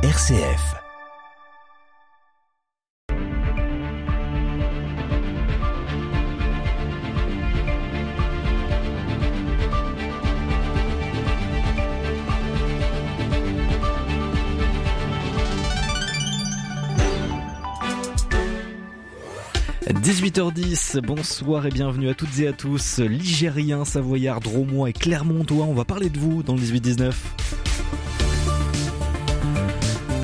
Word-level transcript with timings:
RCF. 0.00 0.76
«18h10, 19.90 21.00
bonsoir 21.00 21.66
et 21.66 21.70
bienvenue 21.70 22.08
à 22.08 22.14
toutes 22.14 22.38
et 22.38 22.46
à 22.46 22.52
tous. 22.52 23.00
Ligériens, 23.00 23.84
Savoyards, 23.84 24.38
Dromois 24.38 24.90
et 24.90 24.92
Clermontois, 24.92 25.64
on 25.64 25.74
va 25.74 25.84
parler 25.84 26.08
de 26.08 26.20
vous 26.20 26.44
dans 26.44 26.54
le 26.54 26.60
18-19. 26.60 27.12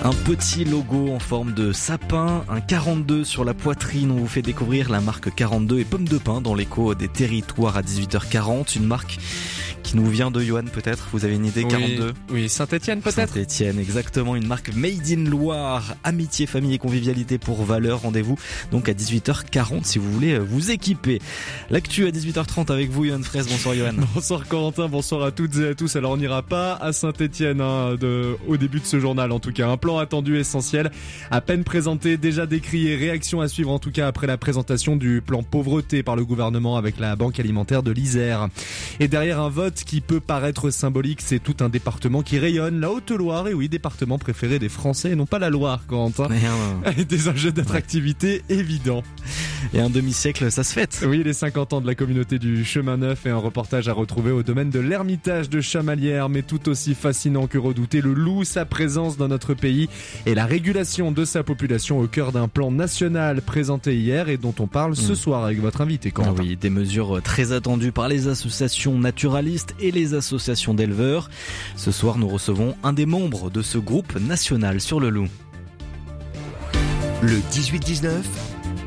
Un 0.05 0.13
petit 0.13 0.67
logo 0.67 1.09
en 1.15 1.19
forme 1.19 1.55
de 1.55 1.73
sapin, 1.73 2.45
un 2.51 2.61
42 2.61 3.25
sur 3.25 3.43
la 3.43 3.55
poitrine. 3.55 4.11
On 4.11 4.17
vous 4.17 4.27
fait 4.27 4.43
découvrir 4.43 4.91
la 4.91 5.01
marque 5.01 5.35
42 5.35 5.79
et 5.79 5.85
pomme 5.85 6.07
de 6.07 6.19
pain 6.19 6.43
dans 6.43 6.55
l'écho 6.55 6.95
des 6.95 7.09
territoires 7.09 7.79
à 7.79 7.81
18h40. 7.81 8.77
Une 8.77 8.85
marque 8.85 9.19
qui 9.85 9.97
nous 9.97 10.07
vient 10.07 10.31
de 10.31 10.41
Johan 10.41 10.65
peut-être 10.65 11.09
Vous 11.13 11.25
avez 11.25 11.35
une 11.35 11.45
idée 11.45 11.63
42 11.65 12.15
Oui, 12.31 12.49
Saint-Etienne 12.49 13.01
peut-être 13.01 13.35
Saint-Etienne, 13.35 13.79
exactement. 13.79 14.35
Une 14.35 14.47
marque 14.47 14.75
Made 14.75 15.09
in 15.11 15.29
Loire. 15.29 15.95
Amitié, 16.03 16.47
famille 16.47 16.75
et 16.75 16.79
convivialité 16.79 17.39
pour 17.39 17.63
valeur. 17.63 18.01
Rendez-vous 18.01 18.37
donc 18.73 18.89
à 18.89 18.93
18h40 18.93 19.85
si 19.85 19.99
vous 19.99 20.11
voulez 20.11 20.39
vous 20.39 20.71
équiper. 20.71 21.21
L'actu 21.71 22.07
à 22.07 22.11
18h30 22.11 22.73
avec 22.73 22.91
vous, 22.91 23.05
Johan 23.05 23.23
Fraisse. 23.23 23.47
Bonsoir, 23.47 23.75
Johan. 23.75 23.93
Bonsoir, 24.15 24.49
Corentin. 24.49 24.89
Bonsoir 24.89 25.23
à 25.23 25.31
toutes 25.31 25.57
et 25.57 25.69
à 25.69 25.75
tous. 25.75 25.95
Alors, 25.97 26.13
on 26.13 26.17
n'ira 26.17 26.43
pas 26.43 26.75
à 26.77 26.93
Saint-Etienne 26.93 27.61
hein, 27.61 27.97
de, 28.01 28.37
au 28.49 28.57
début 28.57 28.81
de 28.81 28.87
ce 28.87 28.99
journal, 28.99 29.31
en 29.33 29.39
tout 29.39 29.53
cas. 29.53 29.69
Un 29.69 29.77
plan 29.77 29.99
attendu 29.99 30.39
essentiel, 30.39 30.91
à 31.31 31.43
peine 31.43 31.63
présenté, 31.63 32.17
déjà 32.17 32.47
décrié. 32.47 32.97
Réaction 32.97 33.43
à 33.43 33.49
suivre, 33.49 33.71
en 33.71 33.79
tout 33.79 33.93
cas, 33.93 34.09
après 34.09 34.27
la 34.27 34.39
présentation 34.39 34.97
du 34.97 35.21
plan 35.21 35.43
pauvreté 35.43 36.03
par 36.03 36.17
le 36.17 36.25
gouvernement 36.25 36.79
avec 36.79 36.99
la 36.99 37.17
Banque 37.17 37.39
alimentaire 37.39 37.83
de 37.83 37.91
l'Isère. 37.91 38.49
Et 38.99 39.09
derrière 39.09 39.41
un 39.41 39.51
vote 39.51 39.74
qui 39.83 40.01
peut 40.01 40.21
paraître 40.21 40.71
symbolique, 40.71 41.21
c'est 41.21 41.41
tout 41.41 41.57
un 41.61 41.69
département 41.69 42.23
qui 42.23 42.39
rayonne, 42.39 42.81
la 42.81 42.91
Haute-Loire, 42.91 43.49
et 43.49 43.55
oui, 43.55 43.69
département 43.69 44.19
préféré 44.19 44.59
des 44.59 44.69
Français, 44.69 45.17
non 45.17 45.27
pas 45.27 45.39
la 45.39 45.51
Loire, 45.51 45.87
Corentin. 45.87 46.29
Et 46.99 47.05
des 47.05 47.29
enjeux 47.29 47.51
d'attractivité 47.51 48.43
évidents. 48.49 49.03
Et 49.73 49.81
un 49.81 49.91
demi-siècle, 49.91 50.51
ça 50.53 50.63
se 50.63 50.73
fête. 50.73 51.05
Oui, 51.07 51.23
les 51.25 51.33
50 51.33 51.73
ans 51.73 51.81
de 51.81 51.87
la 51.87 51.95
communauté 51.95 52.39
du 52.39 52.65
chemin 52.65 52.99
neuf 52.99 53.25
et 53.27 53.31
un 53.31 53.39
reportage 53.39 53.89
à 53.89 53.93
retrouver 53.93 54.31
au 54.31 54.43
domaine 54.43 54.71
de 54.71 54.79
l'ermitage 54.79 55.49
de 55.49 55.61
Chamalières, 55.61 56.29
mais 56.29 56.43
tout 56.43 56.69
aussi 56.69 56.95
fascinant 56.95 57.47
que 57.47 57.59
redouté, 57.59 58.01
le 58.01 58.13
loup, 58.13 58.45
sa 58.45 58.67
présence 58.67 59.17
dans 59.17 59.29
notre 59.29 59.55
pays 59.55 59.89
et 60.27 60.35
la 60.35 60.45
régulation 60.45 61.13
de 61.13 61.25
sa 61.25 61.43
population 61.43 61.99
au 61.99 62.07
cœur 62.07 62.33
d'un 62.33 62.49
plan 62.49 62.71
national 62.71 63.41
présenté 63.41 63.97
hier 63.97 64.29
et 64.29 64.37
dont 64.37 64.55
on 64.59 64.67
parle 64.67 64.97
ce 64.97 65.15
soir 65.15 65.45
avec 65.45 65.61
votre 65.61 65.81
invité, 65.81 66.11
Corentin. 66.11 66.35
Ah 66.39 66.43
oui, 66.43 66.57
des 66.57 66.71
mesures 66.71 67.23
très 67.23 67.53
attendues 67.53 67.93
par 67.93 68.09
les 68.09 68.29
associations 68.29 68.99
naturalistes 68.99 69.64
et 69.81 69.91
les 69.91 70.15
associations 70.15 70.75
d'éleveurs. 70.75 71.31
Ce 71.77 71.93
soir, 71.93 72.19
nous 72.19 72.29
recevons 72.29 72.75
un 72.83 72.93
des 72.93 73.07
membres 73.07 73.51
de 73.51 73.63
ce 73.63 73.79
groupe 73.79 74.19
national 74.19 74.81
sur 74.81 75.01
le 75.01 75.11
loup. 75.11 75.29
Le 77.23 77.39
18-19, 77.53 78.11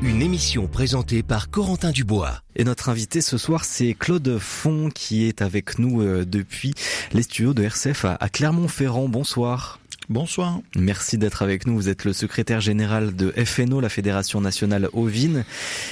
une 0.02 0.22
émission 0.22 0.68
présentée 0.68 1.22
par 1.22 1.50
Corentin 1.50 1.90
Dubois. 1.90 2.42
Et 2.54 2.64
notre 2.64 2.88
invité 2.88 3.20
ce 3.20 3.36
soir, 3.36 3.64
c'est 3.64 3.94
Claude 3.94 4.38
Font 4.38 4.90
qui 4.94 5.24
est 5.24 5.42
avec 5.42 5.78
nous 5.78 6.02
euh, 6.02 6.24
depuis 6.24 6.74
les 7.12 7.22
studios 7.22 7.54
de 7.54 7.64
RCF 7.64 8.04
à 8.04 8.28
Clermont-Ferrand. 8.28 9.08
Bonsoir. 9.08 9.80
Bonsoir. 10.10 10.60
Merci 10.74 11.18
d'être 11.18 11.42
avec 11.42 11.66
nous. 11.66 11.74
Vous 11.74 11.90
êtes 11.90 12.06
le 12.06 12.14
secrétaire 12.14 12.62
général 12.62 13.14
de 13.14 13.30
FNO, 13.44 13.78
la 13.78 13.90
Fédération 13.90 14.40
nationale 14.40 14.88
ovine, 14.94 15.44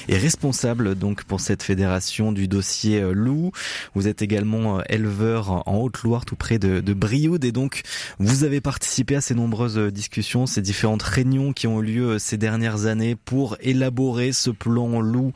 et 0.08 0.16
responsable 0.16 0.94
donc 0.94 1.24
pour 1.24 1.40
cette 1.40 1.62
fédération 1.62 2.32
du 2.32 2.48
dossier 2.48 3.02
euh, 3.02 3.12
loup. 3.12 3.52
Vous 3.94 4.08
êtes 4.08 4.22
également 4.22 4.78
euh, 4.78 4.82
éleveur 4.88 5.68
en 5.68 5.76
Haute-Loire, 5.76 6.24
tout 6.24 6.34
près 6.34 6.58
de, 6.58 6.80
de 6.80 6.94
Brioude, 6.94 7.44
et 7.44 7.52
donc 7.52 7.82
vous 8.18 8.44
avez 8.44 8.62
participé 8.62 9.16
à 9.16 9.20
ces 9.20 9.34
nombreuses 9.34 9.76
discussions, 9.92 10.46
ces 10.46 10.62
différentes 10.62 11.02
réunions 11.02 11.52
qui 11.52 11.66
ont 11.66 11.82
eu 11.82 11.86
lieu 11.86 12.18
ces 12.18 12.38
dernières 12.38 12.86
années 12.86 13.16
pour 13.16 13.58
élaborer 13.60 14.32
ce 14.32 14.48
plan 14.48 15.02
loup 15.02 15.34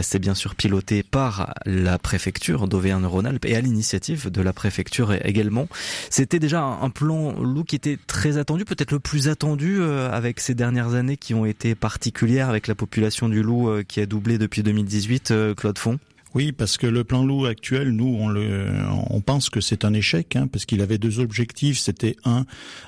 c'est 0.01 0.19
bien 0.19 0.35
sûr 0.35 0.55
piloté 0.55 1.03
par 1.03 1.53
la 1.65 1.97
préfecture 1.97 2.67
d'Auvergne-Rhône-Alpes 2.67 3.45
et 3.45 3.55
à 3.55 3.61
l'initiative 3.61 4.29
de 4.31 4.41
la 4.41 4.53
préfecture 4.53 5.13
également. 5.13 5.67
C'était 6.09 6.39
déjà 6.39 6.61
un 6.63 6.89
plan 6.89 7.33
loup 7.39 7.63
qui 7.63 7.75
était 7.75 7.97
très 8.07 8.37
attendu, 8.37 8.65
peut-être 8.65 8.91
le 8.91 8.99
plus 8.99 9.27
attendu 9.27 9.83
avec 9.83 10.39
ces 10.39 10.55
dernières 10.55 10.93
années 10.93 11.17
qui 11.17 11.33
ont 11.33 11.45
été 11.45 11.75
particulières 11.75 12.49
avec 12.49 12.67
la 12.67 12.75
population 12.75 13.29
du 13.29 13.43
loup 13.43 13.69
qui 13.87 14.01
a 14.01 14.05
doublé 14.05 14.37
depuis 14.37 14.63
2018, 14.63 15.33
Claude 15.55 15.77
Font. 15.77 15.99
Oui, 16.35 16.51
parce 16.51 16.77
que 16.77 16.87
le 16.87 17.03
plan 17.03 17.23
loup 17.25 17.45
actuel, 17.45 17.91
nous, 17.91 18.17
on, 18.19 18.27
le, 18.27 18.67
on 19.09 19.21
pense 19.21 19.49
que 19.49 19.61
c'est 19.61 19.85
un 19.85 19.93
échec, 19.93 20.35
hein, 20.35 20.47
parce 20.47 20.65
qu'il 20.65 20.81
avait 20.81 20.97
deux 20.97 21.19
objectifs. 21.19 21.77
C'était 21.79 22.15
un, 22.25 22.45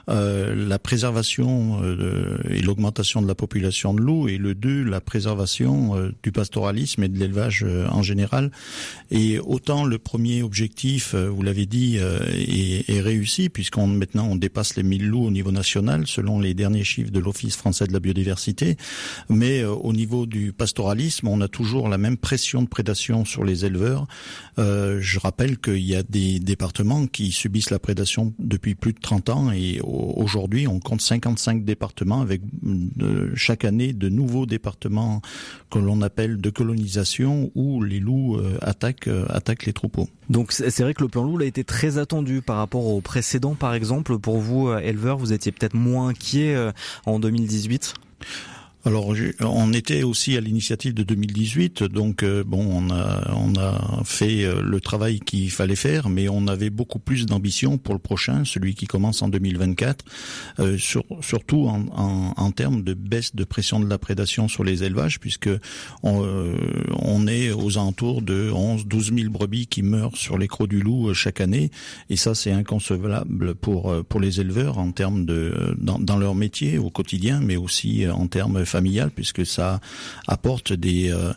euh, 0.10 0.68
la 0.68 0.80
préservation 0.80 1.80
euh, 1.84 2.38
et 2.50 2.62
l'augmentation 2.62 3.22
de 3.22 3.28
la 3.28 3.36
population 3.36 3.94
de 3.94 4.02
loups, 4.02 4.28
et 4.28 4.38
le 4.38 4.56
deux, 4.56 4.84
la 4.84 5.02
préservation 5.02 5.96
euh, 5.96 6.12
du 6.24 6.32
pastoralisme 6.32 7.04
et 7.04 7.08
de 7.08 7.18
l'élevage 7.18 7.64
euh, 7.68 7.88
en 7.90 8.02
général. 8.02 8.52
Et 9.12 9.40
autant 9.40 9.86
le 9.86 9.98
premier 9.98 10.42
objectif, 10.42 11.14
euh, 11.14 11.30
vous 11.30 11.44
l'avez 11.44 11.66
dit, 11.66 11.98
est, 11.98 12.90
est, 12.90 13.02
réussi, 13.02 13.50
puisqu'on 13.50 13.88
maintenant 13.88 14.28
on 14.28 14.36
dépasse 14.36 14.76
les 14.76 14.84
1000 14.84 15.08
loups 15.08 15.26
au 15.26 15.32
niveau 15.32 15.52
national, 15.52 16.08
selon 16.08 16.40
les 16.40 16.54
derniers 16.54 16.84
chiffres 16.84 17.12
de 17.12 17.20
l'Office 17.20 17.56
français 17.56 17.86
de 17.86 17.94
la 17.94 18.00
biodiversité. 18.00 18.78
Mais 19.30 19.64
au 19.64 19.94
niveau 19.94 20.26
du 20.26 20.54
pastoralisme, 20.54 21.28
on 21.28 21.42
a 21.42 21.48
toujours 21.48 21.90
la 21.90 21.98
même 21.98 22.18
pression 22.18 22.62
de 22.62 22.68
prédation 22.68 23.26
les 23.44 23.66
éleveurs. 23.66 24.08
Euh, 24.58 25.00
je 25.02 25.20
rappelle 25.20 25.58
qu'il 25.58 25.86
y 25.86 25.96
a 25.96 26.04
des 26.04 26.40
départements 26.40 27.08
qui 27.08 27.32
subissent 27.32 27.70
la 27.70 27.80
prédation 27.80 28.34
depuis 28.40 28.76
plus 28.76 28.94
de 28.94 29.00
30 29.00 29.30
ans 29.30 29.52
et 29.52 29.80
aujourd'hui 29.84 30.68
on 30.68 30.80
compte 30.80 31.02
55 31.02 31.66
départements 31.66 32.22
avec 32.22 32.42
de, 32.64 33.32
chaque 33.36 33.66
année 33.66 33.94
de 33.94 34.10
nouveaux 34.10 34.46
départements 34.46 35.22
que 35.70 35.80
l'on 35.80 36.02
appelle 36.02 36.38
de 36.38 36.50
colonisation 36.50 37.52
où 37.56 37.84
les 37.84 38.00
loups 38.00 38.38
euh, 38.38 38.58
attaquent, 38.62 39.08
euh, 39.08 39.26
attaquent 39.30 39.66
les 39.66 39.74
troupeaux. 39.74 40.08
Donc 40.30 40.52
c'est 40.52 40.82
vrai 40.82 40.94
que 40.94 41.04
le 41.04 41.10
plan 41.10 41.24
loup 41.24 41.40
a 41.40 41.46
été 41.46 41.64
très 41.64 41.98
attendu 41.98 42.42
par 42.42 42.58
rapport 42.58 42.86
au 42.86 43.02
précédent 43.02 43.56
par 43.56 43.74
exemple. 43.74 44.18
Pour 44.18 44.40
vous, 44.40 44.72
éleveurs, 44.74 45.18
vous 45.18 45.34
étiez 45.34 45.52
peut-être 45.52 45.76
moins 45.76 46.10
inquiet 46.10 46.56
en 47.06 47.20
2018 47.20 47.94
alors, 48.86 49.12
on 49.40 49.74
était 49.74 50.04
aussi 50.04 50.38
à 50.38 50.42
l'initiative 50.42 50.94
de 50.94 51.02
2018, 51.02 51.86
donc 51.86 52.22
euh, 52.22 52.44
bon, 52.46 52.64
on 52.70 52.94
a 52.94 53.34
on 53.36 53.56
a 53.56 54.04
fait 54.04 54.44
euh, 54.44 54.62
le 54.62 54.80
travail 54.80 55.20
qu'il 55.22 55.50
fallait 55.50 55.76
faire, 55.76 56.08
mais 56.08 56.30
on 56.30 56.46
avait 56.48 56.70
beaucoup 56.70 57.00
plus 57.00 57.26
d'ambition 57.26 57.80
pour 57.80 57.96
le 57.96 58.00
prochain, 58.00 58.46
celui 58.46 58.76
qui 58.76 58.86
commence 58.86 59.24
en 59.24 59.28
2024, 59.28 60.06
euh, 60.60 60.78
sur, 60.78 61.04
surtout 61.22 61.68
en, 61.68 61.86
en, 61.96 62.34
en, 62.38 62.52
termes 62.52 62.84
de 62.84 62.94
baisse 62.94 63.36
de 63.36 63.44
pression 63.44 63.80
de 63.80 63.90
la 63.90 63.98
prédation 63.98 64.48
sur 64.48 64.64
les 64.64 64.84
élevages, 64.84 65.20
puisque 65.20 65.50
on, 66.04 66.24
euh, 66.24 66.56
on 67.00 67.26
est 67.26 67.52
aux 67.52 67.80
alentours 67.80 68.22
de 68.22 68.52
11 68.52 68.86
12 68.86 69.14
000 69.16 69.32
brebis 69.32 69.66
qui 69.66 69.82
meurent 69.82 70.16
sur 70.16 70.38
les 70.38 70.48
crocs 70.48 70.70
du 70.70 70.80
loup 70.80 71.12
chaque 71.16 71.42
année, 71.42 71.72
et 72.12 72.18
ça 72.18 72.36
c'est 72.36 72.52
inconcevable 72.52 73.56
pour 73.56 73.96
pour 74.08 74.20
les 74.20 74.42
éleveurs 74.42 74.78
en 74.78 74.92
termes 74.92 75.26
de 75.26 75.76
dans, 75.80 75.98
dans 75.98 76.18
leur 76.18 76.36
métier 76.36 76.78
au 76.78 76.92
quotidien, 76.92 77.40
mais 77.42 77.56
aussi 77.56 78.08
en 78.08 78.28
termes 78.28 78.64
familiale 78.76 79.10
puisque 79.10 79.46
ça 79.46 79.80
apporte 80.28 80.72
euh, 80.72 81.34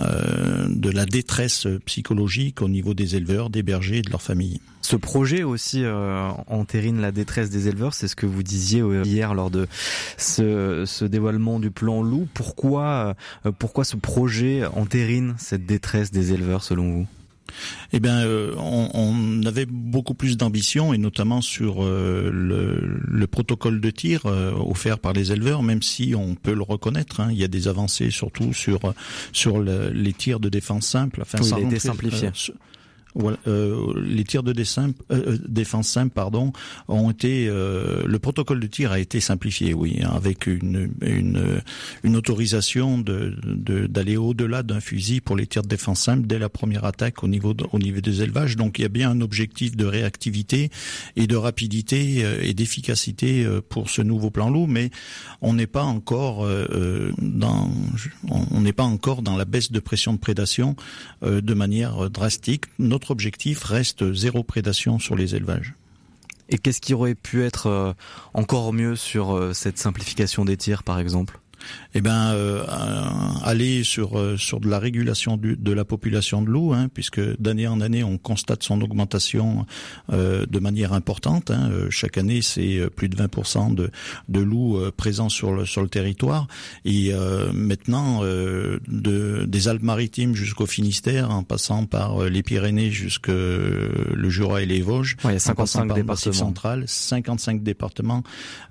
euh, 0.00 0.66
de 0.68 0.90
la 0.90 1.06
détresse 1.06 1.68
psychologique 1.86 2.62
au 2.62 2.68
niveau 2.68 2.94
des 2.94 3.14
éleveurs, 3.14 3.48
des 3.48 3.62
bergers 3.62 3.98
et 3.98 4.02
de 4.02 4.10
leurs 4.10 4.22
familles. 4.22 4.60
Ce 4.82 4.96
projet 4.96 5.44
aussi 5.44 5.84
euh, 5.84 6.30
entérine 6.48 7.00
la 7.00 7.12
détresse 7.12 7.48
des 7.48 7.68
éleveurs, 7.68 7.94
c'est 7.94 8.08
ce 8.08 8.16
que 8.16 8.26
vous 8.26 8.42
disiez 8.42 8.82
hier 9.04 9.34
lors 9.34 9.52
de 9.52 9.68
ce, 10.16 11.04
dévoilement 11.04 11.60
du 11.60 11.70
plan 11.70 12.02
loup. 12.02 12.26
Pourquoi, 12.34 13.14
pourquoi 13.60 13.84
ce 13.84 13.96
projet 13.96 14.64
entérine 14.74 15.36
cette 15.38 15.66
détresse 15.66 16.10
des 16.10 16.32
éleveurs 16.32 16.64
selon 16.64 16.90
vous? 16.90 17.06
Eh 17.92 18.00
bien, 18.00 18.20
euh, 18.20 18.54
on, 18.56 18.90
on, 18.94 19.42
avait 19.46 19.66
beaucoup 19.66 20.14
plus 20.14 20.36
d'ambition, 20.36 20.92
et 20.92 20.98
notamment 20.98 21.40
sur 21.40 21.84
euh, 21.84 22.30
le, 22.32 22.98
le, 23.08 23.26
protocole 23.26 23.80
de 23.80 23.90
tir 23.90 24.26
euh, 24.26 24.52
offert 24.52 24.98
par 24.98 25.12
les 25.12 25.32
éleveurs, 25.32 25.62
même 25.62 25.82
si 25.82 26.14
on 26.16 26.34
peut 26.34 26.54
le 26.54 26.62
reconnaître. 26.62 27.20
Hein, 27.20 27.28
il 27.30 27.38
y 27.38 27.44
a 27.44 27.48
des 27.48 27.68
avancées, 27.68 28.10
surtout 28.10 28.52
sur 28.52 28.80
sur 29.32 29.58
le, 29.58 29.90
les 29.90 30.12
tirs 30.12 30.40
de 30.40 30.48
défense 30.48 30.86
simple. 30.86 31.20
Enfin, 31.22 31.38
oui, 31.42 31.48
il 31.48 31.74
a 31.76 31.92
été 33.14 33.20
simplifié. 33.20 34.02
les 34.06 34.24
tirs 34.24 34.42
de 34.42 34.52
défense 35.48 35.88
simple, 35.88 36.12
pardon, 36.14 36.52
ont 36.88 37.10
été. 37.10 37.46
le 37.46 38.18
protocole 38.18 38.60
de 38.60 38.66
tir 38.66 38.92
a 38.92 38.98
été 38.98 39.20
simplifié, 39.20 39.74
oui, 39.74 40.00
hein, 40.02 40.10
avec 40.14 40.46
une, 40.46 40.90
une, 41.00 41.60
une 42.02 42.16
autorisation 42.16 42.98
de 42.98 43.34
d'aller 43.86 44.16
au-delà 44.16 44.62
d'un 44.62 44.80
fusil 44.80 45.20
pour 45.20 45.36
les 45.36 45.46
tirs 45.46 45.62
de 45.62 45.68
défense 45.68 46.00
simple 46.00 46.26
dès 46.26 46.38
la 46.38 46.48
première 46.48 46.84
attaque 46.84 47.22
au 47.22 47.28
niveau 47.28 47.54
au 47.72 47.78
niveau 47.78 48.00
des 48.00 48.22
élevages. 48.22 48.56
Donc 48.56 48.78
il 48.78 48.82
y 48.82 48.84
a 48.84 48.88
bien 48.88 49.10
un 49.10 49.20
objectif 49.20 49.76
de 49.76 49.84
réactivité 49.84 50.70
et 51.16 51.26
de 51.26 51.36
rapidité 51.36 52.24
et 52.42 52.54
d'efficacité 52.54 53.46
pour 53.68 53.90
ce 53.90 54.02
nouveau 54.02 54.30
plan 54.30 54.50
loup, 54.50 54.66
mais 54.66 54.90
on 55.40 55.54
n'est 55.54 55.66
pas 55.66 55.82
encore 55.82 56.46
dans 57.20 57.70
on 58.28 58.60
n'est 58.60 58.72
pas 58.72 58.84
encore 58.84 59.22
dans 59.22 59.36
la 59.36 59.44
baisse 59.44 59.72
de 59.72 59.80
pression 59.80 60.12
de 60.12 60.18
prédation 60.18 60.76
de 61.22 61.54
manière 61.54 62.10
drastique. 62.10 62.66
Objectif 63.08 63.64
reste 63.64 64.12
zéro 64.12 64.42
prédation 64.42 64.98
sur 64.98 65.16
les 65.16 65.34
élevages. 65.34 65.74
Et 66.50 66.58
qu'est-ce 66.58 66.80
qui 66.80 66.92
aurait 66.92 67.14
pu 67.14 67.42
être 67.44 67.94
encore 68.34 68.72
mieux 68.72 68.96
sur 68.96 69.54
cette 69.54 69.78
simplification 69.78 70.44
des 70.44 70.56
tirs, 70.56 70.82
par 70.82 70.98
exemple? 70.98 71.38
Eh 71.94 72.00
ben 72.00 72.32
euh, 72.32 72.64
aller 73.42 73.84
sur 73.84 74.18
euh, 74.18 74.36
sur 74.36 74.60
de 74.60 74.68
la 74.68 74.78
régulation 74.78 75.36
du, 75.36 75.56
de 75.56 75.72
la 75.72 75.84
population 75.84 76.42
de 76.42 76.48
loups, 76.48 76.72
hein, 76.72 76.88
puisque 76.92 77.20
d'année 77.40 77.66
en 77.66 77.80
année 77.80 78.04
on 78.04 78.18
constate 78.18 78.62
son 78.62 78.80
augmentation 78.80 79.66
euh, 80.12 80.46
de 80.46 80.58
manière 80.58 80.92
importante. 80.92 81.50
Hein. 81.50 81.70
Euh, 81.72 81.86
chaque 81.90 82.18
année 82.18 82.42
c'est 82.42 82.88
plus 82.94 83.08
de 83.08 83.16
20% 83.16 83.74
de 83.74 83.90
de 84.28 84.40
loups 84.40 84.78
présents 84.96 85.28
sur 85.28 85.52
le 85.52 85.66
sur 85.66 85.82
le 85.82 85.88
territoire 85.88 86.46
et 86.84 87.12
maintenant 87.52 88.22
de 88.22 89.44
des 89.46 89.68
Alpes-Maritimes 89.68 90.34
jusqu'au 90.34 90.66
Finistère, 90.66 91.30
en 91.30 91.42
passant 91.42 91.86
par 91.86 92.24
les 92.24 92.42
Pyrénées 92.42 92.90
jusque 92.90 93.28
le 93.28 94.28
Jura 94.28 94.62
et 94.62 94.66
les 94.66 94.82
Vosges, 94.82 95.16
ouais, 95.24 95.32
il 95.32 95.34
y 95.34 95.36
a 95.36 95.40
55 95.40 95.94
départements 95.94 96.32
central, 96.32 96.84
55 96.86 97.62
départements, 97.62 98.22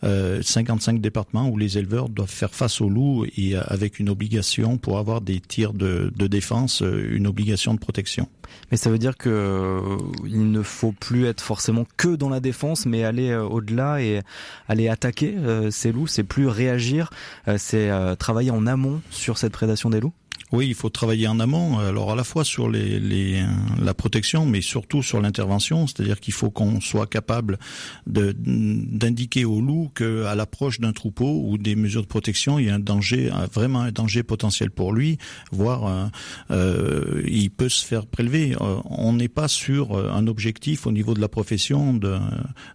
55 0.03 1.01
départements 1.01 1.49
où 1.49 1.57
les 1.57 1.77
éleveurs 1.77 2.09
doivent 2.09 2.29
faire 2.29 2.53
face 2.53 2.78
au 2.81 2.89
loup 2.89 3.25
et 3.37 3.55
avec 3.55 3.99
une 3.99 4.09
obligation 4.09 4.77
pour 4.77 4.97
avoir 4.97 5.21
des 5.21 5.39
tirs 5.39 5.73
de, 5.73 6.11
défense, 6.27 6.81
une 6.81 7.27
obligation 7.27 7.73
de 7.73 7.79
protection. 7.79 8.27
Mais 8.71 8.77
ça 8.77 8.89
veut 8.89 8.97
dire 8.97 9.17
que 9.17 9.29
euh, 9.29 9.97
il 10.25 10.51
ne 10.51 10.61
faut 10.61 10.91
plus 10.91 11.25
être 11.25 11.41
forcément 11.41 11.85
que 11.97 12.15
dans 12.15 12.29
la 12.29 12.39
défense, 12.39 12.85
mais 12.85 13.03
aller 13.03 13.29
euh, 13.29 13.43
au-delà 13.43 14.01
et 14.01 14.21
aller 14.67 14.87
attaquer 14.87 15.35
euh, 15.37 15.71
ces 15.71 15.91
loups. 15.91 16.07
C'est 16.07 16.23
plus 16.23 16.47
réagir, 16.47 17.09
c'est 17.57 17.89
travailler 18.17 18.51
en 18.51 18.67
amont 18.67 19.01
sur 19.09 19.37
cette 19.37 19.53
prédation 19.53 19.89
des 19.89 19.99
loups? 19.99 20.13
Oui, 20.51 20.67
il 20.67 20.75
faut 20.75 20.89
travailler 20.89 21.27
en 21.27 21.39
amont, 21.39 21.79
alors 21.79 22.11
à 22.11 22.15
la 22.15 22.23
fois 22.23 22.43
sur 22.43 22.69
les, 22.69 22.99
les 22.99 23.43
la 23.81 23.93
protection, 23.93 24.45
mais 24.45 24.61
surtout 24.61 25.03
sur 25.03 25.21
l'intervention, 25.21 25.87
c'est-à-dire 25.87 26.19
qu'il 26.19 26.33
faut 26.33 26.49
qu'on 26.49 26.81
soit 26.81 27.07
capable 27.07 27.59
d'indiquer 28.07 29.45
au 29.45 29.61
loup 29.61 29.91
qu'à 29.95 30.35
l'approche 30.35 30.79
d'un 30.79 30.93
troupeau 30.93 31.43
ou 31.45 31.57
des 31.57 31.75
mesures 31.75 32.01
de 32.01 32.07
protection, 32.07 32.59
il 32.59 32.65
y 32.65 32.69
a 32.69 32.75
un 32.75 32.79
danger, 32.79 33.29
vraiment 33.53 33.81
un 33.81 33.91
danger 33.91 34.23
potentiel 34.23 34.71
pour 34.71 34.93
lui, 34.93 35.17
voire 35.51 35.87
euh, 35.87 36.07
euh 36.51 37.23
il 37.27 37.51
peut 37.51 37.69
se 37.69 37.85
faire 37.85 38.05
prélever. 38.05 38.55
Euh, 38.59 38.77
on 38.85 39.13
n'est 39.13 39.29
pas 39.29 39.47
sur 39.47 39.93
euh, 39.93 40.11
un 40.11 40.27
objectif 40.27 40.87
au 40.87 40.91
niveau 40.91 41.13
de 41.13 41.21
la 41.21 41.27
profession 41.27 41.93
de, 41.93 42.17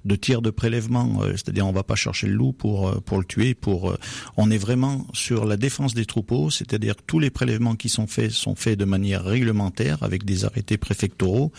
de 0.05 0.17
tir 0.17 0.43
de 0.43 0.51
prélèvement, 0.51 1.21
c'est-à-dire 1.33 1.67
on 1.67 1.73
va 1.73 1.83
pas 1.83 1.95
chercher 1.95 2.27
le 2.27 2.35
loup 2.35 2.53
pour 2.53 3.03
pour 3.03 3.19
le 3.19 3.25
tuer, 3.25 3.55
pour 3.55 3.97
on 4.37 4.51
est 4.51 4.59
vraiment 4.59 5.07
sur 5.13 5.45
la 5.45 5.57
défense 5.57 5.95
des 5.95 6.07
troupeaux, 6.07 6.51
c'est-à-dire 6.51 6.95
tous 7.07 7.19
les 7.19 7.31
prélèvements 7.31 7.64
qui 7.75 7.89
sont 7.89 8.07
faits 8.07 8.31
sont 8.31 8.55
faits 8.55 8.79
de 8.79 8.85
manière 8.85 9.25
réglementaire 9.25 10.03
avec 10.03 10.25
des 10.25 10.45
arrêtés 10.45 10.77
préfectoraux, 10.77 11.53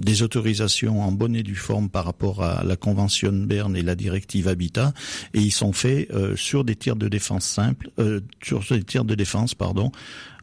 des 0.00 0.22
autorisations 0.22 1.02
en 1.02 1.12
bonne 1.12 1.34
et 1.34 1.42
due 1.42 1.56
forme 1.56 1.90
par 1.90 2.04
rapport 2.04 2.42
à 2.42 2.62
la 2.64 2.76
convention 2.76 3.32
Berne 3.32 3.76
et 3.76 3.82
la 3.82 3.96
directive 3.96 4.48
Habitat, 4.48 4.92
et 5.34 5.40
ils 5.40 5.50
sont 5.50 5.72
faits 5.72 6.10
euh, 6.12 6.36
sur 6.36 6.64
des 6.64 6.76
tirs 6.76 6.96
de 6.96 7.08
défense 7.08 7.44
simples, 7.44 7.90
euh, 7.98 8.20
sur 8.42 8.62
des 8.70 8.84
tirs 8.84 9.04
de 9.04 9.14
défense, 9.14 9.54
pardon, 9.54 9.90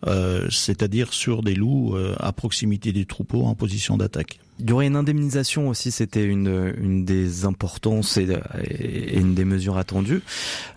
euh, 0.06 0.48
c'est-à-dire 0.50 1.14
sur 1.14 1.44
des 1.44 1.56
loups 1.56 1.96
à 2.20 2.32
proximité 2.32 2.92
des 2.92 3.06
troupeaux 3.06 3.44
en 3.46 3.56
position 3.56 3.98
d'attaque. 3.98 4.40
Il 4.60 4.68
y 4.68 4.74
aurait 4.74 4.88
une 4.88 4.96
indemnisation 4.96 5.70
aussi, 5.70 5.92
c'était 5.92 6.24
une, 6.24 6.74
une 6.80 7.06
des 7.06 7.46
importances 7.46 8.18
et, 8.18 8.28
une 9.14 9.36
des 9.36 9.46
mesures 9.46 9.78
attendues. 9.78 10.24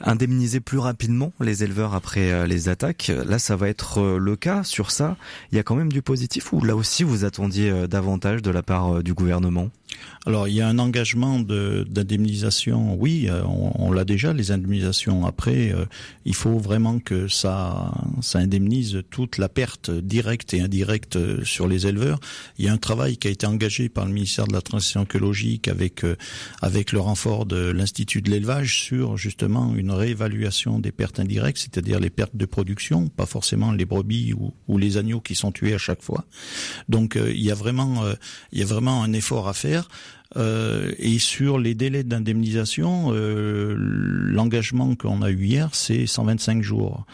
Indemniser 0.04 0.60
plus 0.60 0.78
rapidement 0.78 1.32
les 1.40 1.64
éleveurs 1.64 1.94
après 1.94 2.30
euh, 2.30 2.46
les 2.46 2.68
attaques, 2.68 3.10
là 3.26 3.38
ça 3.38 3.56
va 3.56 3.68
être 3.68 3.98
euh, 3.98 4.18
le 4.18 4.36
cas 4.36 4.64
sur 4.64 4.90
ça. 4.90 5.16
Il 5.50 5.56
y 5.56 5.58
a 5.58 5.62
quand 5.62 5.76
même 5.76 5.90
du 5.90 6.02
positif 6.02 6.52
ou 6.52 6.62
là 6.62 6.76
aussi 6.76 7.04
vous 7.04 7.24
attendiez 7.24 7.70
euh, 7.70 7.86
davantage 7.86 8.42
de 8.42 8.50
la 8.50 8.62
part 8.62 9.02
du 9.02 9.14
gouvernement? 9.14 9.70
Alors 10.26 10.48
il 10.48 10.54
y 10.54 10.60
a 10.60 10.68
un 10.68 10.78
engagement 10.78 11.40
d'indemnisation, 11.40 12.94
oui, 12.94 13.28
on, 13.46 13.90
l'a 13.90 14.04
déjà 14.04 14.32
les 14.32 14.52
indemnisations. 14.52 15.26
Après, 15.26 15.74
il 16.24 16.34
faut 16.34 16.58
vraiment 16.58 16.98
que 16.98 17.28
ça, 17.28 17.92
ça 18.20 18.38
indemnise 18.38 19.02
toute 19.10 19.38
la 19.38 19.48
perte 19.48 19.90
directe 19.90 20.54
et 20.54 20.60
indirecte 20.60 21.18
sur 21.44 21.66
les 21.66 21.86
éleveurs. 21.86 22.20
Il 22.58 22.64
y 22.64 22.68
a 22.68 22.72
un 22.72 22.78
travail 22.78 23.16
qui 23.16 23.28
a 23.28 23.30
été 23.30 23.46
engagé 23.46 23.88
par 23.88 24.06
le 24.06 24.12
ministère 24.12 24.46
de 24.46 24.52
la 24.52 24.60
Transition 24.60 25.04
écologique 25.04 25.68
avec 25.68 26.04
euh, 26.04 26.16
avec 26.62 26.92
le 26.92 27.00
renfort 27.00 27.46
de 27.46 27.70
l'Institut 27.70 28.22
de 28.22 28.30
l'élevage 28.30 28.78
sur 28.78 29.16
justement 29.16 29.74
une 29.74 29.90
réévaluation 29.90 30.78
des 30.78 30.92
pertes 30.92 31.20
indirectes, 31.20 31.58
c'est-à-dire 31.58 32.00
les 32.00 32.10
pertes 32.10 32.36
de 32.36 32.46
production, 32.46 33.08
pas 33.08 33.26
forcément 33.26 33.72
les 33.72 33.84
brebis 33.84 34.32
ou, 34.32 34.52
ou 34.68 34.78
les 34.78 34.96
agneaux 34.96 35.20
qui 35.20 35.34
sont 35.34 35.52
tués 35.52 35.74
à 35.74 35.78
chaque 35.78 36.02
fois. 36.02 36.24
Donc 36.88 37.16
euh, 37.16 37.32
il 37.32 37.42
y 37.42 37.50
a 37.50 37.54
vraiment 37.54 38.04
euh, 38.04 38.14
il 38.52 38.58
y 38.58 38.62
a 38.62 38.66
vraiment 38.66 39.02
un 39.02 39.12
effort 39.12 39.48
à 39.48 39.54
faire. 39.54 39.88
Euh, 40.36 40.92
et 40.98 41.18
sur 41.18 41.58
les 41.58 41.74
délais 41.74 42.04
d'indemnisation, 42.04 43.12
euh, 43.12 43.74
l'engagement 43.76 44.94
qu'on 44.94 45.22
a 45.22 45.30
eu 45.30 45.44
hier, 45.44 45.70
c'est 45.72 46.06
125 46.06 46.62
jours. 46.62 47.04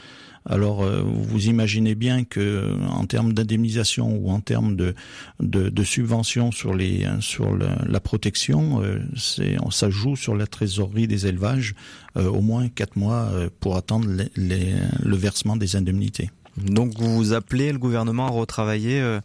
Alors 0.49 0.83
euh, 0.83 1.03
vous 1.03 1.49
imaginez 1.49 1.95
bien 1.95 2.25
que 2.25 2.73
en 2.89 3.05
termes 3.07 3.33
d'indemnisation 3.33 4.17
ou 4.17 4.31
en 4.31 4.41
termes 4.41 4.77
de, 4.77 4.95
de, 5.41 5.69
de 5.69 5.85
subventions 5.85 6.53
sur 6.53 6.75
les 6.75 7.07
sur 7.21 7.57
la, 7.57 8.01
protection, 8.01 8.81
euh, 8.83 9.01
ça 9.71 9.91
joue 9.91 10.15
sur 10.15 10.37
la 10.37 10.47
trésorerie 10.47 11.09
des 11.09 11.27
élevages 11.27 11.75
euh, 12.17 12.29
au 12.29 12.41
moins 12.41 12.69
quatre 12.69 12.97
mois 12.97 13.31
pour 13.61 13.77
attendre 13.77 14.09
le 14.37 15.17
versement 15.17 15.57
des 15.57 15.75
indemnités. 15.75 16.31
Donc 16.57 16.95
vous 16.99 17.33
appelez 17.33 17.73
le 17.73 17.79
gouvernement 17.79 18.27
à 18.27 18.31
retravailler 18.31 19.19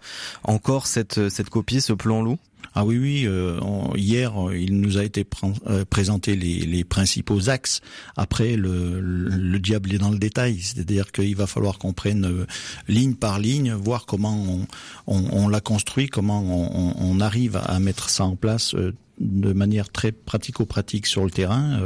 encore 0.44 0.88
cette 0.88 1.30
cette 1.30 1.50
copie, 1.50 1.82
ce 1.82 1.94
plan 1.94 2.22
loup? 2.24 2.40
Ah 2.74 2.86
oui, 2.86 2.98
oui. 2.98 3.24
Euh, 3.26 3.60
hier, 3.96 4.34
il 4.54 4.80
nous 4.80 4.98
a 4.98 5.04
été 5.04 5.26
euh, 5.68 5.84
présenté 5.84 6.36
les, 6.36 6.84
principaux 6.84 7.50
axes. 7.50 7.82
Après, 8.16 8.56
le, 8.56 9.00
le, 9.02 9.60
diable 9.60 9.94
est 9.94 9.98
dans 9.98 10.10
le 10.10 10.18
détail, 10.18 10.60
c'est-à-dire 10.60 11.12
qu'il 11.12 11.36
va 11.36 11.48
falloir 11.48 11.78
qu'on 11.78 11.94
prenne 11.94 12.26
euh, 12.26 12.46
ligne 12.88 13.16
par 13.16 13.40
ligne, 13.40 13.74
voir 13.74 14.06
comment 14.06 14.66
on, 15.08 15.48
l'a 15.48 15.62
construit, 15.62 16.08
comment 16.08 16.42
on, 16.42 17.20
arrive 17.20 17.60
à 17.64 17.80
mettre 17.80 18.10
ça 18.10 18.24
en 18.24 18.36
place 18.36 18.76
de 19.22 19.54
manière 19.54 19.90
très 19.90 20.12
pratico-pratique 20.12 21.06
sur 21.06 21.24
le 21.24 21.32
terrain, 21.32 21.80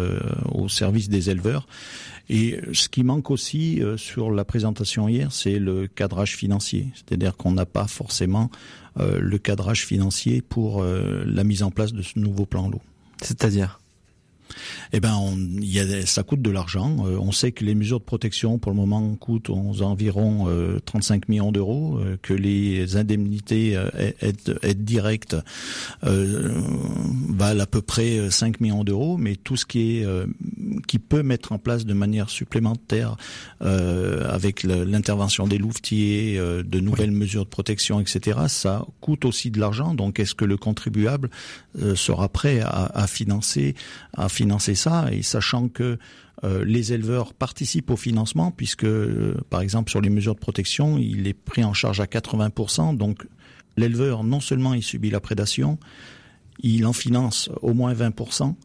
au 0.51 0.69
service 0.69 1.09
des 1.09 1.29
éleveurs. 1.29 1.67
Et 2.29 2.59
ce 2.73 2.89
qui 2.89 3.03
manque 3.03 3.29
aussi 3.29 3.81
sur 3.97 4.31
la 4.31 4.45
présentation 4.45 5.07
hier, 5.07 5.31
c'est 5.31 5.59
le 5.59 5.87
cadrage 5.87 6.35
financier. 6.35 6.87
C'est-à-dire 6.95 7.35
qu'on 7.37 7.51
n'a 7.51 7.65
pas 7.65 7.87
forcément 7.87 8.49
euh, 8.99 9.19
le 9.19 9.37
cadrage 9.37 9.85
financier 9.85 10.41
pour 10.41 10.81
euh, 10.81 11.25
la 11.27 11.43
mise 11.43 11.63
en 11.63 11.71
place 11.71 11.91
de 11.91 12.01
ce 12.01 12.17
nouveau 12.17 12.45
plan 12.45 12.69
l'eau. 12.69 12.81
C'est-à-dire? 13.21 13.81
Eh 14.93 14.99
ben, 14.99 15.15
on, 15.15 15.37
y 15.61 15.79
a, 15.79 16.05
ça 16.05 16.23
coûte 16.23 16.41
de 16.41 16.49
l'argent. 16.49 17.05
Euh, 17.05 17.17
on 17.19 17.31
sait 17.31 17.51
que 17.51 17.63
les 17.63 17.75
mesures 17.75 17.99
de 17.99 18.05
protection, 18.05 18.57
pour 18.57 18.71
le 18.71 18.77
moment, 18.77 19.15
coûtent 19.15 19.49
environ 19.49 20.47
35 20.85 21.29
millions 21.29 21.51
d'euros, 21.51 21.99
que 22.21 22.33
les 22.33 22.97
indemnités 22.97 23.73
aides, 24.21 24.57
aides, 24.61 24.83
directes 24.83 25.35
valent 26.01 27.63
à 27.63 27.65
peu 27.65 27.81
près 27.81 28.29
5 28.29 28.59
millions 28.59 28.83
d'euros, 28.83 29.17
mais 29.17 29.35
tout 29.35 29.57
ce 29.57 29.65
qui 29.65 29.97
est 29.97 30.07
qui 30.87 30.99
peut 30.99 31.23
mettre 31.23 31.51
en 31.51 31.57
place 31.57 31.85
de 31.85 31.93
manière 31.93 32.29
supplémentaire 32.29 33.15
avec 33.59 34.63
l'intervention 34.63 35.47
des 35.47 35.57
louvetiers, 35.57 36.37
de 36.37 36.79
nouvelles 36.79 37.11
mesures 37.11 37.45
de 37.45 37.49
protection, 37.49 37.99
etc. 37.99 38.39
Ça 38.47 38.85
coûte 39.01 39.25
aussi 39.25 39.51
de 39.51 39.59
l'argent. 39.59 39.93
Donc, 39.93 40.19
est-ce 40.19 40.35
que 40.35 40.45
le 40.45 40.57
contribuable 40.57 41.29
sera 41.95 42.29
prêt 42.29 42.61
à, 42.61 42.85
à 42.93 43.07
financer 43.07 43.75
à 44.13 44.29
financer 44.29 44.44
ça 44.75 45.07
et 45.11 45.21
sachant 45.21 45.67
que 45.67 45.97
euh, 46.43 46.65
les 46.65 46.93
éleveurs 46.93 47.33
participent 47.33 47.91
au 47.91 47.95
financement 47.95 48.51
puisque, 48.51 48.83
euh, 48.83 49.35
par 49.49 49.61
exemple, 49.61 49.89
sur 49.89 50.01
les 50.01 50.09
mesures 50.09 50.35
de 50.35 50.39
protection, 50.39 50.97
il 50.97 51.27
est 51.27 51.33
pris 51.33 51.63
en 51.63 51.73
charge 51.73 51.99
à 51.99 52.05
80%. 52.05 52.97
Donc, 52.97 53.25
l'éleveur, 53.77 54.23
non 54.23 54.39
seulement 54.39 54.73
il 54.73 54.83
subit 54.83 55.09
la 55.09 55.19
prédation, 55.19 55.79
il 56.59 56.85
en 56.85 56.93
finance 56.93 57.49
au 57.61 57.73
moins 57.73 57.93
20%. 57.93 58.55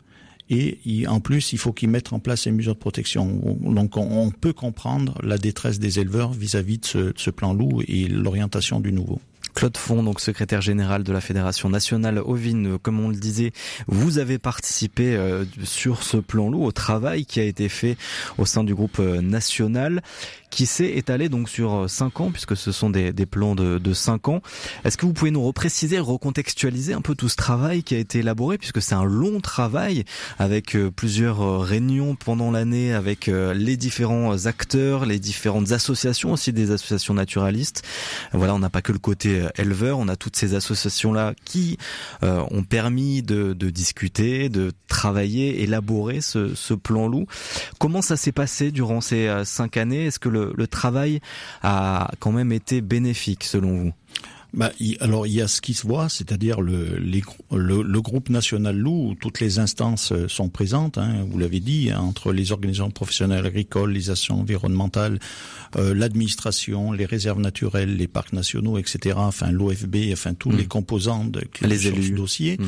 Et 0.52 1.06
en 1.06 1.20
plus, 1.20 1.52
il 1.52 1.58
faut 1.58 1.72
qu'ils 1.72 1.90
mettent 1.90 2.12
en 2.12 2.18
place 2.18 2.40
ces 2.42 2.50
mesures 2.50 2.74
de 2.74 2.80
protection. 2.80 3.40
Donc, 3.60 3.96
on, 3.96 4.32
peut 4.32 4.52
comprendre 4.52 5.16
la 5.22 5.38
détresse 5.38 5.78
des 5.78 6.00
éleveurs 6.00 6.32
vis-à-vis 6.32 6.78
de 6.78 7.14
ce 7.16 7.30
plan 7.30 7.54
loup 7.54 7.82
et 7.86 8.08
l'orientation 8.08 8.80
du 8.80 8.92
nouveau. 8.92 9.20
Claude 9.54 9.76
Fond, 9.76 10.02
donc 10.02 10.20
secrétaire 10.20 10.60
général 10.60 11.02
de 11.02 11.12
la 11.12 11.20
Fédération 11.20 11.68
nationale 11.68 12.18
ovine, 12.18 12.78
comme 12.78 13.00
on 13.00 13.08
le 13.08 13.16
disait, 13.16 13.52
vous 13.86 14.18
avez 14.18 14.38
participé 14.38 15.18
sur 15.64 16.02
ce 16.02 16.16
plan 16.16 16.50
loup 16.50 16.64
au 16.64 16.72
travail 16.72 17.24
qui 17.26 17.40
a 17.40 17.44
été 17.44 17.68
fait 17.68 17.96
au 18.38 18.46
sein 18.46 18.64
du 18.64 18.74
groupe 18.74 18.98
national 18.98 20.02
qui 20.50 20.66
s'est 20.66 20.96
étalé 20.96 21.28
donc 21.28 21.48
sur 21.48 21.88
5 21.88 22.20
ans 22.20 22.30
puisque 22.30 22.56
ce 22.56 22.72
sont 22.72 22.90
des, 22.90 23.12
des 23.12 23.26
plans 23.26 23.54
de, 23.54 23.78
de 23.78 23.94
5 23.94 24.28
ans. 24.28 24.42
Est-ce 24.84 24.96
que 24.96 25.06
vous 25.06 25.12
pouvez 25.12 25.30
nous 25.30 25.42
repréciser, 25.42 25.98
recontextualiser 25.98 26.92
un 26.92 27.00
peu 27.00 27.14
tout 27.14 27.28
ce 27.28 27.36
travail 27.36 27.82
qui 27.82 27.94
a 27.94 27.98
été 27.98 28.18
élaboré 28.18 28.58
puisque 28.58 28.82
c'est 28.82 28.94
un 28.94 29.04
long 29.04 29.40
travail 29.40 30.04
avec 30.38 30.76
plusieurs 30.96 31.62
réunions 31.62 32.16
pendant 32.16 32.50
l'année 32.50 32.92
avec 32.92 33.26
les 33.26 33.76
différents 33.76 34.46
acteurs, 34.46 35.06
les 35.06 35.18
différentes 35.18 35.72
associations 35.72 36.32
aussi 36.32 36.52
des 36.52 36.72
associations 36.72 37.14
naturalistes. 37.14 37.82
Voilà, 38.32 38.54
on 38.54 38.58
n'a 38.58 38.70
pas 38.70 38.82
que 38.82 38.92
le 38.92 38.98
côté 38.98 39.39
éleveur, 39.56 39.98
on 39.98 40.08
a 40.08 40.16
toutes 40.16 40.36
ces 40.36 40.54
associations 40.54 41.12
là 41.12 41.34
qui 41.44 41.78
euh, 42.22 42.44
ont 42.50 42.62
permis 42.62 43.22
de, 43.22 43.52
discuter, 43.52 44.48
de 44.48 44.72
travailler, 44.88 45.62
élaborer 45.62 46.20
ce, 46.20 46.74
plan 46.74 47.08
loup. 47.08 47.26
Comment 47.78 48.02
ça 48.02 48.16
s'est 48.16 48.32
passé 48.32 48.70
durant 48.70 49.00
ces 49.00 49.26
euh, 49.28 49.44
cinq 49.44 49.76
années? 49.76 50.06
Est-ce 50.06 50.18
que 50.18 50.28
le 50.28 50.66
travail 50.66 51.20
a 51.62 52.10
quand 52.20 52.32
même 52.32 52.52
été 52.52 52.80
bénéfique 52.80 53.44
selon 53.44 53.76
vous? 53.76 53.92
Bah, 54.52 54.72
alors 55.00 55.26
il 55.26 55.34
y 55.34 55.40
a 55.40 55.48
ce 55.48 55.60
qui 55.60 55.74
se 55.74 55.86
voit, 55.86 56.08
c'est-à-dire 56.08 56.60
le, 56.60 56.98
le, 56.98 57.82
le, 57.82 58.00
groupe 58.00 58.30
national 58.30 58.76
loup 58.76 59.10
où 59.10 59.14
toutes 59.14 59.40
les 59.40 59.58
instances 59.58 60.12
euh, 60.12 60.26
sont 60.28 60.48
présentes. 60.48 60.98
Hein, 60.98 61.24
vous 61.28 61.38
l'avez 61.38 61.60
dit, 61.60 61.90
hein, 61.90 62.00
entre 62.00 62.32
les 62.32 62.50
organisations 62.52 62.90
professionnelles 62.90 63.46
agricoles, 63.46 63.92
les 63.92 64.10
actions 64.10 64.40
environnementales, 64.40 65.18
euh, 65.76 65.94
l'administration, 65.94 66.92
les 66.92 67.04
réserves 67.06 67.40
naturelles, 67.40 67.96
les 67.96 68.08
parcs 68.08 68.32
nationaux, 68.32 68.78
etc. 68.78 69.16
Enfin 69.18 69.52
l'OFB, 69.52 69.96
enfin 70.12 70.34
tous 70.34 70.50
les 70.50 70.64
mmh. 70.64 70.68
composants 70.68 71.24
de, 71.24 71.42
les 71.62 71.86
élus. 71.86 72.08
ce 72.08 72.12
dossier. 72.12 72.56
Mmh 72.58 72.64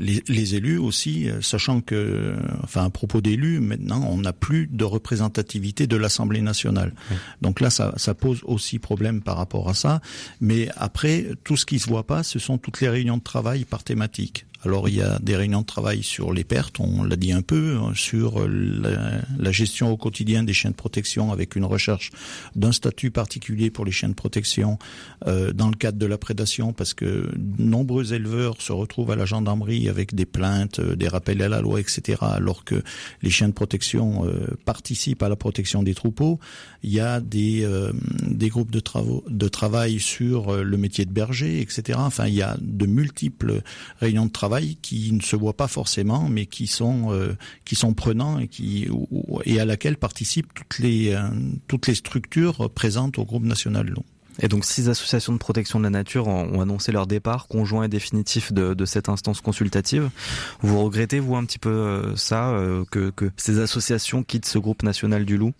les, 0.00 0.54
élus 0.54 0.78
aussi, 0.78 1.28
euh, 1.28 1.40
sachant 1.42 1.80
que, 1.80 2.34
enfin, 2.62 2.86
à 2.86 2.90
propos 2.90 3.20
d'élus, 3.20 3.60
maintenant, 3.60 4.06
on 4.10 4.18
n'a 4.18 4.32
plus 4.32 4.66
de 4.66 4.84
représentativité 4.84 5.86
de 5.86 5.96
l'Assemblée 5.96 6.40
nationale. 6.40 6.92
Donc 7.42 7.60
là, 7.60 7.70
ça, 7.70 7.92
ça, 7.96 8.14
pose 8.14 8.40
aussi 8.44 8.78
problème 8.78 9.20
par 9.20 9.36
rapport 9.36 9.68
à 9.68 9.74
ça. 9.74 10.00
Mais 10.40 10.68
après, 10.76 11.26
tout 11.44 11.56
ce 11.56 11.66
qui 11.66 11.78
se 11.78 11.88
voit 11.88 12.06
pas, 12.06 12.22
ce 12.22 12.38
sont 12.38 12.58
toutes 12.58 12.80
les 12.80 12.88
réunions 12.88 13.18
de 13.18 13.22
travail 13.22 13.64
par 13.64 13.84
thématique. 13.84 14.46
Alors 14.62 14.90
il 14.90 14.96
y 14.96 15.02
a 15.02 15.18
des 15.20 15.36
réunions 15.36 15.62
de 15.62 15.66
travail 15.66 16.02
sur 16.02 16.34
les 16.34 16.44
pertes, 16.44 16.80
on 16.80 17.02
l'a 17.02 17.16
dit 17.16 17.32
un 17.32 17.40
peu, 17.40 17.78
hein, 17.78 17.92
sur 17.94 18.46
la, 18.46 19.52
gestion 19.52 19.90
au 19.90 19.96
quotidien 19.96 20.42
des 20.42 20.52
chiens 20.52 20.70
de 20.70 20.76
protection 20.76 21.32
avec 21.32 21.56
une 21.56 21.64
recherche 21.64 22.10
d'un 22.54 22.70
statut 22.70 23.10
particulier 23.10 23.70
pour 23.70 23.84
les 23.84 23.90
chiens 23.90 24.10
de 24.10 24.14
protection 24.14 24.78
euh, 25.26 25.52
dans 25.52 25.68
le 25.68 25.76
cadre 25.76 25.98
de 25.98 26.06
la 26.06 26.18
prédation, 26.18 26.72
parce 26.72 26.94
que 26.94 27.28
nombreux 27.58 28.12
éleveurs 28.12 28.60
se 28.60 28.72
retrouvent 28.72 29.10
à 29.10 29.16
la 29.16 29.24
gendarmerie 29.24 29.88
avec 29.88 30.14
des 30.14 30.26
plaintes, 30.26 30.78
euh, 30.78 30.94
des 30.94 31.08
rappels 31.08 31.42
à 31.42 31.48
la 31.48 31.62
loi, 31.62 31.80
etc. 31.80 32.18
Alors 32.20 32.64
que 32.64 32.82
les 33.22 33.30
chiens 33.30 33.48
de 33.48 33.54
protection 33.54 34.26
euh, 34.26 34.46
participent 34.66 35.22
à 35.22 35.28
la 35.28 35.36
protection 35.36 35.82
des 35.82 35.94
troupeaux. 35.94 36.38
Il 36.82 36.90
y 36.90 37.00
a 37.00 37.20
des, 37.20 37.66
des 38.22 38.48
groupes 38.48 38.70
de, 38.70 38.80
travaux, 38.80 39.24
de 39.28 39.48
travail 39.48 40.00
sur 40.00 40.56
le 40.56 40.76
métier 40.76 41.04
de 41.04 41.12
berger, 41.12 41.60
etc. 41.60 41.98
Enfin, 42.02 42.26
il 42.26 42.34
y 42.34 42.42
a 42.42 42.56
de 42.60 42.86
multiples 42.86 43.62
réunions 44.00 44.26
de 44.26 44.30
travail 44.30 44.49
qui 44.82 45.12
ne 45.12 45.20
se 45.20 45.36
voient 45.36 45.56
pas 45.56 45.68
forcément, 45.68 46.28
mais 46.28 46.46
qui 46.46 46.66
sont 46.66 47.12
euh, 47.12 47.36
qui 47.64 47.74
sont 47.76 47.94
prenants 47.94 48.38
et 49.44 49.60
à 49.60 49.64
laquelle 49.64 49.96
participent 49.96 50.52
toutes 50.54 50.78
les 50.78 51.12
euh, 51.12 51.28
toutes 51.68 51.86
les 51.86 51.94
structures 51.94 52.70
présentes 52.70 53.18
au 53.18 53.24
groupe 53.24 53.44
national 53.44 53.88
loup. 53.88 54.04
Et 54.42 54.48
donc 54.48 54.64
six 54.64 54.88
associations 54.88 55.32
de 55.32 55.38
protection 55.38 55.78
de 55.78 55.84
la 55.84 55.90
nature 55.90 56.28
ont 56.28 56.60
annoncé 56.60 56.92
leur 56.92 57.06
départ 57.06 57.46
conjoint 57.46 57.84
et 57.84 57.88
définitif 57.88 58.52
de, 58.52 58.72
de 58.72 58.84
cette 58.86 59.08
instance 59.08 59.40
consultative. 59.40 60.08
Vous 60.62 60.82
regrettez 60.82 61.20
vous 61.20 61.36
un 61.36 61.44
petit 61.44 61.58
peu 61.58 61.68
euh, 61.68 62.16
ça 62.16 62.54
que 62.90 63.12
ces 63.36 63.58
associations 63.58 64.22
quittent 64.22 64.46
ce 64.46 64.58
groupe 64.58 64.82
national 64.82 65.24
du 65.24 65.36
loup? 65.36 65.52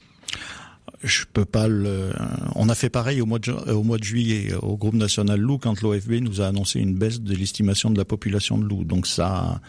Je 1.02 1.24
peux 1.32 1.44
pas 1.44 1.68
le. 1.68 2.12
On 2.54 2.68
a 2.68 2.74
fait 2.74 2.90
pareil 2.90 3.20
au 3.20 3.26
mois 3.26 3.38
de, 3.38 3.52
de 3.52 4.04
juillet 4.04 4.52
au 4.62 4.76
groupe 4.76 4.94
national 4.94 5.40
loup 5.40 5.58
quand 5.58 5.80
l'OFB 5.82 6.12
nous 6.20 6.40
a 6.40 6.46
annoncé 6.46 6.80
une 6.80 6.94
baisse 6.94 7.20
de 7.20 7.34
l'estimation 7.34 7.90
de 7.90 7.98
la 7.98 8.04
population 8.04 8.58
de 8.58 8.64
loups. 8.64 8.84
Donc 8.84 9.06
ça, 9.06 9.60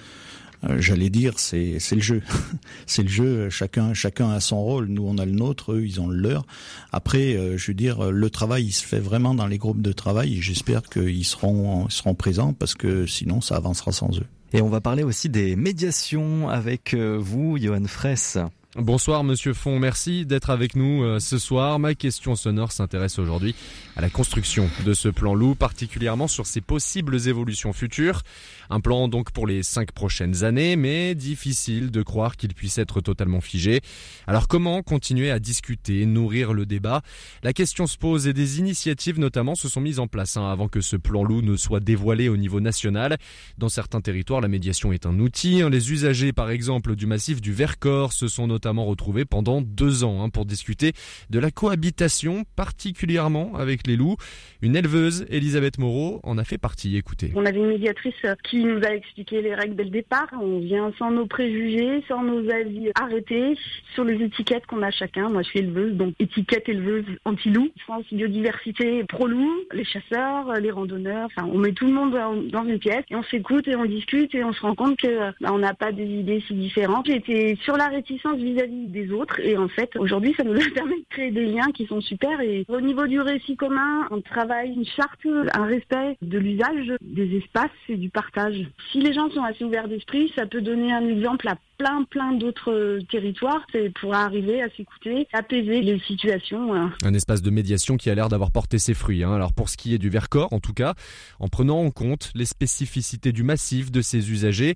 euh, 0.69 0.77
j'allais 0.79 1.09
dire, 1.09 1.33
c'est 1.37 1.79
le 1.91 2.01
jeu, 2.01 2.21
c'est 2.85 3.03
le 3.03 3.09
jeu. 3.09 3.49
Chacun 3.49 3.93
chacun 3.93 4.29
a 4.31 4.39
son 4.39 4.61
rôle. 4.61 4.87
Nous 4.87 5.05
on 5.05 5.17
a 5.17 5.25
le 5.25 5.31
nôtre, 5.31 5.73
eux 5.73 5.85
ils 5.85 6.01
ont 6.01 6.07
le 6.07 6.17
leur. 6.17 6.45
Après, 6.91 7.35
euh, 7.35 7.57
je 7.57 7.67
veux 7.67 7.75
dire, 7.75 8.11
le 8.11 8.29
travail 8.29 8.65
il 8.65 8.71
se 8.71 8.85
fait 8.85 8.99
vraiment 8.99 9.33
dans 9.33 9.47
les 9.47 9.57
groupes 9.57 9.81
de 9.81 9.91
travail. 9.91 10.41
J'espère 10.41 10.83
qu'ils 10.83 11.25
seront 11.25 11.87
ils 11.87 11.91
seront 11.91 12.15
présents 12.15 12.53
parce 12.53 12.75
que 12.75 13.05
sinon 13.05 13.41
ça 13.41 13.55
avancera 13.55 13.91
sans 13.91 14.17
eux. 14.19 14.27
Et 14.53 14.61
on 14.61 14.69
va 14.69 14.81
parler 14.81 15.03
aussi 15.03 15.29
des 15.29 15.55
médiations 15.55 16.49
avec 16.49 16.93
euh, 16.93 17.17
vous, 17.17 17.57
Johan 17.57 17.85
Fraisse. 17.85 18.37
Bonsoir 18.77 19.25
Monsieur 19.25 19.53
Font, 19.53 19.79
merci 19.79 20.25
d'être 20.25 20.49
avec 20.49 20.77
nous 20.77 21.03
euh, 21.03 21.19
ce 21.19 21.37
soir. 21.37 21.77
Ma 21.77 21.93
question 21.93 22.37
sonore 22.37 22.71
s'intéresse 22.71 23.19
aujourd'hui 23.19 23.53
à 23.97 24.01
la 24.01 24.09
construction 24.09 24.69
de 24.85 24.93
ce 24.93 25.09
plan 25.09 25.33
loup, 25.33 25.55
particulièrement 25.55 26.29
sur 26.29 26.47
ses 26.47 26.61
possibles 26.61 27.27
évolutions 27.27 27.73
futures. 27.73 28.21
Un 28.69 28.79
plan 28.79 29.09
donc 29.09 29.31
pour 29.31 29.45
les 29.45 29.61
cinq 29.61 29.91
prochaines 29.91 30.45
années, 30.45 30.77
mais 30.77 31.15
difficile 31.15 31.91
de 31.91 32.01
croire 32.01 32.37
qu'il 32.37 32.53
puisse 32.53 32.77
être 32.77 33.01
totalement 33.01 33.41
figé. 33.41 33.81
Alors 34.25 34.47
comment 34.47 34.81
continuer 34.83 35.31
à 35.31 35.39
discuter, 35.39 36.05
nourrir 36.05 36.53
le 36.53 36.65
débat? 36.65 37.01
La 37.43 37.51
question 37.51 37.87
se 37.87 37.97
pose 37.97 38.25
et 38.25 38.33
des 38.33 38.59
initiatives 38.59 39.19
notamment 39.19 39.55
se 39.55 39.67
sont 39.67 39.81
mises 39.81 39.99
en 39.99 40.07
place 40.07 40.37
hein, 40.37 40.49
avant 40.49 40.69
que 40.69 40.79
ce 40.79 40.95
plan 40.95 41.25
loup 41.25 41.41
ne 41.41 41.57
soit 41.57 41.81
dévoilé 41.81 42.29
au 42.29 42.37
niveau 42.37 42.61
national. 42.61 43.17
Dans 43.57 43.67
certains 43.67 43.99
territoires, 43.99 44.39
la 44.39 44.47
médiation 44.47 44.93
est 44.93 45.05
un 45.05 45.19
outil. 45.19 45.61
Les 45.69 45.91
usagers 45.91 46.31
par 46.31 46.51
exemple 46.51 46.95
du 46.95 47.05
massif 47.05 47.41
du 47.41 47.51
Vercors 47.51 48.13
se 48.13 48.29
sont 48.29 48.47
notamment 48.47 48.60
retrouvés 48.65 49.25
pendant 49.25 49.61
deux 49.61 50.03
ans 50.03 50.23
hein, 50.23 50.29
pour 50.29 50.45
discuter 50.45 50.93
de 51.29 51.39
la 51.39 51.51
cohabitation, 51.51 52.43
particulièrement 52.55 53.55
avec 53.55 53.87
les 53.87 53.95
loups. 53.95 54.17
Une 54.61 54.75
éleveuse, 54.75 55.25
Elisabeth 55.29 55.77
Moreau, 55.77 56.19
en 56.23 56.37
a 56.37 56.43
fait 56.43 56.57
partie. 56.57 56.97
Écoutez. 56.97 57.31
On 57.35 57.45
avait 57.45 57.57
une 57.57 57.67
médiatrice 57.67 58.25
qui 58.43 58.63
nous 58.63 58.79
a 58.83 58.93
expliqué 58.93 59.41
les 59.41 59.55
règles 59.55 59.75
dès 59.75 59.85
le 59.85 59.89
départ. 59.89 60.27
On 60.39 60.59
vient 60.59 60.91
sans 60.97 61.11
nos 61.11 61.25
préjugés, 61.25 62.03
sans 62.07 62.23
nos 62.23 62.49
avis 62.51 62.89
arrêtés 62.99 63.57
sur 63.93 64.03
les 64.03 64.23
étiquettes 64.23 64.65
qu'on 64.65 64.81
a 64.81 64.91
chacun. 64.91 65.29
Moi, 65.29 65.41
je 65.43 65.49
suis 65.49 65.59
éleveuse, 65.59 65.93
donc 65.95 66.13
étiquette 66.19 66.67
éleveuse 66.69 67.05
anti-loup. 67.25 67.69
France 67.85 68.05
biodiversité 68.11 69.03
pro-loup, 69.05 69.51
les 69.73 69.85
chasseurs, 69.85 70.53
les 70.59 70.71
randonneurs. 70.71 71.29
Enfin, 71.35 71.49
on 71.51 71.57
met 71.57 71.71
tout 71.71 71.87
le 71.87 71.93
monde 71.93 72.11
dans 72.51 72.63
une 72.65 72.79
pièce 72.79 73.03
et 73.09 73.15
on 73.15 73.23
s'écoute 73.23 73.67
et 73.67 73.75
on 73.75 73.85
discute 73.85 74.33
et 74.35 74.43
on 74.43 74.53
se 74.53 74.61
rend 74.61 74.75
compte 74.75 74.97
que 74.97 75.31
bah, 75.41 75.49
on 75.51 75.59
n'a 75.59 75.73
pas 75.73 75.91
des 75.91 76.05
idées 76.05 76.43
si 76.47 76.53
différentes. 76.53 77.07
J'étais 77.07 77.57
sur 77.63 77.77
la 77.77 77.87
réticence 77.87 78.37
vis-à-vis 78.53 78.87
des 78.87 79.11
autres 79.11 79.39
et 79.39 79.57
en 79.57 79.67
fait, 79.67 79.95
aujourd'hui, 79.97 80.33
ça 80.35 80.43
nous 80.43 80.55
a 80.59 80.69
permis 80.73 80.99
de 80.99 81.05
créer 81.09 81.31
des 81.31 81.45
liens 81.45 81.71
qui 81.73 81.85
sont 81.85 82.01
super. 82.01 82.41
Et 82.41 82.65
au 82.67 82.81
niveau 82.81 83.07
du 83.07 83.19
récit 83.19 83.55
commun, 83.55 84.07
on 84.11 84.21
travaille 84.21 84.73
une 84.73 84.85
charte, 84.85 85.25
un 85.53 85.65
respect 85.65 86.17
de 86.21 86.37
l'usage 86.37 86.93
des 87.01 87.37
espaces 87.37 87.69
et 87.89 87.97
du 87.97 88.09
partage. 88.09 88.65
Si 88.91 88.99
les 88.99 89.13
gens 89.13 89.29
sont 89.31 89.43
assez 89.43 89.63
ouverts 89.63 89.87
d'esprit, 89.87 90.31
ça 90.35 90.45
peut 90.45 90.61
donner 90.61 90.91
un 90.91 91.07
exemple 91.07 91.47
à 91.47 91.55
plein 91.81 92.03
plein 92.03 92.33
d'autres 92.33 92.99
territoires 93.09 93.65
c'est 93.71 93.91
pour 93.99 94.13
arriver 94.13 94.61
à 94.61 94.69
s'écouter, 94.69 95.27
apaiser 95.33 95.81
les 95.81 95.99
situations. 96.01 96.75
Un 97.03 97.13
espace 97.15 97.41
de 97.41 97.49
médiation 97.49 97.97
qui 97.97 98.11
a 98.11 98.15
l'air 98.15 98.29
d'avoir 98.29 98.51
porté 98.51 98.77
ses 98.77 98.93
fruits. 98.93 99.23
Hein. 99.23 99.33
Alors 99.33 99.51
pour 99.53 99.67
ce 99.67 99.77
qui 99.77 99.95
est 99.95 99.97
du 99.97 100.09
Vercors, 100.09 100.53
en 100.53 100.59
tout 100.59 100.73
cas, 100.73 100.93
en 101.39 101.47
prenant 101.47 101.79
en 101.79 101.89
compte 101.89 102.31
les 102.35 102.45
spécificités 102.45 103.31
du 103.31 103.41
massif 103.41 103.91
de 103.91 104.01
ses 104.01 104.29
usagers, 104.29 104.75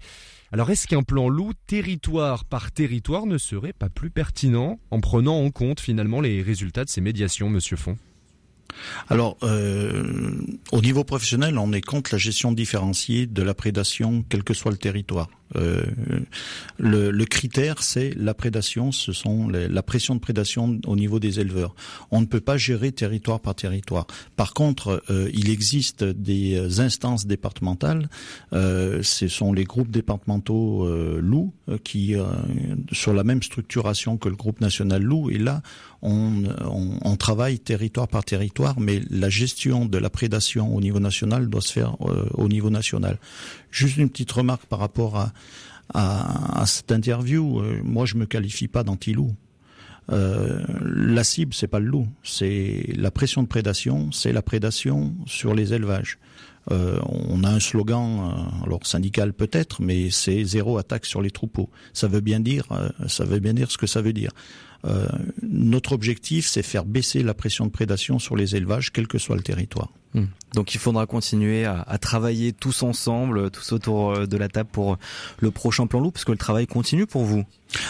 alors 0.52 0.72
est-ce 0.72 0.88
qu'un 0.88 1.04
plan 1.04 1.30
loup 1.30 1.52
territoire 1.68 2.44
par 2.44 2.72
territoire 2.72 3.28
ne 3.28 3.38
serait 3.38 3.74
pas 3.74 3.90
plus 3.90 4.10
pertinent 4.10 4.80
en 4.90 5.00
prenant 5.00 5.44
en 5.44 5.52
compte 5.52 5.82
finalement 5.82 6.22
les 6.22 6.42
résultats 6.42 6.86
de 6.86 6.90
ces 6.90 7.02
médiations, 7.02 7.52
Monsieur 7.52 7.78
Font? 7.78 7.98
Alors, 9.10 9.38
euh, 9.44 10.34
au 10.72 10.82
niveau 10.82 11.04
professionnel, 11.04 11.58
on 11.58 11.72
est 11.72 11.82
contre 11.82 12.10
la 12.14 12.18
gestion 12.18 12.52
différenciée 12.52 13.28
de 13.28 13.42
la 13.42 13.54
prédation, 13.54 14.26
quel 14.28 14.44
que 14.44 14.54
soit 14.54 14.72
le 14.72 14.78
territoire. 14.78 15.30
Euh, 15.56 15.84
le, 16.78 17.12
le, 17.12 17.26
critère, 17.26 17.84
c'est 17.84 18.14
la 18.16 18.34
prédation, 18.34 18.92
ce 18.92 19.14
sont 19.14 19.48
les, 19.48 19.68
la 19.68 19.84
pression 19.84 20.16
de 20.16 20.20
prédation 20.20 20.80
au 20.88 20.96
niveau 20.96 21.20
des 21.20 21.40
éleveurs. 21.40 21.76
On 22.12 22.22
ne 22.22 22.26
peut 22.26 22.40
pas 22.40 22.58
gérer 22.58 22.92
territoire 22.92 23.40
par 23.40 23.56
territoire. 23.56 24.08
Par 24.36 24.54
contre, 24.54 25.04
euh, 25.10 25.30
il 25.34 25.50
existe 25.50 26.04
des 26.04 26.80
instances 26.80 27.28
départementales, 27.28 28.10
euh, 28.54 29.04
ce 29.04 29.28
sont 29.28 29.54
les 29.54 29.64
groupes 29.64 29.92
départementaux 29.92 30.86
euh, 30.86 31.20
loups, 31.22 31.54
euh, 31.70 31.78
qui, 31.84 32.16
sur 32.92 33.14
la 33.14 33.24
même 33.24 33.44
structuration 33.44 34.18
que 34.18 34.30
le 34.30 34.36
groupe 34.36 34.62
national 34.62 35.04
loup, 35.04 35.30
et 35.30 35.38
là, 35.38 35.62
on, 36.02 36.44
on, 36.62 37.00
on, 37.02 37.16
travaille 37.16 37.60
territoire 37.60 38.08
par 38.08 38.24
territoire, 38.24 38.80
mais 38.80 39.02
la 39.10 39.30
gestion 39.30 39.86
de 39.86 39.98
la 39.98 40.10
prédation 40.10 40.76
au 40.76 40.82
niveau 40.82 41.00
national 41.00 41.48
doit 41.48 41.62
se 41.62 41.74
faire 41.74 41.96
au 42.00 42.48
niveau 42.48 42.70
national. 42.70 43.18
Juste 43.76 43.98
une 43.98 44.10
petite 44.10 44.32
remarque 44.32 44.66
par 44.68 44.80
rapport 44.80 45.18
à, 45.18 45.34
à, 45.94 46.62
à 46.62 46.66
cette 46.66 46.94
interview. 46.94 47.60
Euh, 47.60 47.82
moi, 47.84 48.06
je 48.06 48.16
me 48.16 48.26
qualifie 48.26 48.70
pas 48.70 48.84
d'anti-loup. 48.84 49.36
Euh, 50.14 50.64
la 50.82 51.26
cible, 51.26 51.54
c'est 51.54 51.68
pas 51.68 51.80
le 51.80 51.88
loup, 51.88 52.08
c'est 52.24 52.86
la 52.96 53.12
pression 53.12 53.42
de 53.44 53.48
prédation, 53.48 54.12
c'est 54.14 54.32
la 54.32 54.42
prédation 54.42 55.14
sur 55.26 55.54
les 55.54 55.74
élevages. 55.74 56.20
Euh, 56.72 57.00
on 57.04 57.44
a 57.44 57.50
un 57.50 57.60
slogan, 57.60 58.32
euh, 58.32 58.66
alors 58.66 58.86
syndical 58.86 59.34
peut-être, 59.34 59.82
mais 59.82 60.10
c'est 60.10 60.46
zéro 60.46 60.78
attaque 60.78 61.06
sur 61.06 61.22
les 61.22 61.32
troupeaux. 61.32 61.70
Ça 61.92 62.08
veut 62.08 62.22
bien 62.22 62.40
dire, 62.40 62.66
euh, 62.72 62.90
ça 63.08 63.26
veut 63.26 63.40
bien 63.40 63.54
dire 63.54 63.72
ce 63.72 63.78
que 63.78 63.88
ça 63.88 64.02
veut 64.02 64.14
dire. 64.14 64.32
notre 65.42 65.94
objectif, 65.94 66.46
c'est 66.48 66.62
faire 66.62 66.86
baisser 66.86 67.24
la 67.24 67.34
pression 67.34 67.66
de 67.66 67.72
prédation 67.72 68.20
sur 68.20 68.36
les 68.36 68.56
élevages, 68.56 68.92
quel 68.94 69.08
que 69.08 69.18
soit 69.18 69.36
le 69.36 69.42
territoire. 69.42 69.92
Hmm. 70.16 70.26
Donc 70.54 70.74
il 70.74 70.80
faudra 70.80 71.06
continuer 71.06 71.66
à, 71.66 71.98
travailler 72.00 72.54
tous 72.54 72.84
ensemble, 72.84 73.52
tous 73.52 73.74
autour 73.74 74.12
euh, 74.12 74.26
de 74.26 74.38
la 74.38 74.48
table 74.48 74.70
pour 74.72 74.98
le 75.40 75.52
prochain 75.52 75.86
plan 75.86 76.00
loup, 76.00 76.12
parce 76.12 76.24
que 76.24 76.32
le 76.32 76.38
travail 76.38 76.66
continue 76.66 77.06
pour 77.06 77.26
vous. 77.26 77.44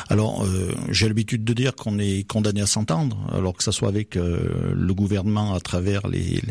Alors 0.10 0.44
euh, 0.44 0.74
j'ai 0.90 1.08
l'habitude 1.08 1.44
de 1.44 1.54
dire 1.54 1.76
qu'on 1.76 2.00
est 2.00 2.28
condamné 2.28 2.62
à 2.62 2.66
s'entendre, 2.66 3.18
alors 3.32 3.56
que 3.56 3.64
ça 3.64 3.72
soit 3.72 3.90
avec 3.90 4.18
euh, 4.18 4.74
le 4.74 4.94
gouvernement 4.94 5.54
à 5.54 5.60
travers 5.60 6.08
les, 6.08 6.42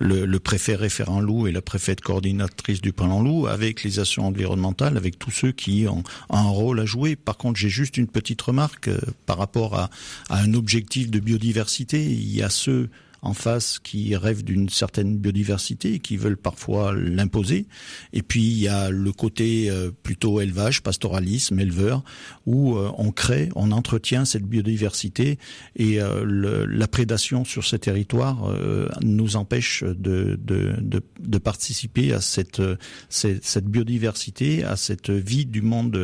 le, 0.00 0.38
préfet 0.38 0.74
référent 0.74 1.20
loup 1.20 1.46
et 1.46 1.52
la 1.52 1.60
préfète 1.60 2.00
coordinatrice 2.00 2.80
du 2.80 2.92
plan 2.92 3.22
loup, 3.22 3.46
avec 3.46 3.82
les 3.82 3.98
actions 3.98 4.26
environnementales, 4.26 4.96
avec 4.96 5.18
tous 5.18 5.30
ceux 5.30 5.52
qui 5.52 5.86
ont, 5.88 6.02
un 6.30 6.42
rôle 6.42 6.80
à 6.80 6.86
jouer. 6.86 7.16
Par 7.16 7.36
contre, 7.36 7.58
j'ai 7.58 7.68
juste 7.68 7.96
une 7.96 8.06
petite 8.06 8.40
remarque 8.40 8.88
euh, 8.88 8.98
par 9.26 9.38
rapport 9.38 9.78
à, 9.78 9.90
à 10.30 10.40
un 10.40 10.54
objectif 10.54 11.10
de 11.10 11.20
biodiversité. 11.20 12.02
Il 12.02 12.34
y 12.34 12.42
a 12.42 12.48
ceux 12.48 12.88
en 13.22 13.34
face 13.34 13.78
qui 13.78 14.14
rêvent 14.16 14.44
d'une 14.44 14.68
certaine 14.68 15.18
biodiversité 15.18 15.94
et 15.94 15.98
qui 15.98 16.16
veulent 16.16 16.36
parfois 16.36 16.94
l'imposer. 16.94 17.66
Et 18.12 18.22
puis 18.22 18.42
il 18.42 18.58
y 18.58 18.68
a 18.68 18.90
le 18.90 19.12
côté 19.12 19.70
euh, 19.70 19.90
plutôt 20.02 20.40
élevage, 20.40 20.82
pastoralisme, 20.82 21.58
éleveur, 21.58 22.04
où 22.46 22.76
euh, 22.76 22.90
on 22.96 23.10
crée, 23.10 23.48
on 23.56 23.72
entretient 23.72 24.24
cette 24.24 24.44
biodiversité 24.44 25.38
et 25.76 26.00
euh, 26.00 26.66
la 26.68 26.88
prédation 26.88 27.44
sur 27.44 27.64
ces 27.64 27.78
territoires 27.78 28.54
nous 29.02 29.36
empêche 29.36 29.82
de, 29.84 30.38
participer 31.38 32.12
à 32.12 32.20
cette, 32.20 32.60
biodiversité, 33.64 34.64
à 34.64 34.76
cette 34.76 35.10
vie 35.10 35.46
du 35.46 35.62
monde, 35.62 35.96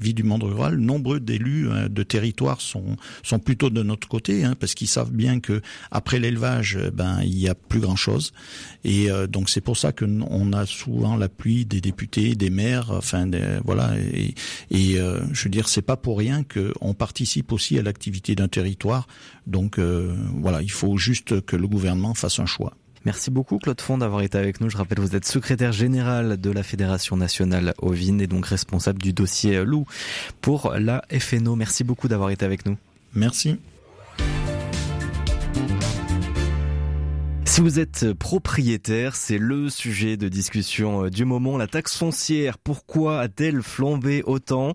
vie 0.00 0.14
du 0.14 0.22
monde 0.22 0.42
rural. 0.42 0.76
Nombreux 0.76 1.20
d'élus 1.20 1.68
de 1.88 2.02
territoires 2.02 2.60
sont, 2.60 2.96
sont 3.22 3.38
plutôt 3.38 3.70
de 3.70 3.82
notre 3.82 4.08
côté, 4.08 4.44
hein, 4.44 4.54
parce 4.58 4.74
qu'ils 4.74 4.88
savent 4.88 5.12
bien 5.12 5.40
que 5.40 5.60
après 5.90 6.18
l'élevage 6.18 6.61
ben 6.92 7.20
il 7.22 7.38
y 7.38 7.48
a 7.48 7.54
plus 7.54 7.80
grand 7.80 7.96
chose. 7.96 8.32
Et 8.84 9.10
euh, 9.10 9.26
donc 9.26 9.50
c'est 9.50 9.60
pour 9.60 9.76
ça 9.76 9.92
que 9.92 10.04
on 10.04 10.52
a 10.52 10.66
souvent 10.66 11.16
l'appui 11.16 11.64
des 11.64 11.80
députés, 11.80 12.34
des 12.34 12.50
maires, 12.50 12.90
enfin 12.90 13.30
voilà. 13.64 13.92
Et, 13.98 14.34
et 14.70 14.98
euh, 14.98 15.20
je 15.32 15.44
veux 15.44 15.50
dire, 15.50 15.68
c'est 15.68 15.82
pas 15.82 15.96
pour 15.96 16.18
rien 16.18 16.42
qu'on 16.44 16.94
participe 16.94 17.52
aussi 17.52 17.78
à 17.78 17.82
l'activité 17.82 18.34
d'un 18.34 18.48
territoire. 18.48 19.06
Donc 19.46 19.78
euh, 19.78 20.14
voilà, 20.40 20.62
il 20.62 20.70
faut 20.70 20.96
juste 20.96 21.40
que 21.42 21.56
le 21.56 21.68
gouvernement 21.68 22.14
fasse 22.14 22.38
un 22.38 22.46
choix. 22.46 22.74
Merci 23.04 23.32
beaucoup 23.32 23.58
Claude 23.58 23.80
Fond 23.80 23.98
d'avoir 23.98 24.22
été 24.22 24.38
avec 24.38 24.60
nous. 24.60 24.70
Je 24.70 24.76
rappelle, 24.76 25.00
vous 25.00 25.16
êtes 25.16 25.24
secrétaire 25.24 25.72
général 25.72 26.40
de 26.40 26.50
la 26.50 26.62
Fédération 26.62 27.16
nationale 27.16 27.74
ovine 27.78 28.20
et 28.20 28.28
donc 28.28 28.46
responsable 28.46 29.02
du 29.02 29.12
dossier 29.12 29.64
loup 29.64 29.86
pour 30.40 30.72
la 30.78 31.02
FNO. 31.10 31.56
Merci 31.56 31.82
beaucoup 31.82 32.06
d'avoir 32.06 32.30
été 32.30 32.44
avec 32.44 32.64
nous. 32.64 32.76
Merci. 33.14 33.58
Si 37.52 37.60
vous 37.60 37.78
êtes 37.78 38.14
propriétaire, 38.14 39.14
c'est 39.14 39.36
le 39.36 39.68
sujet 39.68 40.16
de 40.16 40.30
discussion 40.30 41.04
euh, 41.04 41.10
du 41.10 41.26
moment. 41.26 41.58
La 41.58 41.66
taxe 41.66 41.98
foncière, 41.98 42.56
pourquoi 42.56 43.20
a-t-elle 43.20 43.60
flambé 43.60 44.22
autant? 44.24 44.72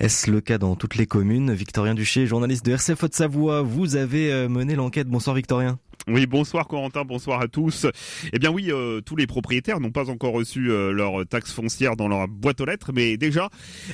Est-ce 0.00 0.30
le 0.30 0.40
cas 0.40 0.56
dans 0.56 0.76
toutes 0.76 0.94
les 0.94 1.04
communes? 1.04 1.52
Victorien 1.52 1.92
Duché, 1.92 2.26
journaliste 2.26 2.64
de 2.64 2.72
RCF 2.72 3.02
Haute-Savoie, 3.02 3.60
vous 3.60 3.96
avez 3.96 4.32
euh, 4.32 4.48
mené 4.48 4.76
l'enquête. 4.76 5.08
Bonsoir 5.08 5.36
Victorien. 5.36 5.78
Oui, 6.08 6.26
bonsoir 6.26 6.68
Corentin, 6.68 7.04
bonsoir 7.04 7.40
à 7.40 7.48
tous. 7.48 7.86
Eh 8.32 8.38
bien 8.38 8.50
oui, 8.50 8.70
euh, 8.70 9.00
tous 9.00 9.16
les 9.16 9.26
propriétaires 9.26 9.80
n'ont 9.80 9.90
pas 9.90 10.08
encore 10.08 10.32
reçu 10.32 10.70
euh, 10.70 10.92
leur 10.92 11.26
taxe 11.26 11.52
foncière 11.52 11.96
dans 11.96 12.06
leur 12.06 12.28
boîte 12.28 12.60
aux 12.60 12.64
lettres, 12.64 12.92
mais 12.94 13.16
déjà, 13.16 13.48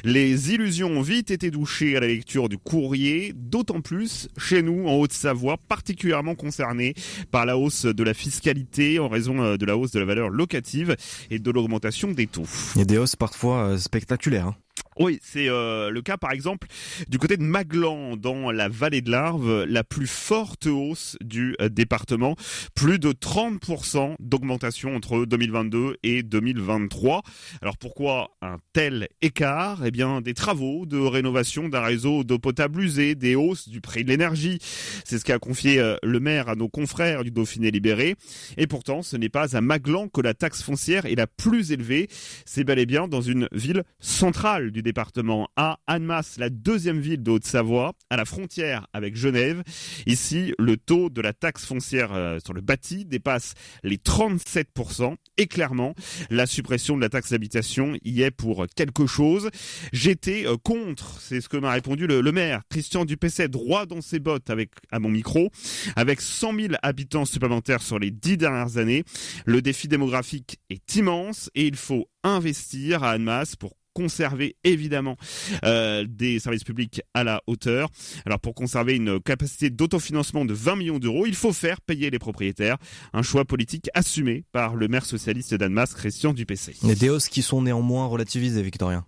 les 0.05 0.53
illusions 0.53 0.91
ont 0.91 1.01
vite 1.01 1.31
été 1.31 1.51
douchées 1.51 1.97
à 1.97 2.01
la 2.01 2.09
lecture 2.09 2.51
du 2.51 2.59
courrier, 2.59 3.33
d'autant 3.35 3.81
plus 3.81 4.29
chez 4.37 4.63
nous 4.63 4.87
en 4.89 4.97
Haute-Savoie, 4.97 5.57
particulièrement 5.69 6.35
concernés 6.35 6.93
par 7.31 7.47
la 7.47 7.57
hausse 7.57 7.87
de 7.87 8.05
la 8.05 8.13
fiscalité 8.13 8.99
en 8.99 9.09
raison 9.09 9.43
euh, 9.43 9.57
de 9.57 9.65
la 9.65 9.79
hausse 9.79 9.93
de 9.93 9.99
la 9.99 10.05
valeur 10.05 10.29
locative 10.29 10.97
et 11.31 11.39
de 11.39 11.51
l'augmentation 11.51 12.13
des 12.13 12.27
taux. 12.27 12.47
Il 12.75 12.81
y 12.81 12.83
a 12.83 12.85
des 12.85 12.99
hausses 12.99 13.17
parfois 13.17 13.79
spectaculaires. 13.79 14.49
Hein. 14.49 14.57
Oui, 14.99 15.19
c'est 15.23 15.49
euh, 15.49 15.89
le 15.91 16.03
cas 16.03 16.19
par 16.19 16.33
exemple 16.33 16.69
du 17.09 17.19
côté 17.19 17.39
de 17.39 17.43
Maglan 17.43 18.17
dans 18.17 18.51
la 18.51 18.69
vallée 18.69 19.01
de 19.01 19.11
l'Arve, 19.11 19.65
la 19.65 19.85
plus 19.85 20.07
forte 20.07 20.67
hausse 20.67 21.17
du 21.23 21.57
euh, 21.63 21.71
département, 21.71 22.37
plus 22.75 22.99
de 22.99 23.13
30% 23.13 24.17
d'augmentation 24.21 24.95
entre 24.95 25.25
2022 25.25 25.97
et 26.03 26.23
2023. 26.23 27.23
Alors 27.63 27.79
pourquoi 27.79 28.37
un 28.43 28.59
tel 28.75 29.09
écart? 29.23 29.87
Eh 29.87 29.91
bien 29.91 30.21
des 30.21 30.35
travaux 30.35 30.85
de 30.85 30.99
rénovation 30.99 31.71
d'un 31.71 31.81
réseau 31.81 32.23
d'eau 32.23 32.39
potable 32.39 32.83
usée, 32.83 33.15
des 33.15 33.35
hausses 33.35 33.71
du 33.71 33.81
prix 33.81 34.05
de 34.05 34.11
l'énergie. 34.11 34.59
C'est 35.05 35.19
ce 35.19 35.25
qu'a 35.25 35.39
confié 35.39 35.79
euh, 35.79 35.97
le 36.03 36.21
maire 36.21 36.51
à 36.51 36.55
nos 36.55 36.69
confrères 36.69 37.25
du 37.25 37.31
Dauphiné 37.31 37.71
libéré. 37.71 38.17
Et 38.59 38.67
pourtant, 38.67 39.01
ce 39.01 39.17
n'est 39.17 39.31
pas 39.31 39.57
à 39.57 39.61
Maglan 39.63 40.09
que 40.09 40.21
la 40.21 40.35
taxe 40.35 40.63
foncière 40.63 41.07
est 41.07 41.15
la 41.15 41.27
plus 41.27 41.73
élevée. 41.73 42.09
C'est 42.45 42.65
bel 42.65 42.79
et 42.79 42.87
bien 42.87 43.09
dans 43.09 43.23
une 43.23 43.49
ville 43.53 43.85
centrale 44.01 44.71
du 44.71 44.82
département 44.83 45.49
à 45.57 45.79
Annemasse, 45.87 46.37
la 46.39 46.51
deuxième 46.51 47.01
ville 47.01 47.23
de 47.23 47.31
Haute-Savoie, 47.31 47.95
à 48.11 48.17
la 48.17 48.25
frontière 48.25 48.87
avec 48.93 49.17
Genève. 49.17 49.63
Ici, 50.07 50.55
le 50.59 50.77
taux 50.77 51.09
de 51.09 51.21
la 51.21 51.33
taxe 51.33 51.65
foncière 51.65 52.13
euh, 52.13 52.39
sur 52.45 52.53
le 52.55 52.61
bâti 52.61 53.05
dépasse 53.05 53.55
les 53.83 53.97
37% 53.97 55.17
et 55.39 55.47
clairement, 55.47 55.95
la 56.31 56.47
suppression 56.47 56.97
de 56.97 57.01
la 57.01 57.09
taxe 57.09 57.31
d'habitation 57.31 57.97
y 58.05 58.23
est 58.23 58.31
pour 58.31 58.67
quelque 58.77 59.07
chose. 59.07 59.51
J'étais 59.93 60.47
euh, 60.47 60.57
contre, 60.57 61.21
c'est 61.21 61.41
ce 61.41 61.49
que 61.49 61.57
m'a 61.57 61.73
répondu 61.73 62.07
le, 62.07 62.33
maire 62.33 62.63
Christian 62.71 63.05
Dupesset, 63.05 63.49
droit 63.49 63.87
dans 63.87 64.01
ses 64.01 64.19
bottes 64.19 64.51
avec 64.51 64.71
à 64.91 64.99
mon 64.99 65.09
micro, 65.09 65.51
avec 65.97 66.21
100 66.21 66.55
000 66.55 66.75
habitants 66.83 67.25
supplémentaires 67.25 67.83
sur 67.83 67.99
les 67.99 68.11
dix 68.11 68.37
dernières 68.37 68.77
années. 68.77 69.05
Le 69.45 69.63
défi 69.63 69.89
démographique 69.89 70.59
est 70.71 70.97
immense 70.97 71.51
et 71.55 71.67
il 71.67 71.77
faut 71.77 72.09
investir 72.25 73.03
à 73.03 73.13
Annemasse 73.13 73.57
pour 73.57 73.77
conserver 73.93 74.57
évidemment 74.65 75.17
euh, 75.65 76.05
des 76.09 76.39
services 76.39 76.65
publics 76.65 77.03
à 77.15 77.25
la 77.25 77.43
hauteur. 77.47 77.89
Alors 78.27 78.41
pour 78.41 78.55
conserver 78.55 78.97
une 78.97 79.21
capacité 79.21 79.71
d'autofinancement 79.71 80.45
de 80.45 80.55
20 80.55 80.77
millions 80.77 80.99
d'euros, 80.99 81.27
il 81.27 81.35
faut 81.35 81.53
faire 81.53 81.81
payer 81.81 82.11
les 82.11 82.19
propriétaires. 82.19 82.77
Un 83.13 83.23
choix 83.23 83.45
politique 83.45 83.89
assumé 83.95 84.45
par 84.53 84.75
le 84.75 84.89
maire 84.89 85.05
socialiste 85.05 85.55
d'Annemasse, 85.55 85.95
Christian 85.95 86.33
Dupessé. 86.33 86.75
Des 86.83 87.09
hausses 87.09 87.29
qui 87.29 87.43
sont 87.43 87.63
néanmoins 87.63 88.07
relativisées, 88.07 88.63
Victorien. 88.63 89.05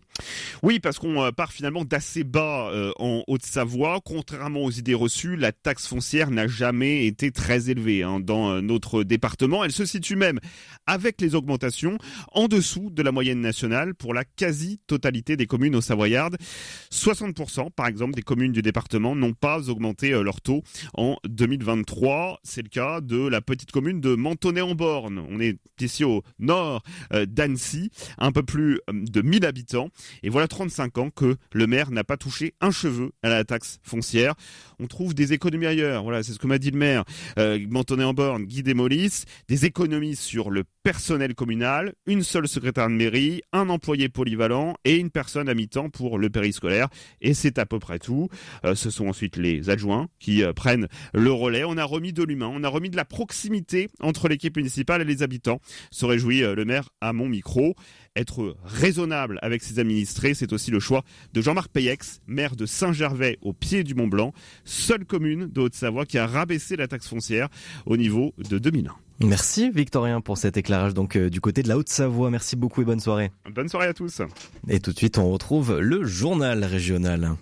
Oui, 0.62 0.78
parce 0.80 0.98
qu'on 0.98 1.22
euh, 1.22 1.32
part 1.32 1.52
finalement 1.52 1.84
d'assez 1.84 2.24
bas 2.24 2.70
euh, 2.70 2.92
en 2.98 3.24
Haute-Savoie. 3.26 4.00
Contrairement 4.04 4.60
aux 4.60 4.70
idées 4.70 4.94
reçues, 4.94 5.36
la 5.36 5.52
taxe 5.52 5.86
foncière 5.86 6.30
n'a 6.30 6.46
jamais 6.46 7.06
été 7.06 7.32
très 7.32 7.70
élevée 7.70 8.02
hein, 8.02 8.20
dans 8.20 8.50
euh, 8.50 8.60
notre 8.60 9.02
département. 9.02 9.64
Elle 9.64 9.72
se 9.72 9.84
situe 9.84 10.16
même, 10.16 10.38
avec 10.86 11.20
les 11.20 11.34
augmentations, 11.34 11.98
en 12.32 12.48
dessous 12.48 12.90
de 12.90 13.02
la 13.02 13.12
moyenne 13.12 13.40
nationale 13.40 13.94
pour 13.94 14.14
la 14.14 14.24
quasi-totalité 14.24 15.36
des 15.36 15.46
communes 15.46 15.74
au 15.74 15.80
Savoyardes. 15.80 16.36
60% 16.92 17.70
par 17.72 17.86
exemple 17.86 18.14
des 18.14 18.22
communes 18.22 18.52
du 18.52 18.62
département 18.62 19.16
n'ont 19.16 19.34
pas 19.34 19.68
augmenté 19.68 20.10
leur 20.10 20.40
taux 20.40 20.62
en 20.94 21.16
2023. 21.28 22.38
C'est 22.42 22.62
le 22.62 22.68
cas 22.68 23.00
de 23.00 23.26
la 23.26 23.40
petite 23.40 23.72
commune 23.72 24.00
de 24.00 24.14
Mentonnet-en-Borne. 24.14 25.18
On 25.28 25.40
est 25.40 25.58
ici 25.80 26.04
au 26.04 26.22
nord 26.38 26.82
d'Annecy, 27.10 27.90
un 28.18 28.32
peu 28.32 28.42
plus 28.42 28.80
de 28.92 29.22
1000 29.22 29.44
habitants. 29.44 29.90
Et 30.22 30.30
voilà 30.30 30.48
35 30.48 30.98
ans 30.98 31.10
que 31.10 31.36
le 31.52 31.66
maire 31.66 31.90
n'a 31.90 32.04
pas 32.04 32.16
touché 32.16 32.54
un 32.60 32.70
cheveu 32.70 33.12
à 33.22 33.28
la 33.28 33.44
taxe 33.44 33.78
foncière. 33.82 34.34
On 34.78 34.86
trouve 34.86 35.14
des 35.14 35.32
économies 35.32 35.66
ailleurs. 35.66 36.02
Voilà, 36.02 36.22
c'est 36.22 36.32
ce 36.32 36.38
que 36.38 36.46
m'a 36.46 36.58
dit 36.58 36.70
le 36.70 36.78
maire. 36.78 37.04
Euh, 37.38 37.58
en 37.74 38.14
borne, 38.14 38.44
Guy 38.44 38.62
Desmolis, 38.62 39.24
des 39.48 39.66
économies 39.66 40.16
sur 40.16 40.50
le 40.50 40.64
personnel 40.82 41.34
communal, 41.34 41.94
une 42.06 42.22
seule 42.22 42.46
secrétaire 42.46 42.88
de 42.88 42.94
mairie, 42.94 43.40
un 43.52 43.70
employé 43.70 44.08
polyvalent 44.08 44.74
et 44.84 44.96
une 44.96 45.10
personne 45.10 45.48
à 45.48 45.54
mi-temps 45.54 45.88
pour 45.88 46.18
le 46.18 46.28
périscolaire. 46.28 46.88
Et 47.20 47.32
c'est 47.32 47.58
à 47.58 47.66
peu 47.66 47.78
près 47.78 47.98
tout. 47.98 48.28
Euh, 48.64 48.74
ce 48.74 48.90
sont 48.90 49.06
ensuite 49.06 49.36
les 49.36 49.70
adjoints 49.70 50.08
qui 50.18 50.42
euh, 50.42 50.52
prennent 50.52 50.88
le 51.14 51.32
relais. 51.32 51.64
On 51.64 51.78
a 51.78 51.84
remis 51.84 52.12
de 52.12 52.22
l'humain, 52.22 52.50
on 52.52 52.62
a 52.64 52.68
remis 52.68 52.90
de 52.90 52.96
la 52.96 53.06
proximité 53.06 53.88
entre 54.00 54.28
l'équipe 54.28 54.56
municipale 54.56 55.00
et 55.00 55.04
les 55.04 55.22
habitants. 55.22 55.60
Se 55.90 56.04
réjouit 56.04 56.42
euh, 56.42 56.54
le 56.54 56.64
maire 56.64 56.90
à 57.00 57.12
mon 57.12 57.28
micro 57.28 57.74
être 58.16 58.56
raisonnable 58.64 59.38
avec 59.42 59.62
ses 59.62 59.78
administrés, 59.78 60.34
c'est 60.34 60.52
aussi 60.52 60.70
le 60.70 60.80
choix 60.80 61.02
de 61.32 61.40
Jean-Marc 61.40 61.68
Payex, 61.68 62.20
maire 62.26 62.56
de 62.56 62.66
Saint-Gervais 62.66 63.38
au 63.42 63.52
pied 63.52 63.84
du 63.84 63.94
Mont 63.94 64.06
Blanc, 64.06 64.32
seule 64.64 65.04
commune 65.04 65.46
de 65.46 65.60
Haute-Savoie 65.60 66.06
qui 66.06 66.18
a 66.18 66.26
rabaissé 66.26 66.76
la 66.76 66.88
taxe 66.88 67.08
foncière 67.08 67.48
au 67.86 67.96
niveau 67.96 68.32
de 68.38 68.58
2001. 68.58 68.94
Merci 69.20 69.70
Victorien 69.70 70.20
pour 70.20 70.38
cet 70.38 70.56
éclairage 70.56 70.94
donc 70.94 71.16
euh, 71.16 71.30
du 71.30 71.40
côté 71.40 71.62
de 71.62 71.68
la 71.68 71.78
Haute-Savoie. 71.78 72.30
Merci 72.30 72.56
beaucoup 72.56 72.82
et 72.82 72.84
bonne 72.84 73.00
soirée. 73.00 73.30
Bonne 73.52 73.68
soirée 73.68 73.88
à 73.88 73.94
tous. 73.94 74.22
Et 74.68 74.80
tout 74.80 74.92
de 74.92 74.96
suite 74.96 75.18
on 75.18 75.30
retrouve 75.30 75.78
le 75.78 76.04
journal 76.04 76.64
régional. 76.64 77.36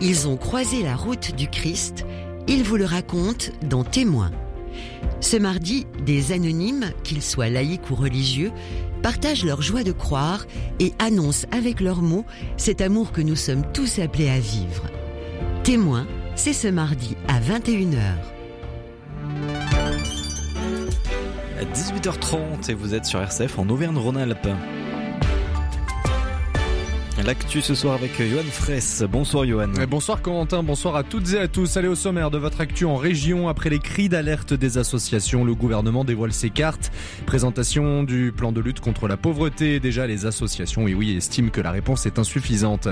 ils 0.00 0.28
ont 0.28 0.36
croisé 0.36 0.82
la 0.82 0.94
route 0.94 1.34
du 1.34 1.48
Christ. 1.48 2.04
Ils 2.48 2.62
vous 2.62 2.76
le 2.76 2.84
racontent 2.84 3.46
dans 3.62 3.82
Témoins. 3.82 4.30
Ce 5.20 5.36
mardi, 5.36 5.86
des 6.04 6.32
anonymes, 6.32 6.90
qu'ils 7.02 7.22
soient 7.22 7.48
laïcs 7.48 7.90
ou 7.90 7.94
religieux, 7.94 8.52
partagent 9.02 9.44
leur 9.44 9.62
joie 9.62 9.82
de 9.82 9.92
croire 9.92 10.46
et 10.78 10.92
annoncent 10.98 11.46
avec 11.50 11.80
leurs 11.80 12.02
mots 12.02 12.24
cet 12.56 12.80
amour 12.80 13.12
que 13.12 13.20
nous 13.20 13.36
sommes 13.36 13.64
tous 13.72 13.98
appelés 13.98 14.28
à 14.28 14.38
vivre. 14.38 14.84
Témoin, 15.64 16.06
c'est 16.34 16.52
ce 16.52 16.68
mardi 16.68 17.16
à 17.28 17.40
21h. 17.40 17.98
À 21.58 21.64
18h30 21.64 22.70
et 22.70 22.74
vous 22.74 22.94
êtes 22.94 23.06
sur 23.06 23.20
RCF 23.20 23.58
en 23.58 23.68
Auvergne-Rhône-Alpes. 23.68 24.48
L'actu 27.24 27.62
ce 27.62 27.74
soir 27.74 27.94
avec 27.94 28.20
Johan 28.20 28.42
Fraisse. 28.42 29.02
Bonsoir 29.10 29.46
Johan. 29.46 29.72
bonsoir 29.88 30.20
Corentin, 30.20 30.62
bonsoir 30.62 30.96
à 30.96 31.02
toutes 31.02 31.32
et 31.32 31.38
à 31.38 31.48
tous. 31.48 31.78
Allez 31.78 31.88
au 31.88 31.94
sommaire 31.94 32.30
de 32.30 32.36
votre 32.36 32.60
actu 32.60 32.84
en 32.84 32.96
région. 32.96 33.48
Après 33.48 33.70
les 33.70 33.78
cris 33.78 34.10
d'alerte 34.10 34.52
des 34.52 34.76
associations, 34.76 35.42
le 35.42 35.54
gouvernement 35.54 36.04
dévoile 36.04 36.34
ses 36.34 36.50
cartes. 36.50 36.92
Présentation 37.24 38.02
du 38.02 38.34
plan 38.36 38.52
de 38.52 38.60
lutte 38.60 38.80
contre 38.80 39.08
la 39.08 39.16
pauvreté. 39.16 39.80
Déjà, 39.80 40.06
les 40.06 40.26
associations, 40.26 40.86
et 40.88 40.94
oui, 40.94 41.16
estiment 41.16 41.48
que 41.48 41.62
la 41.62 41.70
réponse 41.70 42.04
est 42.04 42.18
insuffisante. 42.18 42.86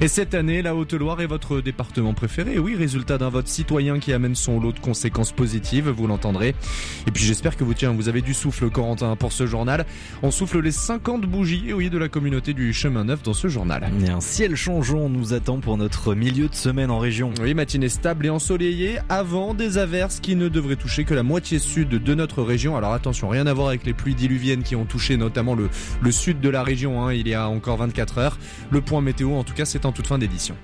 Et 0.00 0.08
cette 0.08 0.34
année, 0.34 0.62
la 0.62 0.74
Haute-Loire 0.74 1.20
est 1.20 1.26
votre 1.26 1.60
département 1.60 2.14
préféré. 2.14 2.58
Oui, 2.58 2.74
résultat 2.74 3.18
d'un 3.18 3.28
vote 3.28 3.48
citoyen 3.48 3.98
qui 3.98 4.14
amène 4.14 4.34
son 4.34 4.60
lot 4.60 4.72
de 4.72 4.80
conséquences 4.80 5.32
positives, 5.32 5.90
vous 5.90 6.06
l'entendrez. 6.06 6.54
Et 7.06 7.10
puis 7.10 7.22
j'espère 7.22 7.54
que 7.54 7.64
vous, 7.64 7.74
tiens, 7.74 7.92
vous 7.92 8.08
avez 8.08 8.22
du 8.22 8.32
souffle 8.32 8.70
Corentin 8.70 9.14
pour 9.14 9.32
ce 9.32 9.46
journal. 9.46 9.84
On 10.22 10.30
souffle 10.30 10.60
les 10.60 10.72
50 10.72 11.26
bougies, 11.26 11.74
oui, 11.74 11.90
de 11.90 11.98
la 11.98 12.08
communauté 12.08 12.54
du 12.54 12.72
chemin 12.72 13.04
neuf 13.04 13.22
dans 13.22 13.34
ce 13.34 13.48
journal. 13.48 13.57
Et 14.04 14.08
un 14.08 14.20
ciel 14.20 14.54
changeant 14.54 15.08
nous 15.08 15.32
attend 15.32 15.58
pour 15.58 15.76
notre 15.76 16.14
milieu 16.14 16.48
de 16.48 16.54
semaine 16.54 16.90
en 16.90 16.98
région. 16.98 17.32
Oui, 17.42 17.54
matinée 17.54 17.88
stable 17.88 18.26
et 18.26 18.30
ensoleillée 18.30 18.98
avant 19.08 19.54
des 19.54 19.78
averses 19.78 20.20
qui 20.20 20.36
ne 20.36 20.48
devraient 20.48 20.76
toucher 20.76 21.04
que 21.04 21.14
la 21.14 21.22
moitié 21.22 21.58
sud 21.58 21.88
de 21.88 22.14
notre 22.14 22.42
région. 22.42 22.76
Alors 22.76 22.92
attention, 22.92 23.28
rien 23.28 23.46
à 23.46 23.52
voir 23.52 23.68
avec 23.68 23.84
les 23.84 23.94
pluies 23.94 24.14
diluviennes 24.14 24.62
qui 24.62 24.76
ont 24.76 24.84
touché 24.84 25.16
notamment 25.16 25.54
le, 25.54 25.68
le 26.00 26.12
sud 26.12 26.40
de 26.40 26.48
la 26.48 26.62
région 26.62 27.04
hein, 27.04 27.12
il 27.12 27.26
y 27.26 27.34
a 27.34 27.48
encore 27.48 27.78
24 27.78 28.18
heures. 28.18 28.38
Le 28.70 28.80
point 28.80 29.00
météo, 29.00 29.34
en 29.34 29.44
tout 29.44 29.54
cas, 29.54 29.64
c'est 29.64 29.86
en 29.86 29.92
toute 29.92 30.06
fin 30.06 30.18
d'édition. 30.18 30.56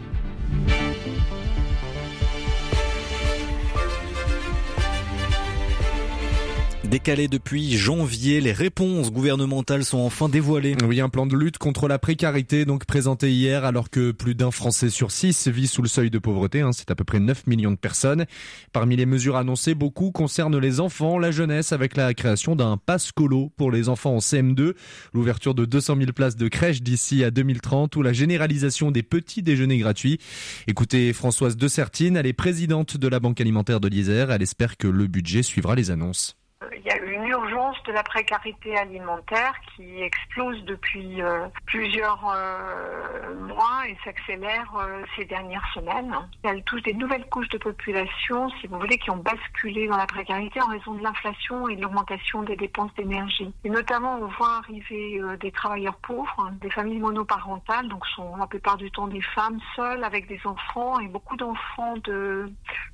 Décalé 6.94 7.26
depuis 7.26 7.76
janvier, 7.76 8.40
les 8.40 8.52
réponses 8.52 9.10
gouvernementales 9.10 9.84
sont 9.84 9.98
enfin 9.98 10.28
dévoilées. 10.28 10.76
Oui, 10.86 11.00
un 11.00 11.08
plan 11.08 11.26
de 11.26 11.36
lutte 11.36 11.58
contre 11.58 11.88
la 11.88 11.98
précarité 11.98 12.64
donc 12.64 12.84
présenté 12.84 13.32
hier 13.32 13.64
alors 13.64 13.90
que 13.90 14.12
plus 14.12 14.36
d'un 14.36 14.52
Français 14.52 14.90
sur 14.90 15.10
six 15.10 15.48
vit 15.48 15.66
sous 15.66 15.82
le 15.82 15.88
seuil 15.88 16.08
de 16.08 16.20
pauvreté. 16.20 16.60
Hein, 16.60 16.70
c'est 16.70 16.92
à 16.92 16.94
peu 16.94 17.02
près 17.02 17.18
9 17.18 17.48
millions 17.48 17.72
de 17.72 17.76
personnes. 17.76 18.26
Parmi 18.72 18.94
les 18.94 19.06
mesures 19.06 19.34
annoncées, 19.34 19.74
beaucoup 19.74 20.12
concernent 20.12 20.56
les 20.56 20.78
enfants, 20.78 21.18
la 21.18 21.32
jeunesse 21.32 21.72
avec 21.72 21.96
la 21.96 22.14
création 22.14 22.54
d'un 22.54 22.76
passe 22.76 23.10
colo 23.10 23.50
pour 23.56 23.72
les 23.72 23.88
enfants 23.88 24.14
en 24.14 24.20
CM2, 24.20 24.74
l'ouverture 25.12 25.56
de 25.56 25.64
200 25.64 25.96
000 25.96 26.12
places 26.12 26.36
de 26.36 26.46
crèche 26.46 26.80
d'ici 26.80 27.24
à 27.24 27.32
2030 27.32 27.96
ou 27.96 28.02
la 28.02 28.12
généralisation 28.12 28.92
des 28.92 29.02
petits 29.02 29.42
déjeuners 29.42 29.78
gratuits. 29.78 30.20
Écoutez 30.68 31.12
Françoise 31.12 31.56
De 31.56 31.66
Sertine, 31.66 32.16
elle 32.16 32.26
est 32.26 32.32
présidente 32.32 32.96
de 32.96 33.08
la 33.08 33.18
Banque 33.18 33.40
alimentaire 33.40 33.80
de 33.80 33.88
l'Isère. 33.88 34.30
Elle 34.30 34.42
espère 34.42 34.76
que 34.76 34.86
le 34.86 35.08
budget 35.08 35.42
suivra 35.42 35.74
les 35.74 35.90
annonces 35.90 36.36
il 36.72 36.82
y 36.84 36.90
a 36.90 36.96
une 36.98 37.26
urgence 37.26 37.53
de 37.86 37.92
la 37.92 38.02
précarité 38.02 38.76
alimentaire 38.76 39.54
qui 39.74 40.02
explose 40.02 40.62
depuis 40.64 41.22
euh, 41.22 41.46
plusieurs 41.64 42.22
euh, 42.34 43.34
mois 43.46 43.88
et 43.88 43.96
s'accélère 44.04 44.70
euh, 44.76 45.02
ces 45.16 45.24
dernières 45.24 45.66
semaines. 45.72 46.14
Elle 46.42 46.62
touche 46.64 46.82
des 46.82 46.92
nouvelles 46.92 47.26
couches 47.26 47.48
de 47.48 47.58
population, 47.58 48.50
si 48.60 48.66
vous 48.66 48.78
voulez, 48.78 48.98
qui 48.98 49.10
ont 49.10 49.16
basculé 49.16 49.88
dans 49.88 49.96
la 49.96 50.06
précarité 50.06 50.60
en 50.60 50.66
raison 50.66 50.92
de 50.92 51.02
l'inflation 51.02 51.66
et 51.68 51.76
de 51.76 51.82
l'augmentation 51.82 52.42
des 52.42 52.56
dépenses 52.56 52.94
d'énergie. 52.96 53.50
Et 53.64 53.70
notamment, 53.70 54.18
on 54.20 54.26
voit 54.26 54.56
arriver 54.58 55.20
des 55.40 55.50
travailleurs 55.50 55.96
pauvres, 55.96 56.34
hein, 56.38 56.52
des 56.60 56.70
familles 56.70 56.98
monoparentales, 56.98 57.88
donc 57.88 58.06
sont 58.08 58.36
la 58.36 58.46
plupart 58.46 58.76
du 58.76 58.90
temps 58.90 59.06
des 59.06 59.22
femmes 59.22 59.58
seules 59.74 60.04
avec 60.04 60.28
des 60.28 60.40
enfants 60.44 61.00
et 61.00 61.08
beaucoup 61.08 61.36
d'enfants 61.36 61.94
de 62.04 62.50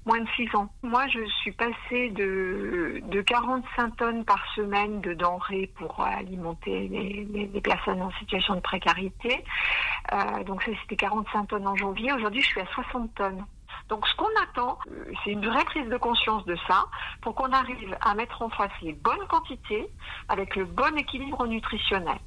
moins 0.06 0.20
de 0.20 0.28
6 0.36 0.54
ans. 0.54 0.72
Moi, 0.82 1.08
je 1.08 1.24
suis 1.40 1.52
passée 1.52 2.10
de, 2.10 3.00
de 3.08 3.20
45 3.20 3.96
tonnes 3.96 4.24
par 4.24 4.40
semaine 4.54 4.59
de 4.66 5.14
denrées 5.14 5.70
pour 5.76 6.00
alimenter 6.00 6.88
les, 6.88 7.60
personnes 7.60 8.02
en 8.02 8.10
situation 8.12 8.54
de 8.54 8.60
précarité. 8.60 9.44
Euh, 10.12 10.44
donc 10.44 10.62
ça, 10.62 10.72
c'était 10.82 10.96
45 10.96 11.48
tonnes 11.48 11.66
en 11.66 11.76
janvier. 11.76 12.12
Aujourd'hui, 12.12 12.42
je 12.42 12.46
suis 12.46 12.60
à 12.60 12.66
60 12.66 13.14
tonnes. 13.14 13.44
Donc 13.88 14.06
ce 14.06 14.14
qu'on 14.16 14.26
attend, 14.42 14.78
euh, 14.90 15.12
c'est 15.24 15.30
une 15.30 15.46
vraie 15.46 15.64
prise 15.64 15.88
de 15.88 15.96
conscience 15.96 16.44
de 16.44 16.56
ça 16.68 16.86
pour 17.22 17.34
qu'on 17.34 17.52
arrive 17.52 17.96
à 18.00 18.14
mettre 18.14 18.42
en 18.42 18.48
face 18.50 18.70
les 18.82 18.92
bonnes 18.92 19.26
quantités 19.28 19.88
avec 20.28 20.56
le 20.56 20.64
bon 20.64 20.96
équilibre 20.96 21.46
nutritionnel. 21.46 22.18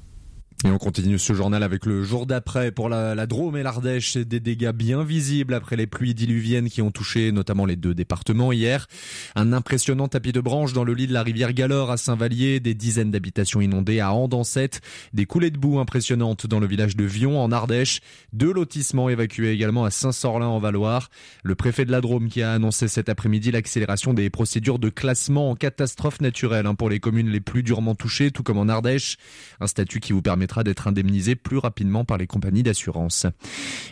Et 0.66 0.70
on 0.70 0.78
continue 0.78 1.18
ce 1.18 1.34
journal 1.34 1.62
avec 1.62 1.84
le 1.84 2.02
jour 2.02 2.24
d'après 2.24 2.72
pour 2.72 2.88
la, 2.88 3.26
Drôme 3.26 3.58
et 3.58 3.62
l'Ardèche. 3.62 4.16
Des 4.16 4.40
dégâts 4.40 4.72
bien 4.72 5.04
visibles 5.04 5.52
après 5.52 5.76
les 5.76 5.86
pluies 5.86 6.14
diluviennes 6.14 6.70
qui 6.70 6.80
ont 6.80 6.90
touché 6.90 7.32
notamment 7.32 7.66
les 7.66 7.76
deux 7.76 7.92
départements 7.92 8.50
hier. 8.50 8.86
Un 9.34 9.52
impressionnant 9.52 10.08
tapis 10.08 10.32
de 10.32 10.40
branches 10.40 10.72
dans 10.72 10.84
le 10.84 10.94
lit 10.94 11.06
de 11.06 11.12
la 11.12 11.22
rivière 11.22 11.52
Galore 11.52 11.90
à 11.90 11.98
Saint-Vallier. 11.98 12.60
Des 12.60 12.72
dizaines 12.72 13.10
d'habitations 13.10 13.60
inondées 13.60 14.00
à 14.00 14.14
Andancette. 14.14 14.80
Des 15.12 15.26
coulées 15.26 15.50
de 15.50 15.58
boue 15.58 15.80
impressionnantes 15.80 16.46
dans 16.46 16.60
le 16.60 16.66
village 16.66 16.96
de 16.96 17.04
Vion 17.04 17.38
en 17.38 17.52
Ardèche. 17.52 18.00
Deux 18.32 18.54
lotissements 18.54 19.10
évacués 19.10 19.50
également 19.50 19.84
à 19.84 19.90
Saint-Sorlin 19.90 20.46
en 20.46 20.60
Valoir. 20.60 21.10
Le 21.42 21.54
préfet 21.56 21.84
de 21.84 21.92
la 21.92 22.00
Drôme 22.00 22.30
qui 22.30 22.40
a 22.40 22.54
annoncé 22.54 22.88
cet 22.88 23.10
après-midi 23.10 23.50
l'accélération 23.50 24.14
des 24.14 24.30
procédures 24.30 24.78
de 24.78 24.88
classement 24.88 25.50
en 25.50 25.56
catastrophe 25.56 26.22
naturelle 26.22 26.66
hein, 26.66 26.74
pour 26.74 26.88
les 26.88 27.00
communes 27.00 27.28
les 27.28 27.40
plus 27.40 27.62
durement 27.62 27.94
touchées, 27.94 28.30
tout 28.30 28.42
comme 28.42 28.56
en 28.56 28.70
Ardèche. 28.70 29.18
Un 29.60 29.66
statut 29.66 30.00
qui 30.00 30.14
vous 30.14 30.22
permettra 30.22 30.53
d'être 30.62 30.86
indemnisé 30.86 31.34
plus 31.34 31.58
rapidement 31.58 32.04
par 32.04 32.18
les 32.18 32.26
compagnies 32.26 32.62
d'assurance. 32.62 33.26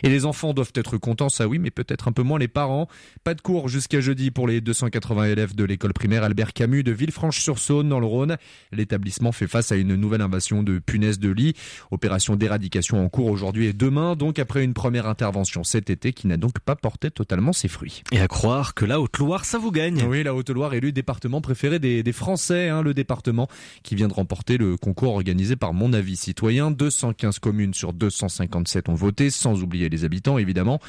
Et 0.03 0.09
les 0.09 0.25
enfants 0.25 0.53
doivent 0.53 0.71
être 0.75 0.97
contents, 0.97 1.29
ça 1.29 1.47
oui, 1.47 1.59
mais 1.59 1.71
peut-être 1.71 2.07
un 2.07 2.11
peu 2.11 2.23
moins 2.23 2.39
les 2.39 2.47
parents. 2.47 2.87
Pas 3.23 3.33
de 3.33 3.41
cours 3.41 3.67
jusqu'à 3.67 3.99
jeudi 3.99 4.31
pour 4.31 4.47
les 4.47 4.61
280 4.61 5.25
élèves 5.25 5.55
de 5.55 5.63
l'école 5.63 5.93
primaire 5.93 6.23
Albert 6.23 6.53
Camus 6.53 6.83
de 6.83 6.91
Villefranche-sur-Saône 6.91 7.89
dans 7.89 7.99
le 7.99 8.05
Rhône. 8.05 8.37
L'établissement 8.71 9.31
fait 9.31 9.47
face 9.47 9.71
à 9.71 9.75
une 9.75 9.95
nouvelle 9.95 10.21
invasion 10.21 10.63
de 10.63 10.79
punaises 10.79 11.19
de 11.19 11.29
lit. 11.29 11.53
Opération 11.91 12.35
d'éradication 12.35 13.03
en 13.03 13.09
cours 13.09 13.27
aujourd'hui 13.27 13.65
et 13.65 13.73
demain, 13.73 14.15
donc 14.15 14.39
après 14.39 14.63
une 14.63 14.73
première 14.73 15.07
intervention 15.07 15.63
cet 15.63 15.89
été 15.89 16.13
qui 16.13 16.27
n'a 16.27 16.37
donc 16.37 16.59
pas 16.59 16.75
porté 16.75 17.11
totalement 17.11 17.53
ses 17.53 17.67
fruits. 17.67 18.03
Et 18.11 18.19
à 18.19 18.27
croire 18.27 18.73
que 18.73 18.85
la 18.85 19.01
Haute-Loire, 19.01 19.45
ça 19.45 19.57
vous 19.57 19.71
gagne. 19.71 20.03
Oui, 20.07 20.23
la 20.23 20.35
Haute-Loire 20.35 20.73
est 20.73 20.79
le 20.79 20.91
département 20.91 21.41
préféré 21.41 21.79
des, 21.79 22.03
des 22.03 22.11
Français, 22.11 22.69
hein, 22.69 22.81
le 22.81 22.93
département 22.93 23.47
qui 23.81 23.95
vient 23.95 24.07
de 24.07 24.13
remporter 24.13 24.57
le 24.57 24.77
concours 24.77 25.13
organisé 25.13 25.55
par 25.55 25.73
Mon 25.73 25.93
Avis 25.93 26.15
Citoyen 26.15 26.52
215 26.53 27.39
communes 27.39 27.73
sur 27.73 27.93
257 27.93 28.89
ont 28.89 28.93
voté, 28.93 29.29
sans 29.29 29.61
oublier 29.63 29.89
les 29.89 30.03
habitants 30.05 30.37
évidemment. 30.37 30.79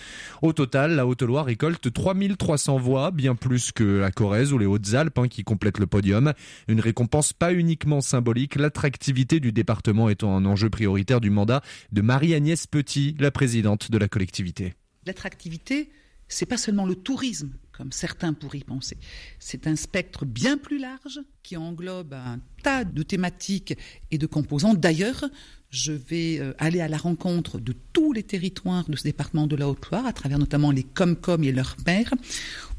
Au 0.43 0.53
total, 0.53 0.93
la 0.93 1.07
Haute-Loire 1.07 1.47
récolte 1.47 1.93
3300 1.93 2.79
voix, 2.79 3.11
bien 3.11 3.35
plus 3.35 3.73
que 3.73 3.85
la 3.85 4.11
Corrèze 4.11 4.53
ou 4.53 4.59
les 4.59 4.67
Hautes-Alpes 4.67 5.19
hein, 5.19 5.29
qui 5.29 5.45
complètent 5.45 5.79
le 5.79 5.87
podium. 5.87 6.33
Une 6.69 6.81
récompense 6.81 7.33
pas 7.33 7.53
uniquement 7.53 8.01
symbolique, 8.01 8.57
l'attractivité 8.57 9.41
du 9.41 9.53
département 9.53 10.09
étant 10.09 10.37
un 10.37 10.45
enjeu 10.45 10.71
prioritaire 10.71 11.21
du 11.21 11.31
mandat 11.31 11.63
de 11.93 12.03
Marie-Agnès 12.03 12.67
Petit, 12.67 13.17
la 13.19 13.31
présidente 13.31 13.91
de 13.91 13.99
la 13.99 14.09
collectivité. 14.09 14.75
L'attractivité, 15.07 15.91
c'est 16.29 16.47
pas 16.47 16.57
seulement 16.57 16.87
le 16.87 16.95
tourisme, 16.95 17.51
comme 17.77 17.93
certains 17.93 18.33
pourraient 18.33 18.59
y 18.59 18.65
penser. 18.65 18.97
C'est 19.39 19.67
un 19.67 19.77
spectre 19.77 20.25
bien 20.25 20.57
plus 20.57 20.79
large 20.79 21.21
qui 21.43 21.57
englobe 21.57 22.15
un 22.15 22.41
tas 22.63 22.85
de 22.85 23.03
thématiques 23.03 23.77
et 24.11 24.19
de 24.19 24.27
composants. 24.27 24.75
D'ailleurs, 24.75 25.25
je 25.71 25.93
vais 25.93 26.39
euh, 26.39 26.53
aller 26.59 26.81
à 26.81 26.89
la 26.89 26.97
rencontre 26.97 27.59
de 27.59 27.75
tous 27.93 28.13
les 28.13 28.23
territoires 28.23 28.89
de 28.89 28.97
ce 28.97 29.03
département 29.03 29.47
de 29.47 29.57
la 29.57 29.69
Haute-Loire, 29.69 30.07
à 30.07 30.13
travers 30.13 30.39
notamment 30.39 30.71
les 30.71 30.85
Comcom 30.85 31.43
et 31.43 31.53
leurs 31.53 31.77
pairs, 31.77 32.15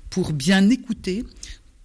pour 0.09 0.31
bien 0.31 0.69
écouter 0.69 1.25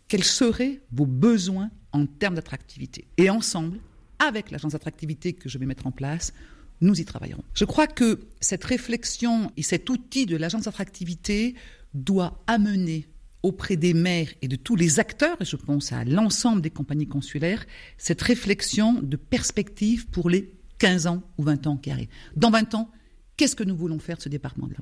quels 0.06 0.24
seraient 0.24 0.80
vos 0.92 1.06
besoins 1.06 1.70
en 1.92 2.06
termes 2.06 2.36
d'attractivité. 2.36 3.06
Et 3.16 3.28
ensemble, 3.28 3.78
avec 4.20 4.50
l'agence 4.50 4.72
d'attractivité 4.72 5.32
que 5.32 5.48
je 5.48 5.58
vais 5.58 5.66
mettre 5.66 5.86
en 5.86 5.90
place, 5.90 6.32
nous 6.80 7.00
y 7.00 7.04
travaillerons. 7.04 7.44
Je 7.54 7.64
crois 7.64 7.86
que 7.86 8.20
cette 8.40 8.64
réflexion 8.64 9.52
et 9.56 9.62
cet 9.62 9.90
outil 9.90 10.26
de 10.26 10.36
l'agence 10.36 10.64
d'attractivité 10.64 11.54
doit 11.94 12.42
amener 12.46 13.06
auprès 13.42 13.76
des 13.76 13.94
maires 13.94 14.32
et 14.42 14.48
de 14.48 14.56
tous 14.56 14.76
les 14.76 15.00
acteurs, 15.00 15.40
et 15.40 15.44
je 15.44 15.56
pense 15.56 15.92
à 15.92 16.04
l'ensemble 16.04 16.60
des 16.60 16.70
compagnies 16.70 17.08
consulaires, 17.08 17.64
cette 17.96 18.20
réflexion 18.22 19.00
de 19.02 19.16
perspective 19.16 20.06
pour 20.08 20.28
les 20.28 20.52
15 20.78 21.06
ans 21.06 21.22
ou 21.38 21.44
20 21.44 21.66
ans 21.66 21.76
qui 21.76 21.90
arrivent. 21.90 22.10
Dans 22.36 22.50
20 22.50 22.74
ans, 22.74 22.90
qu'est-ce 23.36 23.56
que 23.56 23.64
nous 23.64 23.76
voulons 23.76 23.98
faire 23.98 24.16
de 24.16 24.22
ce 24.22 24.28
département 24.28 24.66
de 24.66 24.74
la 24.74 24.80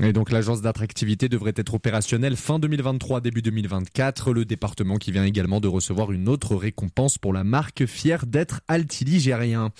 Et 0.00 0.14
donc 0.14 0.30
l'agence 0.30 0.62
d'attractivité 0.62 1.28
devrait 1.28 1.52
être 1.54 1.74
opérationnelle 1.74 2.36
fin 2.36 2.58
2023, 2.58 3.20
début 3.20 3.42
2024. 3.42 4.32
Le 4.32 4.46
département 4.46 4.96
qui 4.96 5.12
vient 5.12 5.24
également 5.24 5.60
de 5.60 5.68
recevoir 5.68 6.12
une 6.12 6.30
autre 6.30 6.56
récompense 6.56 7.18
pour 7.18 7.34
la 7.34 7.44
marque 7.44 7.84
fière 7.84 8.24
d'être 8.24 8.62
altiligérien. 8.68 9.70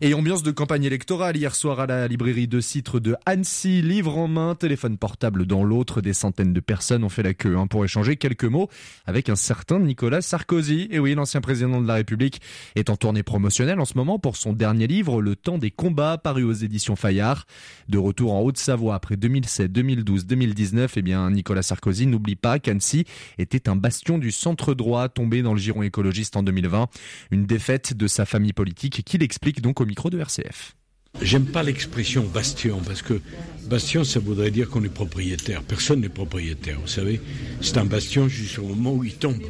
Et 0.00 0.14
ambiance 0.14 0.42
de 0.42 0.50
campagne 0.50 0.84
électorale 0.84 1.36
hier 1.36 1.54
soir 1.54 1.78
à 1.78 1.86
la 1.86 2.08
librairie 2.08 2.48
de 2.48 2.58
Citre 2.60 3.00
de 3.00 3.16
Annecy, 3.26 3.82
livre 3.82 4.16
en 4.16 4.28
main, 4.28 4.54
téléphone 4.54 4.96
portable 4.96 5.44
dans 5.44 5.62
l'autre, 5.62 6.00
des 6.00 6.14
centaines 6.14 6.54
de 6.54 6.60
personnes 6.60 7.04
ont 7.04 7.10
fait 7.10 7.22
la 7.22 7.34
queue 7.34 7.58
hein, 7.58 7.66
pour 7.66 7.84
échanger 7.84 8.16
quelques 8.16 8.44
mots 8.44 8.70
avec 9.04 9.28
un 9.28 9.36
certain 9.36 9.78
Nicolas 9.78 10.22
Sarkozy. 10.22 10.88
Et 10.90 10.98
oui, 10.98 11.14
l'ancien 11.14 11.42
président 11.42 11.82
de 11.82 11.86
la 11.86 11.94
République 11.94 12.40
est 12.76 12.88
en 12.88 12.96
tournée 12.96 13.22
promotionnelle 13.22 13.78
en 13.78 13.84
ce 13.84 13.98
moment 13.98 14.18
pour 14.18 14.36
son 14.36 14.54
dernier 14.54 14.86
livre, 14.86 15.20
Le 15.20 15.36
temps 15.36 15.58
des 15.58 15.70
combats, 15.70 16.16
paru 16.16 16.44
aux 16.44 16.52
éditions 16.54 16.96
Fayard. 16.96 17.46
De 17.90 17.98
retour 17.98 18.32
en 18.32 18.40
Haute-Savoie 18.40 18.94
après 18.94 19.16
2000 19.16 19.49
2012, 19.58 20.26
2019, 20.26 20.96
eh 20.96 21.02
bien, 21.02 21.30
Nicolas 21.30 21.62
Sarkozy 21.62 22.06
n'oublie 22.06 22.36
pas 22.36 22.58
qu'Annecy 22.58 23.04
était 23.38 23.68
un 23.68 23.76
bastion 23.76 24.18
du 24.18 24.30
centre 24.30 24.74
droit 24.74 25.08
tombé 25.08 25.42
dans 25.42 25.54
le 25.54 25.60
giron 25.60 25.82
écologiste 25.82 26.36
en 26.36 26.42
2020. 26.42 26.88
Une 27.30 27.46
défaite 27.46 27.94
de 27.94 28.06
sa 28.06 28.24
famille 28.24 28.52
politique 28.52 29.02
qu'il 29.04 29.22
explique 29.22 29.60
donc 29.60 29.80
au 29.80 29.86
micro 29.86 30.10
de 30.10 30.18
RCF. 30.18 30.74
J'aime 31.20 31.46
pas 31.46 31.62
l'expression 31.62 32.24
bastion 32.24 32.80
parce 32.86 33.02
que 33.02 33.20
bastion, 33.68 34.04
ça 34.04 34.20
voudrait 34.20 34.50
dire 34.50 34.70
qu'on 34.70 34.84
est 34.84 34.88
propriétaire. 34.88 35.62
Personne 35.62 36.00
n'est 36.00 36.08
propriétaire, 36.08 36.78
vous 36.80 36.86
savez. 36.86 37.20
C'est 37.60 37.78
un 37.78 37.84
bastion 37.84 38.28
jusqu'au 38.28 38.62
moment 38.62 38.92
où 38.94 39.04
il 39.04 39.14
tombe. 39.14 39.42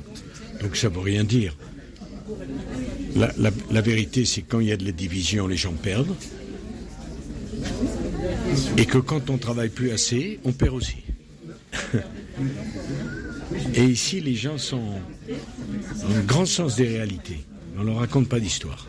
Donc 0.62 0.76
ça 0.76 0.88
veut 0.88 1.00
rien 1.00 1.22
dire. 1.22 1.54
La 3.14 3.80
vérité, 3.80 4.24
c'est 4.24 4.42
quand 4.42 4.60
il 4.60 4.68
y 4.68 4.72
a 4.72 4.76
de 4.76 4.84
la 4.84 4.92
division, 4.92 5.46
les 5.46 5.56
gens 5.56 5.72
perdent. 5.72 6.14
Et 8.76 8.86
que 8.86 8.98
quand 8.98 9.30
on 9.30 9.38
travaille 9.38 9.68
plus 9.68 9.90
assez, 9.90 10.40
on 10.44 10.52
perd 10.52 10.74
aussi. 10.74 10.96
Et 13.74 13.84
ici, 13.84 14.20
les 14.20 14.34
gens 14.34 14.58
sont 14.58 14.76
ont 14.78 16.14
un 16.14 16.22
grand 16.22 16.46
sens 16.46 16.76
des 16.76 16.86
réalités. 16.86 17.40
On 17.76 17.80
ne 17.80 17.86
leur 17.86 17.96
raconte 17.96 18.28
pas 18.28 18.40
d'histoire. 18.40 18.88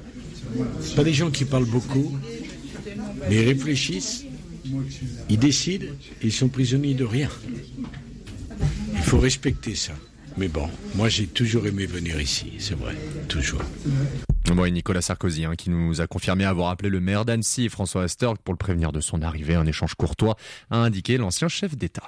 Pas 0.95 1.03
des 1.03 1.13
gens 1.13 1.31
qui 1.31 1.45
parlent 1.45 1.65
beaucoup, 1.65 2.17
mais 3.29 3.35
ils 3.41 3.47
réfléchissent, 3.47 4.25
ils 5.29 5.39
décident 5.39 5.85
et 6.21 6.25
ils 6.25 6.31
sont 6.31 6.49
prisonniers 6.49 6.93
de 6.93 7.05
rien. 7.05 7.29
Il 8.93 9.01
faut 9.01 9.19
respecter 9.19 9.75
ça. 9.75 9.93
Mais 10.37 10.47
bon, 10.47 10.69
moi 10.95 11.09
j'ai 11.09 11.27
toujours 11.27 11.67
aimé 11.67 11.85
venir 11.85 12.19
ici, 12.19 12.53
c'est 12.59 12.77
vrai, 12.77 12.95
toujours. 13.27 13.61
Moi 14.53 14.67
et 14.67 14.71
Nicolas 14.71 15.01
Sarkozy, 15.01 15.45
hein, 15.45 15.55
qui 15.55 15.69
nous 15.69 16.01
a 16.01 16.07
confirmé 16.07 16.43
avoir 16.43 16.69
appelé 16.69 16.89
le 16.89 16.99
maire 16.99 17.25
d'Annecy, 17.25 17.69
François 17.69 18.03
Astor, 18.03 18.37
pour 18.37 18.53
le 18.53 18.57
prévenir 18.57 18.91
de 18.91 18.99
son 18.99 19.21
arrivée. 19.21 19.55
Un 19.55 19.65
échange 19.65 19.95
courtois, 19.95 20.35
a 20.69 20.77
indiqué 20.77 21.17
l'ancien 21.17 21.47
chef 21.47 21.77
d'État. 21.77 22.03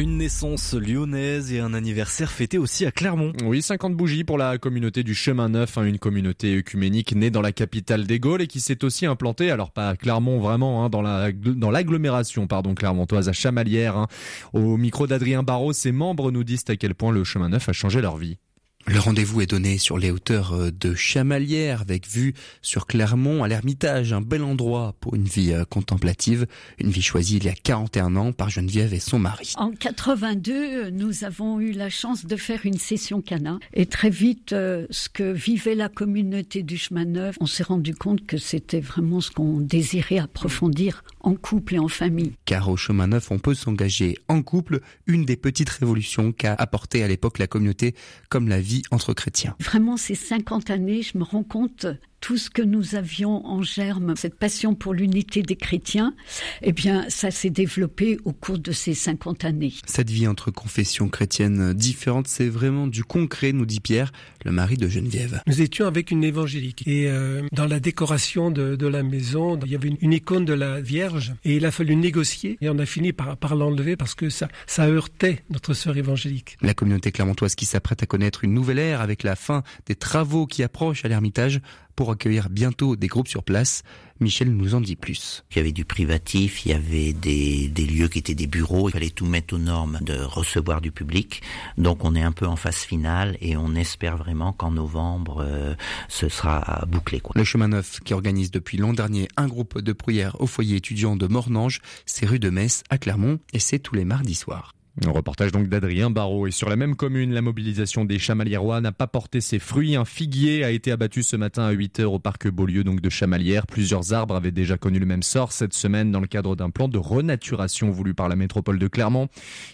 Une 0.00 0.16
naissance 0.16 0.72
lyonnaise 0.72 1.52
et 1.52 1.60
un 1.60 1.74
anniversaire 1.74 2.30
fêté 2.30 2.56
aussi 2.56 2.86
à 2.86 2.90
Clermont. 2.90 3.34
Oui, 3.44 3.60
50 3.60 3.94
bougies 3.94 4.24
pour 4.24 4.38
la 4.38 4.56
communauté 4.56 5.02
du 5.02 5.14
Chemin 5.14 5.50
Neuf, 5.50 5.76
hein, 5.76 5.84
une 5.84 5.98
communauté 5.98 6.56
œcuménique 6.56 7.14
née 7.14 7.28
dans 7.28 7.42
la 7.42 7.52
capitale 7.52 8.06
des 8.06 8.18
Gaules 8.18 8.40
et 8.40 8.46
qui 8.46 8.60
s'est 8.60 8.82
aussi 8.82 9.04
implantée, 9.04 9.50
alors 9.50 9.72
pas 9.72 9.90
à 9.90 9.96
Clermont 9.96 10.40
vraiment, 10.40 10.86
hein, 10.86 10.88
dans 10.88 11.02
la 11.02 11.32
dans 11.32 11.70
l'agglomération 11.70 12.46
pardon 12.46 12.74
clermontoise 12.74 13.28
à 13.28 13.34
Chamalières. 13.34 13.98
Hein. 13.98 14.06
Au 14.54 14.78
micro 14.78 15.06
d'Adrien 15.06 15.42
Barrault, 15.42 15.74
ses 15.74 15.92
membres 15.92 16.30
nous 16.30 16.44
disent 16.44 16.64
à 16.68 16.76
quel 16.76 16.94
point 16.94 17.12
le 17.12 17.22
Chemin 17.22 17.50
Neuf 17.50 17.68
a 17.68 17.74
changé 17.74 18.00
leur 18.00 18.16
vie. 18.16 18.38
Le 18.86 18.98
rendez-vous 18.98 19.42
est 19.42 19.46
donné 19.46 19.76
sur 19.76 19.98
les 19.98 20.10
hauteurs 20.10 20.54
euh, 20.54 20.70
de 20.70 20.94
Chamalières 20.94 21.82
avec 21.82 22.08
vue 22.08 22.34
sur 22.62 22.86
Clermont 22.86 23.44
à 23.44 23.48
l'Ermitage, 23.48 24.14
un 24.14 24.22
bel 24.22 24.42
endroit 24.42 24.94
pour 25.00 25.14
une 25.14 25.24
vie 25.24 25.52
euh, 25.52 25.64
contemplative, 25.64 26.46
une 26.78 26.88
vie 26.90 27.02
choisie 27.02 27.36
il 27.36 27.44
y 27.44 27.48
a 27.48 27.54
41 27.54 28.16
ans 28.16 28.32
par 28.32 28.48
Geneviève 28.48 28.94
et 28.94 28.98
son 28.98 29.18
mari. 29.18 29.52
En 29.58 29.70
82, 29.72 30.90
nous 30.90 31.24
avons 31.24 31.60
eu 31.60 31.72
la 31.72 31.90
chance 31.90 32.24
de 32.24 32.36
faire 32.36 32.64
une 32.64 32.78
session 32.78 33.20
cana 33.20 33.58
et 33.74 33.84
très 33.84 34.10
vite 34.10 34.54
euh, 34.54 34.86
ce 34.90 35.10
que 35.10 35.30
vivait 35.30 35.74
la 35.74 35.90
communauté 35.90 36.62
du 36.62 36.78
chemin 36.78 37.04
neuf, 37.04 37.36
on 37.38 37.46
s'est 37.46 37.62
rendu 37.62 37.94
compte 37.94 38.26
que 38.26 38.38
c'était 38.38 38.80
vraiment 38.80 39.20
ce 39.20 39.30
qu'on 39.30 39.60
désirait 39.60 40.18
approfondir 40.18 41.04
en 41.20 41.34
couple 41.34 41.74
et 41.74 41.78
en 41.78 41.88
famille. 41.88 42.32
Car 42.44 42.68
au 42.68 42.76
chemin 42.76 43.06
neuf, 43.06 43.30
on 43.30 43.38
peut 43.38 43.54
s'engager 43.54 44.16
en 44.28 44.42
couple, 44.42 44.80
une 45.06 45.24
des 45.24 45.36
petites 45.36 45.70
révolutions 45.70 46.32
qu'a 46.32 46.54
apporté 46.54 47.02
à 47.02 47.08
l'époque 47.08 47.38
la 47.38 47.46
communauté 47.46 47.94
comme 48.28 48.48
la 48.48 48.60
vie 48.60 48.82
entre 48.90 49.14
chrétiens. 49.14 49.56
Vraiment, 49.60 49.96
ces 49.96 50.14
50 50.14 50.70
années, 50.70 51.02
je 51.02 51.18
me 51.18 51.24
rends 51.24 51.44
compte 51.44 51.86
tout 52.20 52.36
ce 52.36 52.50
que 52.50 52.62
nous 52.62 52.94
avions 52.94 53.46
en 53.46 53.62
germe, 53.62 54.14
cette 54.16 54.34
passion 54.34 54.74
pour 54.74 54.94
l'unité 54.94 55.42
des 55.42 55.56
chrétiens, 55.56 56.14
eh 56.62 56.72
bien, 56.72 57.06
ça 57.08 57.30
s'est 57.30 57.50
développé 57.50 58.18
au 58.24 58.32
cours 58.32 58.58
de 58.58 58.72
ces 58.72 58.94
50 58.94 59.44
années. 59.44 59.72
Cette 59.86 60.10
vie 60.10 60.26
entre 60.26 60.50
confessions 60.50 61.08
chrétiennes 61.08 61.72
différentes, 61.72 62.28
c'est 62.28 62.48
vraiment 62.48 62.86
du 62.86 63.04
concret, 63.04 63.52
nous 63.52 63.66
dit 63.66 63.80
Pierre, 63.80 64.12
le 64.44 64.52
mari 64.52 64.76
de 64.76 64.88
Geneviève. 64.88 65.42
Nous 65.46 65.60
étions 65.60 65.86
avec 65.86 66.10
une 66.10 66.24
évangélique 66.24 66.86
et 66.86 67.08
euh, 67.08 67.42
dans 67.52 67.66
la 67.66 67.80
décoration 67.80 68.50
de, 68.50 68.76
de, 68.76 68.86
la 68.86 69.02
maison, 69.02 69.58
il 69.64 69.72
y 69.72 69.74
avait 69.74 69.92
une, 70.00 70.12
icône 70.12 70.44
de 70.44 70.52
la 70.52 70.80
Vierge 70.80 71.34
et 71.44 71.56
il 71.56 71.66
a 71.66 71.70
fallu 71.70 71.96
négocier 71.96 72.58
et 72.60 72.68
on 72.68 72.78
a 72.78 72.86
fini 72.86 73.12
par, 73.12 73.36
par 73.36 73.54
l'enlever 73.54 73.96
parce 73.96 74.14
que 74.14 74.28
ça, 74.28 74.48
ça 74.66 74.88
heurtait 74.88 75.42
notre 75.50 75.74
sœur 75.74 75.96
évangélique. 75.96 76.56
La 76.62 76.74
communauté 76.74 77.12
clermontoise 77.12 77.54
qui 77.54 77.66
s'apprête 77.66 78.02
à 78.02 78.06
connaître 78.06 78.44
une 78.44 78.54
nouvelle 78.54 78.78
ère 78.78 79.00
avec 79.00 79.22
la 79.22 79.36
fin 79.36 79.62
des 79.86 79.94
travaux 79.94 80.46
qui 80.46 80.62
approchent 80.62 81.04
à 81.04 81.08
l'Ermitage 81.08 81.60
pour 82.00 82.12
accueillir 82.12 82.48
bientôt 82.48 82.96
des 82.96 83.08
groupes 83.08 83.28
sur 83.28 83.44
place. 83.44 83.82
Michel 84.20 84.56
nous 84.56 84.74
en 84.74 84.80
dit 84.80 84.96
plus. 84.96 85.44
Il 85.50 85.58
y 85.58 85.60
avait 85.60 85.70
du 85.70 85.84
privatif, 85.84 86.64
il 86.64 86.70
y 86.70 86.72
avait 86.72 87.12
des, 87.12 87.68
des 87.68 87.84
lieux 87.84 88.08
qui 88.08 88.18
étaient 88.18 88.34
des 88.34 88.46
bureaux, 88.46 88.88
il 88.88 88.92
fallait 88.92 89.10
tout 89.10 89.26
mettre 89.26 89.54
aux 89.54 89.58
normes 89.58 89.98
de 90.00 90.14
recevoir 90.14 90.80
du 90.80 90.92
public. 90.92 91.42
Donc 91.76 92.02
on 92.02 92.14
est 92.14 92.22
un 92.22 92.32
peu 92.32 92.46
en 92.46 92.56
phase 92.56 92.76
finale 92.76 93.36
et 93.42 93.58
on 93.58 93.74
espère 93.74 94.16
vraiment 94.16 94.54
qu'en 94.54 94.70
novembre, 94.70 95.44
euh, 95.46 95.74
ce 96.08 96.30
sera 96.30 96.86
bouclé. 96.88 97.20
Quoi. 97.20 97.34
Le 97.36 97.44
Chemin 97.44 97.68
Neuf, 97.68 98.00
qui 98.02 98.14
organise 98.14 98.50
depuis 98.50 98.78
l'an 98.78 98.94
dernier 98.94 99.28
un 99.36 99.46
groupe 99.46 99.78
de 99.78 99.92
prière 99.92 100.40
au 100.40 100.46
foyer 100.46 100.76
étudiant 100.76 101.16
de 101.16 101.26
Mornange, 101.26 101.82
c'est 102.06 102.24
rue 102.24 102.38
de 102.38 102.48
Metz 102.48 102.82
à 102.88 102.96
Clermont 102.96 103.40
et 103.52 103.58
c'est 103.58 103.78
tous 103.78 103.94
les 103.94 104.06
mardis 104.06 104.36
soirs. 104.36 104.72
Un 105.06 105.10
reportage 105.12 105.52
donc 105.52 105.68
d'Adrien 105.68 106.10
Barrault. 106.10 106.46
Et 106.46 106.50
sur 106.50 106.68
la 106.68 106.76
même 106.76 106.96
commune, 106.96 107.32
la 107.32 107.42
mobilisation 107.42 108.04
des 108.04 108.18
Chamalièrois 108.18 108.80
n'a 108.80 108.92
pas 108.92 109.06
porté 109.06 109.40
ses 109.40 109.58
fruits. 109.58 109.94
Un 109.96 110.04
figuier 110.04 110.64
a 110.64 110.70
été 110.70 110.90
abattu 110.90 111.22
ce 111.22 111.36
matin 111.36 111.64
à 111.64 111.70
8 111.70 112.00
heures 112.00 112.12
au 112.12 112.18
parc 112.18 112.48
Beaulieu, 112.48 112.84
donc 112.84 113.00
de 113.00 113.08
Chamalières. 113.08 113.66
Plusieurs 113.66 114.12
arbres 114.12 114.34
avaient 114.34 114.50
déjà 114.50 114.76
connu 114.76 114.98
le 114.98 115.06
même 115.06 115.22
sort 115.22 115.52
cette 115.52 115.74
semaine 115.74 116.10
dans 116.10 116.20
le 116.20 116.26
cadre 116.26 116.56
d'un 116.56 116.70
plan 116.70 116.88
de 116.88 116.98
renaturation 116.98 117.90
voulu 117.90 118.14
par 118.14 118.28
la 118.28 118.36
métropole 118.36 118.78
de 118.78 118.88
Clermont. 118.88 119.28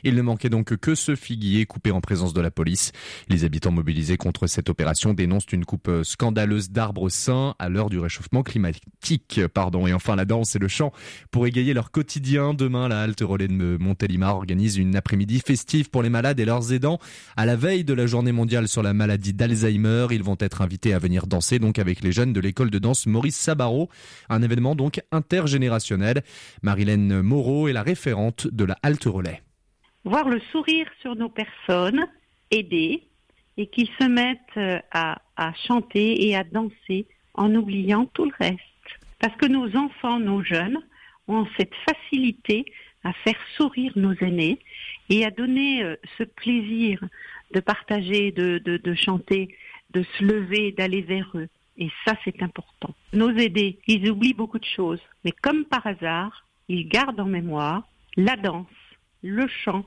Il 0.05 0.15
ne 0.15 0.23
manquait 0.23 0.51
donc 0.51 0.77
que 0.77 0.95
ce 0.95 1.17
figuier 1.17 1.67
coupé 1.67 1.91
en 1.91 2.01
présence 2.01 2.35
de 2.35 2.41
la 2.41 2.51
police. 2.51 2.93
Les 3.29 3.45
habitants 3.45 3.73
mobilisés 3.73 4.19
contre 4.19 4.47
cette 4.47 4.69
opération 4.69 5.15
dénoncent 5.15 5.53
une 5.53 5.65
coupe 5.65 5.91
scandaleuse 6.03 6.71
d'arbres 6.71 7.09
sains 7.09 7.55
à 7.59 7.69
l'heure 7.69 7.91
du 7.91 7.99
réchauffement 7.99 8.43
climatique. 8.43 9.41
Pardon. 9.55 9.87
Et 9.87 9.93
enfin, 9.93 10.15
la 10.15 10.27
danse 10.27 10.55
et 10.57 10.59
le 10.59 10.69
chant 10.69 10.93
pour 11.31 11.47
égayer 11.47 11.75
leur 11.75 11.91
quotidien. 11.91 12.55
Demain, 12.55 12.89
la 12.89 13.01
halte 13.01 13.23
relais 13.23 13.49
de 13.49 13.77
Montélimar 13.81 14.37
organise 14.37 14.77
une 14.77 14.91
après-midi 15.07 15.39
festif 15.39 15.89
pour 15.89 16.03
les 16.03 16.11
malades 16.11 16.41
et 16.41 16.45
leurs 16.45 16.73
aidants. 16.73 16.99
À 17.37 17.47
la 17.47 17.55
veille 17.55 17.85
de 17.85 17.95
la 17.95 18.07
journée 18.07 18.33
mondiale 18.33 18.67
sur 18.67 18.83
la 18.83 18.93
maladie 18.93 19.33
d'Alzheimer, 19.33 20.09
ils 20.11 20.25
vont 20.25 20.37
être 20.41 20.63
invités 20.63 20.95
à 20.95 20.99
venir 20.99 21.29
danser 21.29 21.61
donc 21.61 21.79
avec 21.79 22.03
les 22.03 22.11
jeunes 22.11 22.33
de 22.33 22.41
l'école 22.41 22.71
de 22.71 22.81
danse 22.81 23.07
Maurice 23.07 23.37
Sabaro. 23.37 23.89
Un 24.29 24.43
événement 24.43 24.75
donc 24.75 25.01
intergénérationnel. 25.13 26.23
Marilène 26.63 27.23
Moreau 27.23 27.69
est 27.69 27.73
la 27.73 27.85
référente 27.85 28.49
de 28.49 28.65
la 28.65 28.77
halte 28.83 29.05
relais. 29.05 29.43
Voir 30.03 30.29
le 30.29 30.41
sourire 30.51 30.89
sur 31.01 31.15
nos 31.15 31.29
personnes, 31.29 32.05
aider, 32.51 33.05
et 33.59 33.69
qu'ils 33.69 33.91
se 34.01 34.09
mettent 34.09 34.83
à, 34.91 35.23
à 35.37 35.53
chanter 35.69 36.27
et 36.27 36.35
à 36.35 36.43
danser 36.43 37.07
en 37.35 37.55
oubliant 37.55 38.07
tout 38.07 38.25
le 38.25 38.35
reste. 38.41 38.59
Parce 39.21 39.37
que 39.37 39.47
nos 39.47 39.77
enfants, 39.77 40.19
nos 40.19 40.43
jeunes, 40.43 40.79
ont 41.29 41.47
cette 41.57 41.75
facilité 41.89 42.65
à 43.05 43.13
faire 43.13 43.39
sourire 43.57 43.93
nos 43.95 44.15
aînés 44.15 44.59
et 45.11 45.25
à 45.25 45.31
donner 45.31 45.83
euh, 45.83 45.97
ce 46.19 46.25
plaisir 46.25 47.03
de 47.53 47.61
partager, 47.61 48.33
de, 48.33 48.59
de, 48.59 48.77
de 48.77 48.95
chanter, 48.95 49.55
de 49.91 50.03
se 50.03 50.25
lever, 50.25 50.73
d'aller 50.73 51.03
vers 51.03 51.31
eux. 51.35 51.49
Et 51.79 51.91
ça, 52.05 52.15
c'est 52.25 52.43
important. 52.43 52.95
Nos 53.13 53.31
aidés, 53.31 53.79
ils 53.87 54.11
oublient 54.11 54.35
beaucoup 54.35 54.59
de 54.59 54.65
choses, 54.65 55.01
mais 55.25 55.33
comme 55.33 55.65
par 55.65 55.87
hasard, 55.87 56.47
ils 56.69 56.89
gardent 56.89 57.21
en 57.21 57.27
mémoire 57.27 57.87
la 58.17 58.37
danse, 58.37 58.67
le 59.23 59.47
chant, 59.47 59.85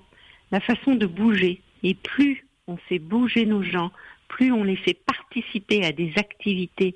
la 0.51 0.59
façon 0.59 0.95
de 0.95 1.05
bouger. 1.05 1.61
Et 1.83 1.95
plus 1.95 2.45
on 2.67 2.77
fait 2.77 2.99
bouger 2.99 3.45
nos 3.45 3.63
gens, 3.63 3.91
plus 4.27 4.51
on 4.51 4.63
les 4.63 4.75
fait 4.75 4.93
participer 4.93 5.83
à 5.83 5.91
des 5.91 6.13
activités 6.17 6.93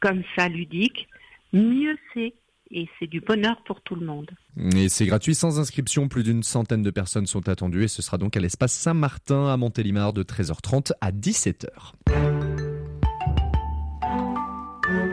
comme 0.00 0.22
ça 0.36 0.48
ludiques, 0.48 1.08
mieux 1.52 1.98
c'est 2.14 2.34
et 2.70 2.88
c'est 2.98 3.06
du 3.06 3.20
bonheur 3.20 3.62
pour 3.64 3.80
tout 3.80 3.94
le 3.94 4.04
monde. 4.04 4.30
Et 4.74 4.88
c'est 4.88 5.06
gratuit 5.06 5.34
sans 5.34 5.58
inscription, 5.58 6.08
plus 6.08 6.22
d'une 6.22 6.42
centaine 6.42 6.82
de 6.82 6.90
personnes 6.90 7.26
sont 7.26 7.48
attendues 7.48 7.84
et 7.84 7.88
ce 7.88 8.02
sera 8.02 8.18
donc 8.18 8.36
à 8.36 8.40
l'espace 8.40 8.72
Saint-Martin 8.72 9.48
à 9.48 9.56
Montélimar 9.56 10.12
de 10.12 10.22
13h30 10.22 10.92
à 11.00 11.12
17h. 11.12 12.45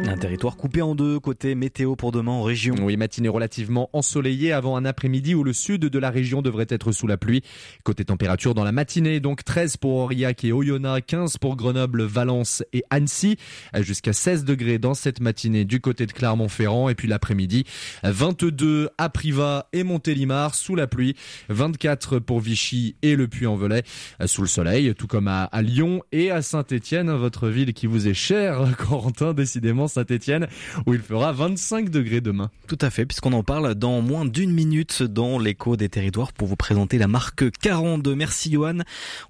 Un 0.06 0.18
territoire 0.18 0.58
coupé 0.58 0.82
en 0.82 0.96
deux, 0.96 1.18
côté 1.18 1.56
météo 1.56 1.96
pour 1.96 2.12
demain 2.12 2.34
en 2.34 2.44
région. 2.44 2.76
Oui, 2.82 2.98
matinée 2.98 3.30
relativement 3.30 3.90
ensoleillée 3.94 4.52
avant 4.52 4.76
un 4.76 4.84
après-midi 4.84 5.34
où 5.34 5.46
le 5.46 5.54
sud 5.54 5.86
de 5.86 6.00
la 6.00 6.10
région 6.10 6.42
devrait 6.42 6.68
être 6.68 6.92
sous 6.92 7.08
la 7.08 7.16
pluie. 7.16 7.42
Côté 7.84 8.04
température 8.04 8.54
dans 8.54 8.66
la 8.66 8.74
matinée, 8.74 9.22
donc 9.22 9.46
13 9.46 9.78
pour 9.78 9.96
Aurillac 9.96 10.44
et 10.44 10.52
Oyonnax, 10.52 11.08
15 11.08 11.38
pour 11.38 11.56
Grenoble, 11.56 12.04
Valence 12.04 12.64
et 12.74 12.84
Annecy, 12.90 13.38
jusqu'à 13.80 14.12
16 14.12 14.44
degrés 14.44 14.78
dans 14.78 14.94
cette 14.94 15.22
matinée 15.22 15.64
du 15.64 15.80
côté 15.80 16.06
de 16.06 16.12
Clermont-Ferrand 16.12 16.90
et 16.90 16.96
puis 16.96 17.08
l'après-midi, 17.08 17.64
22 18.04 18.90
à 18.98 19.08
Privas 19.08 19.68
et 19.72 19.84
Montélimar 19.84 20.54
sous 20.54 20.76
la 20.76 20.86
pluie, 20.86 21.16
24 21.48 22.20
pour 22.20 22.42
Vichy 22.42 22.98
et 23.04 23.16
le 23.16 23.30
Puy-en-Velay 23.30 23.84
sous 24.26 24.42
le 24.42 24.48
soleil, 24.48 24.94
tout 24.96 25.08
comme 25.08 25.30
à, 25.30 25.50
Lyon 25.62 26.04
et 26.12 26.30
à 26.30 26.42
Saint-Étienne, 26.42 27.10
votre 27.12 27.48
ville 27.48 27.74
qui 27.74 27.88
vous 27.88 28.10
est 28.10 28.14
chère, 28.14 28.76
Corentin, 28.78 29.34
décidément 29.34 29.88
Saint-Etienne, 29.94 30.48
où 30.86 30.94
il 30.94 31.02
fera 31.02 31.32
25 31.32 31.90
degrés 31.90 32.22
demain. 32.22 32.50
Tout 32.68 32.78
à 32.82 32.90
fait, 32.90 33.06
puisqu'on 33.06 33.34
en 33.34 33.44
parle 33.44 33.76
dans 33.76 34.02
moins 34.02 34.26
d'une 34.26 34.52
minute 34.52 35.04
dans 35.04 35.40
l'écho 35.40 35.76
des 35.76 35.90
territoires 35.90 36.34
pour 36.34 36.48
vous 36.48 36.56
présenter 36.56 36.98
la 36.98 37.08
marque 37.08 37.50
42. 37.62 38.16
Merci 38.16 38.52
Johan. 38.52 38.80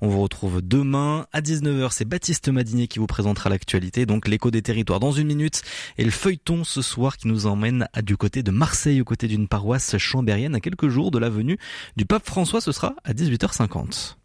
On 0.02 0.08
vous 0.08 0.22
retrouve 0.22 0.62
demain 0.62 1.28
à 1.34 1.42
19h. 1.42 1.90
C'est 1.92 2.06
Baptiste 2.06 2.50
Madinier 2.50 2.88
qui 2.88 3.00
vous 3.00 3.08
présentera 3.08 3.50
l'actualité, 3.50 4.06
donc 4.06 4.28
l'écho 4.28 4.52
des 4.52 4.62
territoires 4.62 5.00
dans 5.00 5.12
une 5.12 5.28
minute. 5.28 5.62
Et 5.98 6.06
le 6.06 6.12
feuilleton 6.12 6.64
ce 6.64 6.82
soir 6.82 7.18
qui 7.18 7.28
nous 7.28 7.46
emmène 7.46 7.88
du 8.04 8.18
côté 8.18 8.44
de 8.44 8.52
Marseille, 8.52 9.02
aux 9.02 9.06
côtés 9.06 9.28
d'une 9.28 9.48
paroisse 9.48 9.98
chambérienne 9.98 10.56
à 10.56 10.60
quelques 10.60 10.88
jours 10.88 11.12
de 11.12 11.20
la 11.20 11.30
venue 11.30 11.58
du 11.98 12.06
pape 12.06 12.26
François. 12.26 12.62
Ce 12.62 12.72
sera 12.72 12.96
à 13.04 13.14
18h50. 13.14 14.16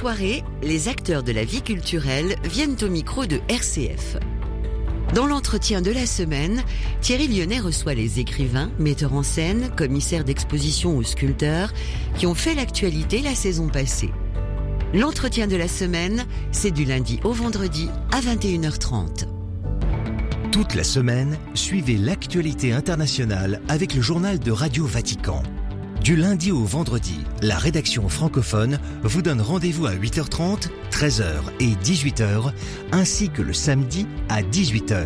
Soirée, 0.00 0.42
les 0.62 0.88
acteurs 0.88 1.22
de 1.22 1.30
la 1.30 1.44
vie 1.44 1.60
culturelle 1.60 2.36
viennent 2.44 2.78
au 2.80 2.88
micro 2.88 3.26
de 3.26 3.38
RCF. 3.48 4.16
Dans 5.14 5.26
l'entretien 5.26 5.82
de 5.82 5.90
la 5.90 6.06
semaine, 6.06 6.62
Thierry 7.02 7.28
Lyonnais 7.28 7.60
reçoit 7.60 7.92
les 7.92 8.18
écrivains, 8.18 8.70
metteurs 8.78 9.12
en 9.12 9.22
scène, 9.22 9.68
commissaires 9.76 10.24
d'exposition 10.24 10.96
ou 10.96 11.02
sculpteurs 11.02 11.74
qui 12.16 12.26
ont 12.26 12.34
fait 12.34 12.54
l'actualité 12.54 13.20
la 13.20 13.34
saison 13.34 13.68
passée. 13.68 14.10
L'entretien 14.94 15.46
de 15.46 15.56
la 15.56 15.68
semaine, 15.68 16.24
c'est 16.50 16.70
du 16.70 16.86
lundi 16.86 17.20
au 17.22 17.32
vendredi 17.32 17.90
à 18.10 18.22
21h30. 18.22 19.26
Toute 20.50 20.76
la 20.76 20.84
semaine, 20.84 21.36
suivez 21.52 21.98
l'actualité 21.98 22.72
internationale 22.72 23.60
avec 23.68 23.94
le 23.94 24.00
journal 24.00 24.38
de 24.38 24.50
Radio 24.50 24.86
Vatican. 24.86 25.42
Du 26.02 26.16
lundi 26.16 26.50
au 26.50 26.64
vendredi, 26.64 27.20
la 27.42 27.58
rédaction 27.58 28.08
francophone 28.08 28.78
vous 29.02 29.20
donne 29.20 29.42
rendez-vous 29.42 29.84
à 29.84 29.92
8h30, 29.92 30.68
13h 30.90 31.26
et 31.60 31.74
18h, 31.74 32.52
ainsi 32.90 33.28
que 33.28 33.42
le 33.42 33.52
samedi 33.52 34.06
à 34.30 34.40
18h. 34.40 35.04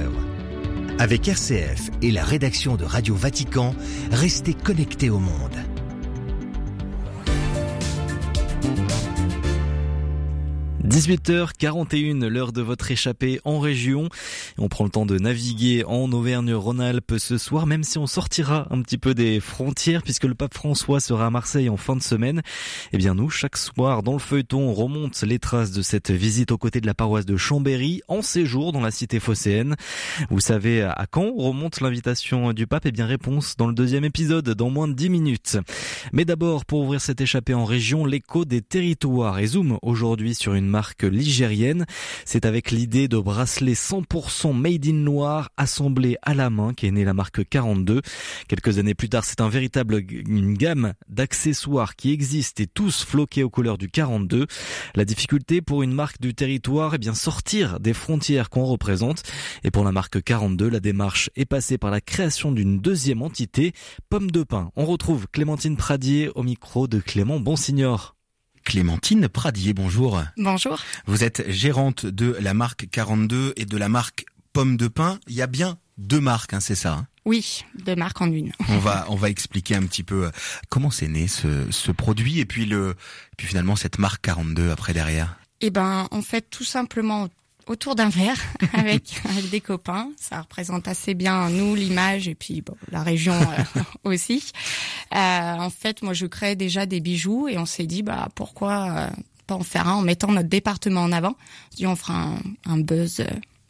Avec 1.00 1.26
RCF 1.26 1.90
et 2.00 2.12
la 2.12 2.22
rédaction 2.22 2.76
de 2.76 2.84
Radio 2.84 3.16
Vatican, 3.16 3.74
restez 4.12 4.54
connectés 4.54 5.10
au 5.10 5.18
monde. 5.18 5.56
18h41, 10.84 12.26
l'heure 12.26 12.52
de 12.52 12.60
votre 12.60 12.90
échappée 12.90 13.40
en 13.44 13.58
région. 13.58 14.10
On 14.58 14.68
prend 14.68 14.84
le 14.84 14.90
temps 14.90 15.06
de 15.06 15.18
naviguer 15.18 15.82
en 15.86 16.12
Auvergne-Rhône-Alpes 16.12 17.14
ce 17.18 17.38
soir, 17.38 17.66
même 17.66 17.82
si 17.84 17.96
on 17.96 18.06
sortira 18.06 18.66
un 18.70 18.82
petit 18.82 18.98
peu 18.98 19.14
des 19.14 19.40
frontières, 19.40 20.02
puisque 20.02 20.24
le 20.24 20.34
pape 20.34 20.52
François 20.52 21.00
sera 21.00 21.26
à 21.26 21.30
Marseille 21.30 21.70
en 21.70 21.78
fin 21.78 21.96
de 21.96 22.02
semaine. 22.02 22.42
Eh 22.92 22.98
bien, 22.98 23.14
nous, 23.14 23.30
chaque 23.30 23.56
soir, 23.56 24.02
dans 24.02 24.12
le 24.12 24.18
feuilleton, 24.18 24.60
on 24.60 24.74
remonte 24.74 25.22
les 25.22 25.38
traces 25.38 25.72
de 25.72 25.80
cette 25.80 26.10
visite 26.10 26.52
aux 26.52 26.58
côtés 26.58 26.82
de 26.82 26.86
la 26.86 26.94
paroisse 26.94 27.24
de 27.24 27.38
Chambéry, 27.38 28.02
en 28.08 28.20
séjour 28.20 28.72
dans 28.72 28.80
la 28.80 28.90
cité 28.90 29.20
phocéenne. 29.20 29.76
Vous 30.28 30.40
savez 30.40 30.82
à 30.82 31.06
quand 31.10 31.32
remonte 31.34 31.80
l'invitation 31.80 32.52
du 32.52 32.66
pape? 32.66 32.84
Eh 32.84 32.92
bien, 32.92 33.06
réponse 33.06 33.56
dans 33.56 33.68
le 33.68 33.74
deuxième 33.74 34.04
épisode, 34.04 34.50
dans 34.50 34.68
moins 34.68 34.88
de 34.88 34.92
10 34.92 35.08
minutes. 35.08 35.58
Mais 36.12 36.26
d'abord, 36.26 36.66
pour 36.66 36.80
ouvrir 36.82 37.00
cette 37.00 37.22
échappée 37.22 37.54
en 37.54 37.64
région, 37.64 38.04
l'écho 38.04 38.44
des 38.44 38.60
territoires 38.60 39.38
et 39.38 39.46
zoom 39.46 39.78
aujourd'hui 39.80 40.34
sur 40.34 40.52
une 40.52 40.73
marque 40.74 41.04
ligérienne. 41.04 41.86
C'est 42.24 42.46
avec 42.46 42.72
l'idée 42.72 43.06
de 43.06 43.16
bracelets 43.16 43.74
100% 43.74 44.52
made 44.58 44.84
in 44.88 45.04
noir 45.04 45.50
assemblés 45.56 46.16
à 46.22 46.34
la 46.34 46.50
main 46.50 46.74
qu'est 46.74 46.90
née 46.90 47.04
la 47.04 47.14
marque 47.14 47.48
42. 47.48 48.02
Quelques 48.48 48.78
années 48.78 48.96
plus 48.96 49.08
tard, 49.08 49.24
c'est 49.24 49.40
un 49.40 49.48
véritable 49.48 50.02
une 50.10 50.54
gamme 50.54 50.94
d'accessoires 51.08 51.94
qui 51.94 52.10
existe 52.10 52.58
et 52.58 52.66
tous 52.66 53.04
floqués 53.04 53.44
aux 53.44 53.50
couleurs 53.50 53.78
du 53.78 53.88
42. 53.88 54.48
La 54.96 55.04
difficulté 55.04 55.62
pour 55.62 55.84
une 55.84 55.92
marque 55.92 56.20
du 56.20 56.34
territoire 56.34 56.94
est 56.94 56.98
bien 56.98 57.14
sortir 57.14 57.78
des 57.78 57.92
frontières 57.92 58.50
qu'on 58.50 58.64
représente. 58.64 59.22
Et 59.62 59.70
pour 59.70 59.84
la 59.84 59.92
marque 59.92 60.20
42, 60.24 60.68
la 60.68 60.80
démarche 60.80 61.30
est 61.36 61.44
passée 61.44 61.78
par 61.78 61.92
la 61.92 62.00
création 62.00 62.50
d'une 62.50 62.80
deuxième 62.80 63.22
entité, 63.22 63.74
Pomme 64.10 64.32
de 64.32 64.42
Pain. 64.42 64.72
On 64.74 64.86
retrouve 64.86 65.28
Clémentine 65.30 65.76
Pradier 65.76 66.30
au 66.34 66.42
micro 66.42 66.88
de 66.88 66.98
Clément 66.98 67.38
Bonsignor. 67.38 68.13
Clémentine 68.64 69.28
Pradier, 69.28 69.74
bonjour. 69.74 70.22
Bonjour. 70.36 70.80
Vous 71.06 71.22
êtes 71.22 71.48
gérante 71.50 72.06
de 72.06 72.36
la 72.40 72.54
marque 72.54 72.88
42 72.90 73.52
et 73.56 73.66
de 73.66 73.76
la 73.76 73.88
marque 73.88 74.24
Pomme 74.52 74.76
de 74.76 74.88
Pain. 74.88 75.18
Il 75.28 75.34
y 75.34 75.42
a 75.42 75.46
bien 75.46 75.78
deux 75.98 76.20
marques, 76.20 76.54
hein, 76.54 76.60
c'est 76.60 76.74
ça 76.74 76.94
hein? 76.94 77.06
Oui, 77.26 77.64
deux 77.86 77.96
marques 77.96 78.20
en 78.20 78.30
une. 78.30 78.52
on 78.68 78.78
va 78.78 79.06
on 79.08 79.16
va 79.16 79.30
expliquer 79.30 79.76
un 79.76 79.82
petit 79.84 80.02
peu 80.02 80.26
euh, 80.26 80.30
comment 80.68 80.90
c'est 80.90 81.08
né 81.08 81.26
ce, 81.26 81.70
ce 81.70 81.90
produit 81.90 82.38
et 82.40 82.44
puis 82.44 82.66
le 82.66 82.96
puis 83.38 83.46
finalement 83.46 83.76
cette 83.76 83.98
marque 83.98 84.22
42 84.22 84.70
après 84.70 84.92
derrière? 84.92 85.38
Eh 85.62 85.70
ben 85.70 86.06
en 86.10 86.20
fait 86.22 86.42
tout 86.50 86.64
simplement 86.64 87.28
autour 87.66 87.94
d'un 87.94 88.08
verre 88.08 88.40
avec, 88.72 89.20
avec 89.28 89.50
des 89.50 89.60
copains. 89.60 90.10
Ça 90.16 90.40
représente 90.40 90.88
assez 90.88 91.14
bien 91.14 91.48
nous, 91.50 91.74
l'image 91.74 92.28
et 92.28 92.34
puis 92.34 92.60
bon, 92.60 92.76
la 92.90 93.02
région 93.02 93.34
euh, 93.34 93.80
aussi. 94.04 94.52
Euh, 95.14 95.16
en 95.18 95.70
fait, 95.70 96.02
moi, 96.02 96.12
je 96.12 96.26
crée 96.26 96.56
déjà 96.56 96.86
des 96.86 97.00
bijoux 97.00 97.48
et 97.48 97.58
on 97.58 97.66
s'est 97.66 97.86
dit, 97.86 98.02
bah 98.02 98.28
pourquoi 98.34 98.90
euh, 98.90 99.10
pas 99.46 99.54
en 99.54 99.62
faire 99.62 99.88
un 99.88 99.94
en 99.94 100.02
mettant 100.02 100.32
notre 100.32 100.48
département 100.48 101.02
en 101.02 101.12
avant. 101.12 101.36
On 101.72 101.76
dit, 101.76 101.86
on 101.86 101.96
fera 101.96 102.14
un, 102.14 102.38
un 102.66 102.78
buzz 102.78 103.24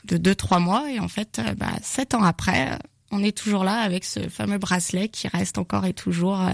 de 0.04 0.16
deux 0.16 0.34
trois 0.34 0.60
mois 0.60 0.90
et 0.90 1.00
en 1.00 1.08
fait, 1.08 1.40
bah, 1.56 1.72
sept 1.82 2.14
ans 2.14 2.22
après, 2.22 2.78
on 3.14 3.22
est 3.22 3.36
toujours 3.36 3.62
là 3.62 3.76
avec 3.76 4.04
ce 4.04 4.28
fameux 4.28 4.58
bracelet 4.58 5.08
qui 5.08 5.28
reste 5.28 5.56
encore 5.56 5.86
et 5.86 5.92
toujours 5.92 6.40
euh, 6.40 6.50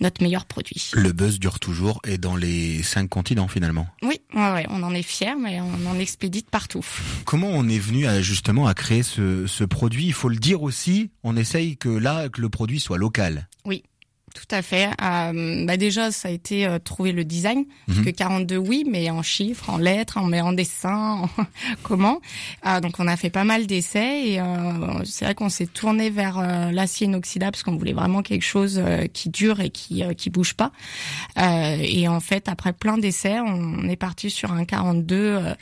notre 0.00 0.22
meilleur 0.22 0.44
produit. 0.44 0.90
Le 0.92 1.12
buzz 1.12 1.40
dure 1.40 1.58
toujours 1.58 2.00
et 2.06 2.16
dans 2.16 2.36
les 2.36 2.82
cinq 2.84 3.08
continents 3.08 3.48
finalement. 3.48 3.88
Oui, 4.02 4.20
ouais, 4.34 4.66
on 4.70 4.82
en 4.84 4.94
est 4.94 5.02
fiers, 5.02 5.34
mais 5.34 5.60
on 5.60 5.86
en 5.90 5.98
expédie 5.98 6.42
de 6.42 6.48
partout. 6.48 6.84
Comment 7.24 7.48
on 7.50 7.68
est 7.68 7.78
venu 7.78 8.06
à, 8.06 8.22
justement 8.22 8.66
à 8.66 8.74
créer 8.74 9.02
ce, 9.02 9.46
ce 9.46 9.64
produit? 9.64 10.06
Il 10.06 10.12
faut 10.12 10.28
le 10.28 10.36
dire 10.36 10.62
aussi, 10.62 11.10
on 11.24 11.36
essaye 11.36 11.76
que 11.76 11.88
là 11.88 12.28
que 12.28 12.40
le 12.40 12.48
produit 12.48 12.78
soit 12.78 12.98
local. 12.98 13.48
Oui, 13.64 13.82
tout 14.36 14.54
à 14.54 14.60
fait. 14.60 14.90
Euh, 15.02 15.64
bah 15.64 15.78
déjà, 15.78 16.12
ça 16.12 16.28
a 16.28 16.30
été 16.30 16.66
euh, 16.66 16.78
trouver 16.78 17.12
le 17.12 17.24
design, 17.24 17.64
parce 17.86 18.00
mhm. 18.00 18.04
que 18.04 18.10
42 18.10 18.56
oui, 18.58 18.84
mais 18.86 19.08
en 19.08 19.22
chiffres, 19.22 19.70
en 19.70 19.78
lettres, 19.78 20.18
en, 20.18 20.30
en 20.30 20.52
dessin, 20.52 21.22
comment. 21.82 22.20
Euh, 22.66 22.80
donc 22.80 22.96
on 22.98 23.06
a 23.06 23.16
fait 23.16 23.30
pas 23.30 23.44
mal 23.44 23.66
d'essais 23.66 24.28
et 24.28 24.40
euh, 24.40 25.04
c'est 25.04 25.24
vrai 25.24 25.34
qu'on 25.34 25.48
s'est 25.48 25.66
tourné 25.66 26.10
vers 26.10 26.38
euh, 26.38 26.70
l'acier 26.70 27.06
inoxydable 27.06 27.52
parce 27.52 27.62
qu'on 27.62 27.76
voulait 27.76 27.94
vraiment 27.94 28.22
quelque 28.22 28.44
chose 28.44 28.82
qui 29.14 29.30
dure 29.30 29.60
et 29.60 29.70
qui 29.70 30.02
qui 30.16 30.28
bouge 30.28 30.54
pas. 30.54 30.70
et 31.38 32.08
en 32.08 32.20
fait, 32.20 32.48
après 32.48 32.74
plein 32.74 32.98
d'essais, 32.98 33.40
on 33.40 33.88
est 33.88 33.96
parti 33.96 34.28
sur 34.28 34.52
un 34.52 34.64
42 34.66 35.54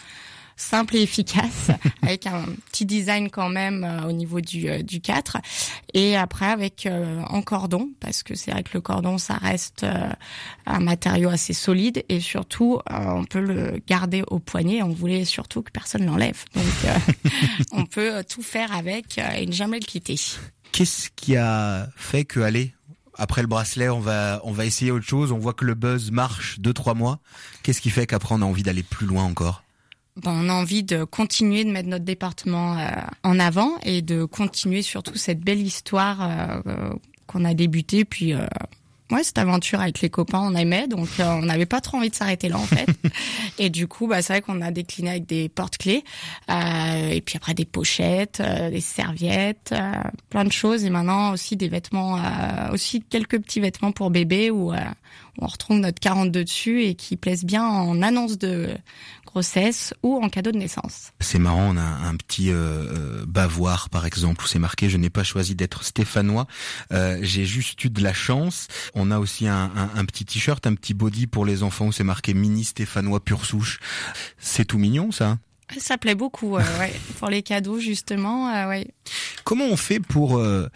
simple 0.57 0.97
et 0.97 1.03
efficace, 1.03 1.71
avec 2.03 2.27
un 2.27 2.45
petit 2.71 2.87
design 2.87 3.31
quand 3.31 3.49
même 3.49 3.85
euh, 3.85 4.09
au 4.09 4.13
niveau 4.13 4.41
du, 4.41 4.69
euh, 4.69 4.83
du 4.83 5.01
4. 5.01 5.39
Et 5.95 6.17
après 6.17 6.47
avec 6.47 6.87
euh, 6.87 7.23
en 7.29 7.43
cordon, 7.43 7.91
parce 8.01 8.23
que 8.23 8.35
c'est 8.35 8.51
vrai 8.51 8.63
que 8.63 8.71
le 8.75 8.81
cordon, 8.81 9.19
ça 9.19 9.35
reste 9.35 9.87
un 10.67 10.81
matériau 10.81 11.29
assez 11.29 11.53
solide 11.53 12.05
et 12.09 12.21
surtout, 12.21 12.81
on 12.91 13.25
peut 13.25 13.41
le 13.41 13.81
garder 13.87 14.23
au 14.29 14.39
poignet. 14.39 14.83
On 14.83 14.91
voulait 14.91 15.25
surtout 15.25 15.63
que 15.63 15.71
personne 15.71 16.05
l'enlève. 16.07 16.45
Donc, 16.55 16.65
on 17.73 17.87
peut 17.87 18.25
tout 18.29 18.43
faire 18.43 18.73
avec 18.73 19.19
et 19.19 19.47
ne 19.47 19.53
jamais 19.53 19.79
le 19.79 19.87
quitter. 19.87 20.17
Qu'est-ce 20.73 21.11
qui 21.15 21.37
a 21.37 21.89
fait 21.97 22.25
que, 22.25 22.41
allez, 22.41 22.75
après 23.17 23.43
le 23.43 23.49
bracelet, 23.49 23.89
on 23.89 24.01
va, 24.01 24.41
on 24.45 24.53
va 24.53 24.65
essayer 24.67 24.91
autre 24.91 25.07
chose? 25.07 25.33
On 25.33 25.39
voit 25.39 25.55
que 25.55 25.65
le 25.65 25.75
buzz 25.75 26.11
marche 26.11 26.59
deux, 26.59 26.73
trois 26.73 26.95
mois. 26.95 27.21
Qu'est-ce 27.63 27.81
qui 27.81 27.91
fait 27.91 28.07
qu'après 28.07 28.35
on 28.35 28.43
a 28.43 28.45
envie 28.45 28.63
d'aller 28.63 28.83
plus 28.83 29.07
loin 29.07 29.25
encore? 29.25 29.64
On 30.25 30.49
a 30.49 30.53
envie 30.53 30.83
de 30.83 31.05
continuer 31.05 31.65
de 31.65 31.71
mettre 31.71 31.89
notre 31.89 32.05
département 32.05 32.79
euh, 32.79 32.87
en 33.23 33.39
avant 33.39 33.79
et 33.83 34.03
de 34.03 34.25
continuer 34.25 34.83
surtout 34.83 35.17
cette 35.17 35.41
belle 35.41 35.61
histoire 35.61 36.63
euh, 36.67 36.91
qu'on 37.27 37.45
a 37.45 37.55
débutée. 37.55 38.05
Puis 38.05 38.33
ouais, 39.15 39.23
cette 39.23 39.39
aventure 39.39 39.81
avec 39.81 40.01
les 40.01 40.11
copains, 40.11 40.41
on 40.43 40.55
aimait, 40.55 40.89
donc 40.89 41.09
euh, 41.21 41.25
on 41.25 41.43
n'avait 41.43 41.67
pas 41.67 41.81
trop 41.81 41.99
envie 41.99 42.11
de 42.11 42.15
s'arrêter 42.15 42.49
là 42.49 42.59
en 42.59 42.67
fait. 42.67 42.87
et 43.59 43.71
du 43.71 43.87
coup, 43.87 44.07
bah, 44.07 44.23
c'est 44.23 44.33
vrai 44.35 44.43
qu'on 44.43 44.61
a 44.61 44.71
décliné 44.71 45.11
avec 45.11 45.27
des 45.27 45.49
porte-clés, 45.49 46.05
euh, 46.51 47.09
et 47.11 47.21
puis 47.21 47.37
après 47.37 47.55
des 47.55 47.65
pochettes, 47.65 48.41
euh, 48.41 48.71
des 48.71 48.81
serviettes, 48.81 49.71
euh, 49.73 49.93
plein 50.31 50.45
de 50.45 50.53
choses, 50.53 50.85
et 50.85 50.91
maintenant 50.91 51.33
aussi 51.33 51.57
des 51.57 51.69
vêtements, 51.69 52.19
euh, 52.19 52.73
aussi 52.73 53.03
quelques 53.03 53.41
petits 53.41 53.61
vêtements 53.61 53.93
pour 53.93 54.11
bébé 54.11 54.51
où 54.51 54.73
on 55.39 55.47
retrouve 55.47 55.79
notre 55.79 56.01
42 56.01 56.45
dessus 56.45 56.85
et 56.85 56.95
qui 56.95 57.17
plaisent 57.17 57.45
bien 57.45 57.65
en 57.65 58.03
annonce 58.03 58.39
de 58.39 58.77
grossesse 59.35 59.95
ou 60.05 60.23
en 60.23 60.29
cadeau 60.29 60.53
de 60.53 60.59
naissance. 60.59 61.13
C'est 61.19 61.41
marrant, 61.41 61.75
on 61.75 61.77
a 61.77 61.83
un 61.83 62.15
petit 62.15 62.51
euh, 62.51 63.25
bavoir 63.27 63.91
par 63.91 64.07
exemple 64.07 64.45
où 64.45 64.47
c'est 64.47 64.61
marqué 64.61 64.89
je 64.89 64.97
n'ai 64.97 65.11
pas 65.11 65.25
choisi 65.25 65.57
d'être 65.57 65.83
stéphanois, 65.83 66.47
euh, 66.93 67.19
j'ai 67.21 67.45
juste 67.45 67.83
eu 67.85 67.91
de 67.91 68.01
la 68.01 68.13
chance. 68.13 68.69
On 68.95 69.04
a 69.11 69.19
aussi 69.19 69.47
un, 69.49 69.71
un, 69.77 69.91
un 69.95 70.05
petit 70.05 70.25
t-shirt, 70.25 70.67
un 70.67 70.75
petit 70.75 70.95
body 70.95 71.27
pour 71.27 71.45
les 71.45 71.63
enfants 71.63 71.87
où 71.87 71.93
c'est 71.93 72.05
marqué 72.05 72.35
mini 72.35 72.65
stéphanois 72.65 73.21
pure 73.21 73.45
souche. 73.45 73.81
C'est 74.39 74.65
tout 74.65 74.79
mignon 74.79 75.13
ça. 75.13 75.39
Ça 75.79 75.97
plaît 75.97 76.15
beaucoup, 76.15 76.57
euh, 76.57 76.79
ouais, 76.79 76.93
pour 77.19 77.31
les 77.31 77.43
cadeaux 77.43 77.79
justement, 77.79 78.51
euh, 78.51 78.69
ouais. 78.69 78.89
Comment 79.45 79.65
on 79.65 79.77
fait 79.77 79.99
pour 79.99 80.39
euh, 80.39 80.69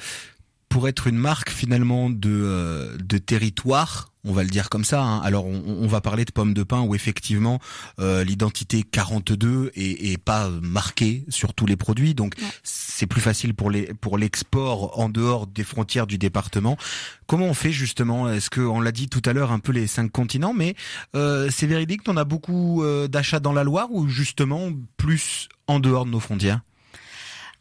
pour 0.68 0.88
être 0.88 1.06
une 1.06 1.16
marque 1.16 1.50
finalement 1.50 2.10
de 2.10 2.30
euh, 2.30 2.96
de 2.98 3.18
territoire 3.18 4.12
on 4.28 4.32
va 4.32 4.42
le 4.42 4.50
dire 4.50 4.68
comme 4.68 4.84
ça. 4.84 5.02
Hein. 5.02 5.20
Alors, 5.20 5.46
on, 5.46 5.62
on, 5.66 5.86
va 5.86 6.00
parler 6.00 6.24
de 6.24 6.30
pommes 6.30 6.54
de 6.54 6.62
pain 6.62 6.82
où 6.82 6.94
effectivement 6.94 7.60
euh, 7.98 8.24
l'identité 8.24 8.82
42 8.82 9.72
est, 9.74 10.12
est, 10.12 10.18
pas 10.18 10.50
marquée 10.62 11.24
sur 11.28 11.54
tous 11.54 11.66
les 11.66 11.76
produits, 11.76 12.14
donc 12.14 12.34
c'est 12.62 13.06
plus 13.06 13.20
facile 13.20 13.54
pour 13.54 13.70
les 13.70 13.94
pour 13.94 14.18
l'export 14.18 14.98
en 14.98 15.08
dehors 15.08 15.46
des 15.46 15.64
frontières 15.64 16.06
du 16.06 16.18
département. 16.18 16.76
Comment 17.26 17.46
on 17.46 17.54
fait 17.54 17.72
justement? 17.72 18.28
Est-ce 18.30 18.50
que 18.50 18.60
on 18.60 18.80
l'a 18.80 18.92
dit 18.92 19.08
tout 19.08 19.22
à 19.24 19.32
l'heure 19.32 19.52
un 19.52 19.60
peu 19.60 19.72
les 19.72 19.86
cinq 19.86 20.10
continents, 20.10 20.54
mais 20.54 20.74
euh, 21.14 21.48
c'est 21.50 21.66
véridique 21.66 22.02
qu'on 22.04 22.16
a 22.16 22.24
beaucoup 22.24 22.82
euh, 22.82 23.08
d'achats 23.08 23.40
dans 23.40 23.52
la 23.52 23.64
Loire 23.64 23.88
ou 23.90 24.08
justement 24.08 24.70
plus 24.96 25.48
en 25.66 25.80
dehors 25.80 26.04
de 26.04 26.10
nos 26.10 26.20
frontières? 26.20 26.60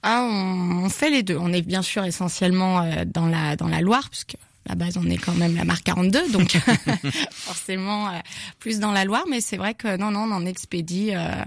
Ah, 0.10 0.24
on, 0.24 0.86
on, 0.86 0.90
fait 0.90 1.10
les 1.10 1.22
deux. 1.22 1.38
On 1.38 1.52
est 1.52 1.62
bien 1.62 1.82
sûr 1.82 2.06
essentiellement 2.06 2.82
euh, 2.82 3.04
dans 3.06 3.28
la 3.28 3.58
dans 3.58 3.68
la 3.68 3.82
Loire, 3.82 4.10
puisque 4.10 4.38
la 4.68 4.76
base, 4.76 4.98
on 4.98 5.10
est 5.10 5.18
quand 5.18 5.34
même 5.34 5.56
la 5.56 5.66
marque 5.66 5.84
42, 5.84 6.32
donc 6.32 6.58
forcément 7.32 8.10
euh, 8.10 8.12
plus 8.60 8.80
dans 8.80 8.92
la 8.92 9.06
Loire. 9.06 9.26
Mais 9.30 9.42
c'est 9.42 9.58
vrai 9.58 9.74
que 9.74 9.98
non, 9.98 10.12
non, 10.12 10.22
on 10.22 10.32
en 10.32 10.46
expédie 10.46 11.12
euh, 11.14 11.44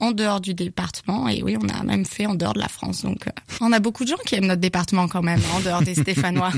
en 0.00 0.12
dehors 0.12 0.40
du 0.40 0.54
département. 0.54 1.28
Et 1.28 1.42
oui, 1.42 1.56
on 1.60 1.68
a 1.68 1.82
même 1.82 2.04
fait 2.04 2.26
en 2.26 2.34
dehors 2.34 2.54
de 2.54 2.60
la 2.60 2.68
France. 2.68 3.02
Donc, 3.02 3.26
euh, 3.26 3.30
on 3.60 3.72
a 3.72 3.80
beaucoup 3.80 4.04
de 4.04 4.08
gens 4.08 4.22
qui 4.26 4.34
aiment 4.34 4.46
notre 4.46 4.60
département 4.60 5.08
quand 5.08 5.22
même, 5.22 5.40
en 5.54 5.60
dehors 5.60 5.82
des 5.82 5.94
Stéphanois. 6.04 6.50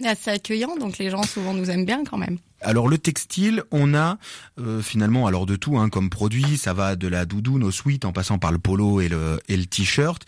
on 0.00 0.04
est 0.04 0.08
assez 0.08 0.30
accueillant, 0.30 0.76
donc 0.76 0.98
les 0.98 1.10
gens 1.10 1.22
souvent 1.22 1.54
nous 1.54 1.70
aiment 1.70 1.86
bien 1.86 2.04
quand 2.04 2.18
même. 2.18 2.38
Alors 2.62 2.88
le 2.88 2.96
textile, 2.96 3.62
on 3.70 3.94
a 3.94 4.18
euh, 4.58 4.80
finalement 4.80 5.26
alors 5.26 5.44
de 5.44 5.56
tout 5.56 5.76
hein, 5.78 5.90
comme 5.90 6.08
produit, 6.08 6.56
ça 6.56 6.72
va 6.72 6.96
de 6.96 7.06
la 7.06 7.26
doudoune 7.26 7.62
au 7.62 7.70
sweat 7.70 8.04
en 8.06 8.12
passant 8.12 8.38
par 8.38 8.50
le 8.50 8.58
polo 8.58 9.00
et 9.00 9.08
le 9.08 9.38
et 9.48 9.56
le 9.56 9.66
t-shirt, 9.66 10.22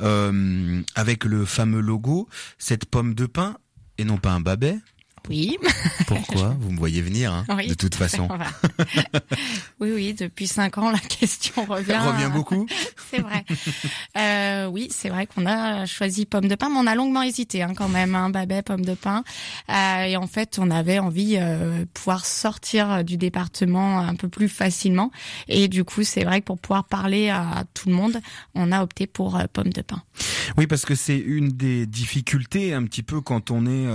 euh, 0.00 0.80
avec 0.94 1.24
le 1.24 1.44
fameux 1.44 1.80
logo, 1.80 2.26
cette 2.58 2.86
pomme 2.86 3.14
de 3.14 3.26
pain 3.26 3.58
et 3.98 4.04
non 4.04 4.18
pas 4.18 4.32
un 4.32 4.40
babet. 4.40 4.78
Oui. 5.28 5.56
Pourquoi 6.06 6.54
Vous 6.60 6.70
me 6.70 6.78
voyez 6.78 7.00
venir, 7.00 7.32
hein, 7.32 7.44
oui, 7.56 7.68
de 7.68 7.74
toute 7.74 7.94
façon. 7.94 8.28
oui, 9.80 9.92
oui, 9.94 10.14
depuis 10.14 10.46
cinq 10.46 10.76
ans, 10.78 10.90
la 10.90 10.98
question 10.98 11.64
revient. 11.64 11.92
Elle 11.92 12.08
revient 12.08 12.30
beaucoup. 12.32 12.66
c'est 13.10 13.20
vrai. 13.20 13.44
Euh, 14.18 14.66
oui, 14.66 14.88
c'est 14.90 15.08
vrai 15.08 15.26
qu'on 15.26 15.46
a 15.46 15.86
choisi 15.86 16.26
pomme 16.26 16.48
de 16.48 16.54
pain, 16.54 16.68
mais 16.68 16.78
on 16.78 16.86
a 16.86 16.94
longuement 16.94 17.22
hésité 17.22 17.62
hein, 17.62 17.72
quand 17.74 17.88
même, 17.88 18.14
hein, 18.14 18.28
babet, 18.28 18.62
pomme 18.62 18.84
de 18.84 18.94
pain. 18.94 19.24
Euh, 19.70 20.04
et 20.04 20.16
en 20.16 20.26
fait, 20.26 20.58
on 20.58 20.70
avait 20.70 20.98
envie 20.98 21.36
euh, 21.38 21.84
pouvoir 21.94 22.26
sortir 22.26 23.02
du 23.02 23.16
département 23.16 24.00
un 24.00 24.14
peu 24.14 24.28
plus 24.28 24.48
facilement. 24.48 25.10
Et 25.48 25.68
du 25.68 25.84
coup, 25.84 26.02
c'est 26.02 26.24
vrai 26.24 26.40
que 26.40 26.46
pour 26.46 26.58
pouvoir 26.58 26.84
parler 26.84 27.30
à 27.30 27.64
tout 27.72 27.88
le 27.88 27.94
monde, 27.94 28.20
on 28.54 28.72
a 28.72 28.82
opté 28.82 29.06
pour 29.06 29.36
euh, 29.36 29.44
pomme 29.52 29.72
de 29.72 29.82
pain. 29.82 30.02
Oui, 30.58 30.66
parce 30.66 30.84
que 30.84 30.94
c'est 30.94 31.18
une 31.18 31.48
des 31.48 31.86
difficultés 31.86 32.74
un 32.74 32.84
petit 32.84 33.02
peu 33.02 33.20
quand 33.20 33.50
on 33.50 33.66
est 33.66 33.86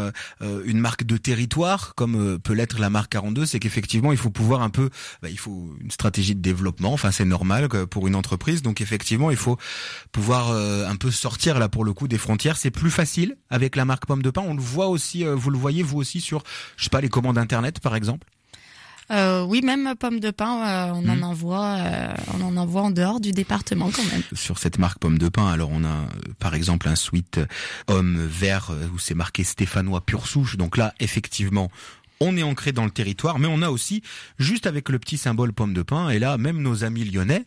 euh, 0.41 0.63
une 0.65 0.79
marque 0.79 1.03
de 1.03 1.18
territoire, 1.19 1.93
comme 1.95 2.15
euh, 2.15 2.37
peut 2.39 2.53
l'être 2.53 2.79
la 2.79 2.89
marque 2.89 3.11
42, 3.11 3.45
c'est 3.45 3.59
qu'effectivement, 3.59 4.11
il 4.11 4.17
faut 4.17 4.29
pouvoir 4.29 4.61
un 4.61 4.69
peu, 4.69 4.89
bah, 5.21 5.29
il 5.29 5.37
faut 5.37 5.75
une 5.81 5.91
stratégie 5.91 6.35
de 6.35 6.41
développement. 6.41 6.93
Enfin, 6.93 7.11
c'est 7.11 7.25
normal 7.25 7.69
pour 7.69 8.07
une 8.07 8.15
entreprise. 8.15 8.61
Donc, 8.61 8.81
effectivement, 8.81 9.31
il 9.31 9.37
faut 9.37 9.57
pouvoir 10.11 10.49
euh, 10.49 10.87
un 10.87 10.95
peu 10.95 11.11
sortir 11.11 11.59
là 11.59 11.69
pour 11.69 11.83
le 11.83 11.93
coup 11.93 12.07
des 12.07 12.17
frontières. 12.17 12.57
C'est 12.57 12.71
plus 12.71 12.91
facile 12.91 13.37
avec 13.49 13.75
la 13.75 13.85
marque 13.85 14.05
Pomme 14.05 14.21
de 14.21 14.29
Pain. 14.29 14.43
On 14.45 14.53
le 14.53 14.61
voit 14.61 14.87
aussi, 14.87 15.25
euh, 15.25 15.35
vous 15.35 15.49
le 15.49 15.57
voyez 15.57 15.83
vous 15.83 15.97
aussi 15.97 16.21
sur, 16.21 16.43
je 16.77 16.85
sais 16.85 16.89
pas, 16.89 17.01
les 17.01 17.09
commandes 17.09 17.37
internet, 17.37 17.79
par 17.79 17.95
exemple. 17.95 18.27
Euh, 19.11 19.43
oui, 19.43 19.61
même 19.61 19.95
pomme 19.95 20.19
de 20.19 20.29
pain, 20.29 20.67
euh, 20.67 20.93
on 20.93 21.01
mmh. 21.01 21.23
en 21.23 21.27
envoie, 21.27 21.65
euh, 21.79 22.13
on 22.35 22.41
en 22.43 22.57
envoie 22.57 22.83
en 22.83 22.91
dehors 22.91 23.19
du 23.19 23.31
département 23.31 23.89
quand 23.89 24.03
même. 24.11 24.21
Sur 24.33 24.59
cette 24.59 24.77
marque 24.77 24.99
pomme 24.99 25.17
de 25.17 25.29
pain, 25.29 25.47
alors 25.47 25.69
on 25.71 25.83
a 25.83 26.07
par 26.37 26.53
exemple 26.53 26.87
un 26.87 26.95
sweat 26.95 27.39
homme 27.87 28.17
vert 28.19 28.71
où 28.93 28.99
c'est 28.99 29.15
marqué 29.15 29.43
stéphanois 29.43 30.01
pure 30.01 30.27
souche. 30.27 30.57
Donc 30.57 30.77
là, 30.77 30.93
effectivement, 30.99 31.71
on 32.19 32.37
est 32.37 32.43
ancré 32.43 32.71
dans 32.71 32.85
le 32.85 32.91
territoire, 32.91 33.39
mais 33.39 33.47
on 33.49 33.63
a 33.63 33.69
aussi 33.69 34.03
juste 34.37 34.67
avec 34.67 34.89
le 34.89 34.99
petit 34.99 35.17
symbole 35.17 35.53
pomme 35.53 35.73
de 35.73 35.81
pain. 35.81 36.09
Et 36.09 36.19
là, 36.19 36.37
même 36.37 36.61
nos 36.61 36.83
amis 36.83 37.05
lyonnais 37.05 37.45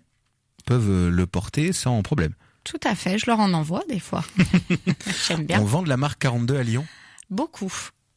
peuvent 0.66 1.08
le 1.08 1.26
porter 1.26 1.72
sans 1.72 2.02
problème. 2.02 2.32
Tout 2.64 2.80
à 2.84 2.94
fait, 2.94 3.18
je 3.18 3.26
leur 3.26 3.40
en 3.40 3.52
envoie 3.52 3.82
des 3.88 4.00
fois. 4.00 4.24
J'aime 5.28 5.46
bien. 5.46 5.60
On 5.60 5.64
vend 5.64 5.82
de 5.82 5.88
la 5.88 5.96
marque 5.96 6.20
42 6.20 6.56
à 6.56 6.62
Lyon 6.62 6.86
Beaucoup 7.30 7.72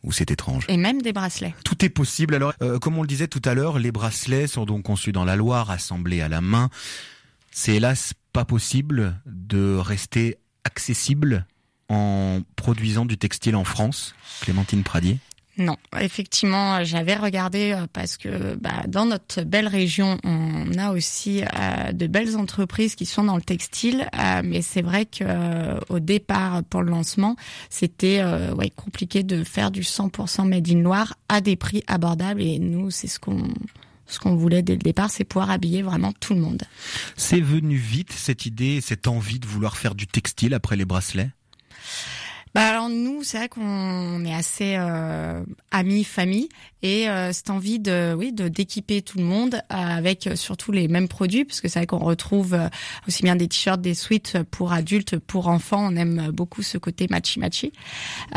ou 0.05 0.11
c'est 0.11 0.31
étrange. 0.31 0.65
Et 0.69 0.77
même 0.77 1.01
des 1.01 1.11
bracelets. 1.11 1.55
Tout 1.63 1.83
est 1.83 1.89
possible. 1.89 2.35
Alors, 2.35 2.53
euh, 2.61 2.79
comme 2.79 2.97
on 2.97 3.01
le 3.01 3.07
disait 3.07 3.27
tout 3.27 3.41
à 3.43 3.53
l'heure, 3.53 3.79
les 3.79 3.91
bracelets 3.91 4.47
sont 4.47 4.65
donc 4.65 4.83
conçus 4.83 5.11
dans 5.11 5.25
la 5.25 5.35
Loire, 5.35 5.71
assemblés 5.71 6.21
à 6.21 6.29
la 6.29 6.41
main. 6.41 6.69
C'est 7.51 7.75
hélas 7.75 8.13
pas 8.31 8.45
possible 8.45 9.19
de 9.25 9.75
rester 9.75 10.37
accessible 10.63 11.45
en 11.89 12.41
produisant 12.55 13.05
du 13.05 13.17
textile 13.17 13.55
en 13.55 13.63
France. 13.63 14.15
Clémentine 14.41 14.83
Pradier. 14.83 15.19
Non, 15.57 15.77
effectivement, 15.99 16.83
j'avais 16.83 17.15
regardé 17.15 17.71
euh, 17.71 17.87
parce 17.93 18.17
que 18.17 18.55
bah, 18.55 18.83
dans 18.87 19.05
notre 19.05 19.43
belle 19.43 19.69
région, 19.69 20.17
on 20.25 20.77
a 20.77 20.91
aussi 20.91 21.43
euh, 21.43 21.93
de 21.93 22.07
belles 22.07 22.35
entreprises 22.35 22.95
qui 22.95 23.05
sont 23.05 23.23
dans 23.23 23.37
le 23.37 23.41
textile, 23.41 24.09
euh, 24.19 24.41
mais 24.43 24.61
c'est 24.61 24.81
vrai 24.81 25.05
que 25.05 25.23
euh, 25.23 25.79
au 25.87 25.99
départ 25.99 26.63
pour 26.65 26.81
le 26.81 26.91
lancement, 26.91 27.37
c'était 27.69 28.19
euh, 28.19 28.53
ouais, 28.53 28.69
compliqué 28.69 29.23
de 29.23 29.45
faire 29.45 29.71
du 29.71 29.81
100% 29.81 30.45
made 30.45 30.69
in 30.69 30.81
Loire 30.81 31.15
à 31.29 31.39
des 31.39 31.55
prix 31.55 31.83
abordables. 31.87 32.41
Et 32.41 32.59
nous, 32.59 32.91
c'est 32.91 33.07
ce 33.07 33.19
qu'on 33.19 33.47
ce 34.07 34.19
qu'on 34.19 34.35
voulait 34.35 34.61
dès 34.61 34.73
le 34.73 34.79
départ, 34.79 35.09
c'est 35.09 35.23
pouvoir 35.23 35.49
habiller 35.49 35.81
vraiment 35.81 36.13
tout 36.19 36.35
le 36.35 36.39
monde. 36.39 36.61
C'est 37.17 37.41
venu 37.41 37.75
vite 37.75 38.11
cette 38.11 38.45
idée, 38.45 38.79
cette 38.81 39.07
envie 39.07 39.39
de 39.39 39.47
vouloir 39.47 39.77
faire 39.77 39.95
du 39.95 40.05
textile 40.05 40.53
après 40.53 40.75
les 40.75 40.85
bracelets? 40.85 41.31
Bah 42.55 42.69
alors 42.69 42.87
nous, 42.87 43.21
c'est 43.21 43.37
vrai 43.37 43.49
qu'on 43.49 44.23
est 44.23 44.33
assez 44.33 44.75
euh, 44.77 45.43
amis, 45.71 46.05
famille, 46.05 46.47
et 46.81 47.09
euh, 47.09 47.33
cette 47.33 47.49
envie 47.49 47.79
de, 47.79 48.15
oui, 48.17 48.31
de 48.31 48.47
d'équiper 48.47 49.01
tout 49.01 49.17
le 49.17 49.25
monde 49.25 49.61
avec 49.67 50.29
surtout 50.35 50.71
les 50.71 50.87
mêmes 50.87 51.09
produits, 51.09 51.43
parce 51.43 51.59
que 51.59 51.67
c'est 51.67 51.79
vrai 51.79 51.85
qu'on 51.85 51.99
retrouve 51.99 52.53
euh, 52.53 52.69
aussi 53.09 53.23
bien 53.23 53.35
des 53.35 53.49
t-shirts, 53.49 53.81
des 53.81 53.93
sweats 53.93 54.45
pour 54.51 54.71
adultes, 54.71 55.19
pour 55.19 55.49
enfants. 55.49 55.85
On 55.85 55.97
aime 55.97 56.31
beaucoup 56.31 56.63
ce 56.63 56.77
côté 56.77 57.07
matchy 57.09 57.41
matchy, 57.41 57.73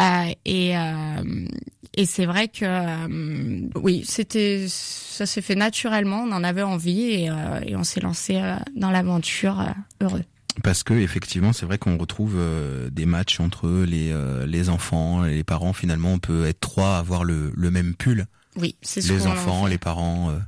euh, 0.01 0.33
et 0.45 0.77
euh, 0.77 1.47
et 1.95 2.05
c'est 2.05 2.27
vrai 2.27 2.49
que 2.49 2.65
euh, 2.65 3.69
oui, 3.77 4.03
c'était 4.05 4.67
ça 4.67 5.27
s'est 5.27 5.43
fait 5.43 5.55
naturellement. 5.55 6.25
On 6.25 6.33
en 6.33 6.43
avait 6.43 6.63
envie 6.63 7.03
et, 7.03 7.31
et 7.67 7.77
on 7.77 7.85
s'est 7.85 8.01
lancé 8.01 8.43
dans 8.75 8.91
l'aventure 8.91 9.65
heureux 10.01 10.25
parce 10.63 10.83
que 10.83 10.95
effectivement 10.95 11.53
c'est 11.53 11.67
vrai 11.67 11.79
qu'on 11.79 11.97
retrouve 11.97 12.35
euh, 12.37 12.91
des 12.91 13.07
matchs 13.07 13.41
entre 13.41 13.69
les 13.87 14.11
euh, 14.13 14.47
les 14.47 14.69
enfants 14.69 15.25
et 15.25 15.35
les 15.35 15.45
parents. 15.45 15.73
Finalement 15.73 16.13
on 16.13 16.19
peut 16.19 16.47
être 16.47 16.61
trois 16.61 16.97
à 16.97 16.99
avoir 16.99 17.25
le, 17.25 17.53
le 17.57 17.71
même 17.71 17.95
pull. 17.95 18.27
Oui 18.57 18.77
c'est 18.83 19.07
les 19.07 19.27
enfants 19.27 19.67
les 19.67 19.79
parents 19.79 20.31
euh, 20.31 20.39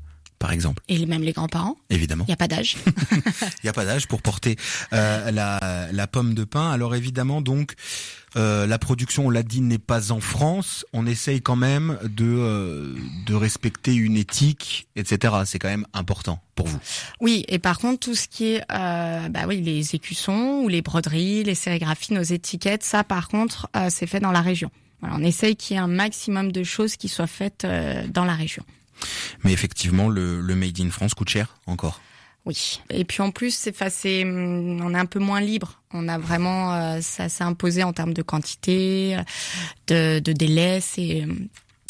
par 0.40 0.50
exemple 0.50 0.82
et 0.88 1.06
même 1.06 1.22
les 1.22 1.32
grands-parents 1.32 1.76
évidemment 1.90 2.24
il 2.26 2.30
y 2.30 2.34
a 2.34 2.36
pas 2.36 2.48
d'âge 2.48 2.76
il 3.62 3.66
y 3.66 3.68
a 3.68 3.72
pas 3.72 3.84
d'âge 3.84 4.08
pour 4.08 4.22
porter 4.22 4.56
la 4.90 5.88
la 5.92 6.06
pomme 6.08 6.34
de 6.34 6.42
pain 6.42 6.70
alors 6.70 6.96
évidemment 6.96 7.40
donc 7.40 7.76
euh, 8.36 8.66
la 8.66 8.78
production, 8.78 9.26
on 9.26 9.30
l'a 9.30 9.42
dit, 9.42 9.60
n'est 9.60 9.78
pas 9.78 10.12
en 10.12 10.20
France. 10.20 10.86
On 10.92 11.06
essaye 11.06 11.42
quand 11.42 11.56
même 11.56 11.98
de 12.04 12.24
euh, 12.24 12.94
de 13.26 13.34
respecter 13.34 13.94
une 13.94 14.16
éthique, 14.16 14.88
etc. 14.96 15.34
C'est 15.46 15.58
quand 15.58 15.68
même 15.68 15.86
important 15.94 16.40
pour 16.54 16.66
vous. 16.66 16.78
Oui, 17.20 17.44
et 17.48 17.58
par 17.58 17.78
contre, 17.78 18.00
tout 18.00 18.14
ce 18.14 18.28
qui 18.28 18.52
est, 18.52 18.62
euh, 18.72 19.28
bah 19.28 19.40
oui, 19.48 19.60
les 19.60 19.94
écussons 19.94 20.60
ou 20.62 20.68
les 20.68 20.82
broderies, 20.82 21.42
les 21.42 21.54
sérigraphies, 21.54 22.14
nos 22.14 22.22
étiquettes, 22.22 22.84
ça, 22.84 23.02
par 23.02 23.28
contre, 23.28 23.68
euh, 23.76 23.88
c'est 23.90 24.06
fait 24.06 24.20
dans 24.20 24.32
la 24.32 24.42
région. 24.42 24.70
Voilà, 25.00 25.16
on 25.18 25.22
essaye 25.22 25.56
qu'il 25.56 25.76
y 25.76 25.80
ait 25.80 25.82
un 25.82 25.88
maximum 25.88 26.52
de 26.52 26.62
choses 26.62 26.96
qui 26.96 27.08
soient 27.08 27.26
faites 27.26 27.64
euh, 27.64 28.06
dans 28.08 28.24
la 28.24 28.34
région. 28.34 28.64
Mais 29.44 29.52
effectivement, 29.52 30.08
le, 30.08 30.40
le 30.40 30.54
made 30.54 30.80
in 30.80 30.90
France 30.90 31.14
coûte 31.14 31.28
cher 31.28 31.56
encore. 31.66 32.00
Oui. 32.46 32.80
Et 32.88 33.04
puis 33.04 33.22
en 33.22 33.30
plus, 33.30 33.54
c'est, 33.54 33.74
c'est, 33.90 34.24
on 34.24 34.94
est 34.94 34.98
un 34.98 35.06
peu 35.06 35.18
moins 35.18 35.40
libre. 35.40 35.82
On 35.92 36.08
a 36.08 36.18
vraiment, 36.18 36.74
euh, 36.74 37.00
ça 37.02 37.28
s'est 37.28 37.44
imposé 37.44 37.82
en 37.82 37.92
termes 37.92 38.14
de 38.14 38.22
quantité, 38.22 39.18
de, 39.88 40.20
de 40.20 40.32
délai. 40.32 40.80
C'est, 40.80 41.26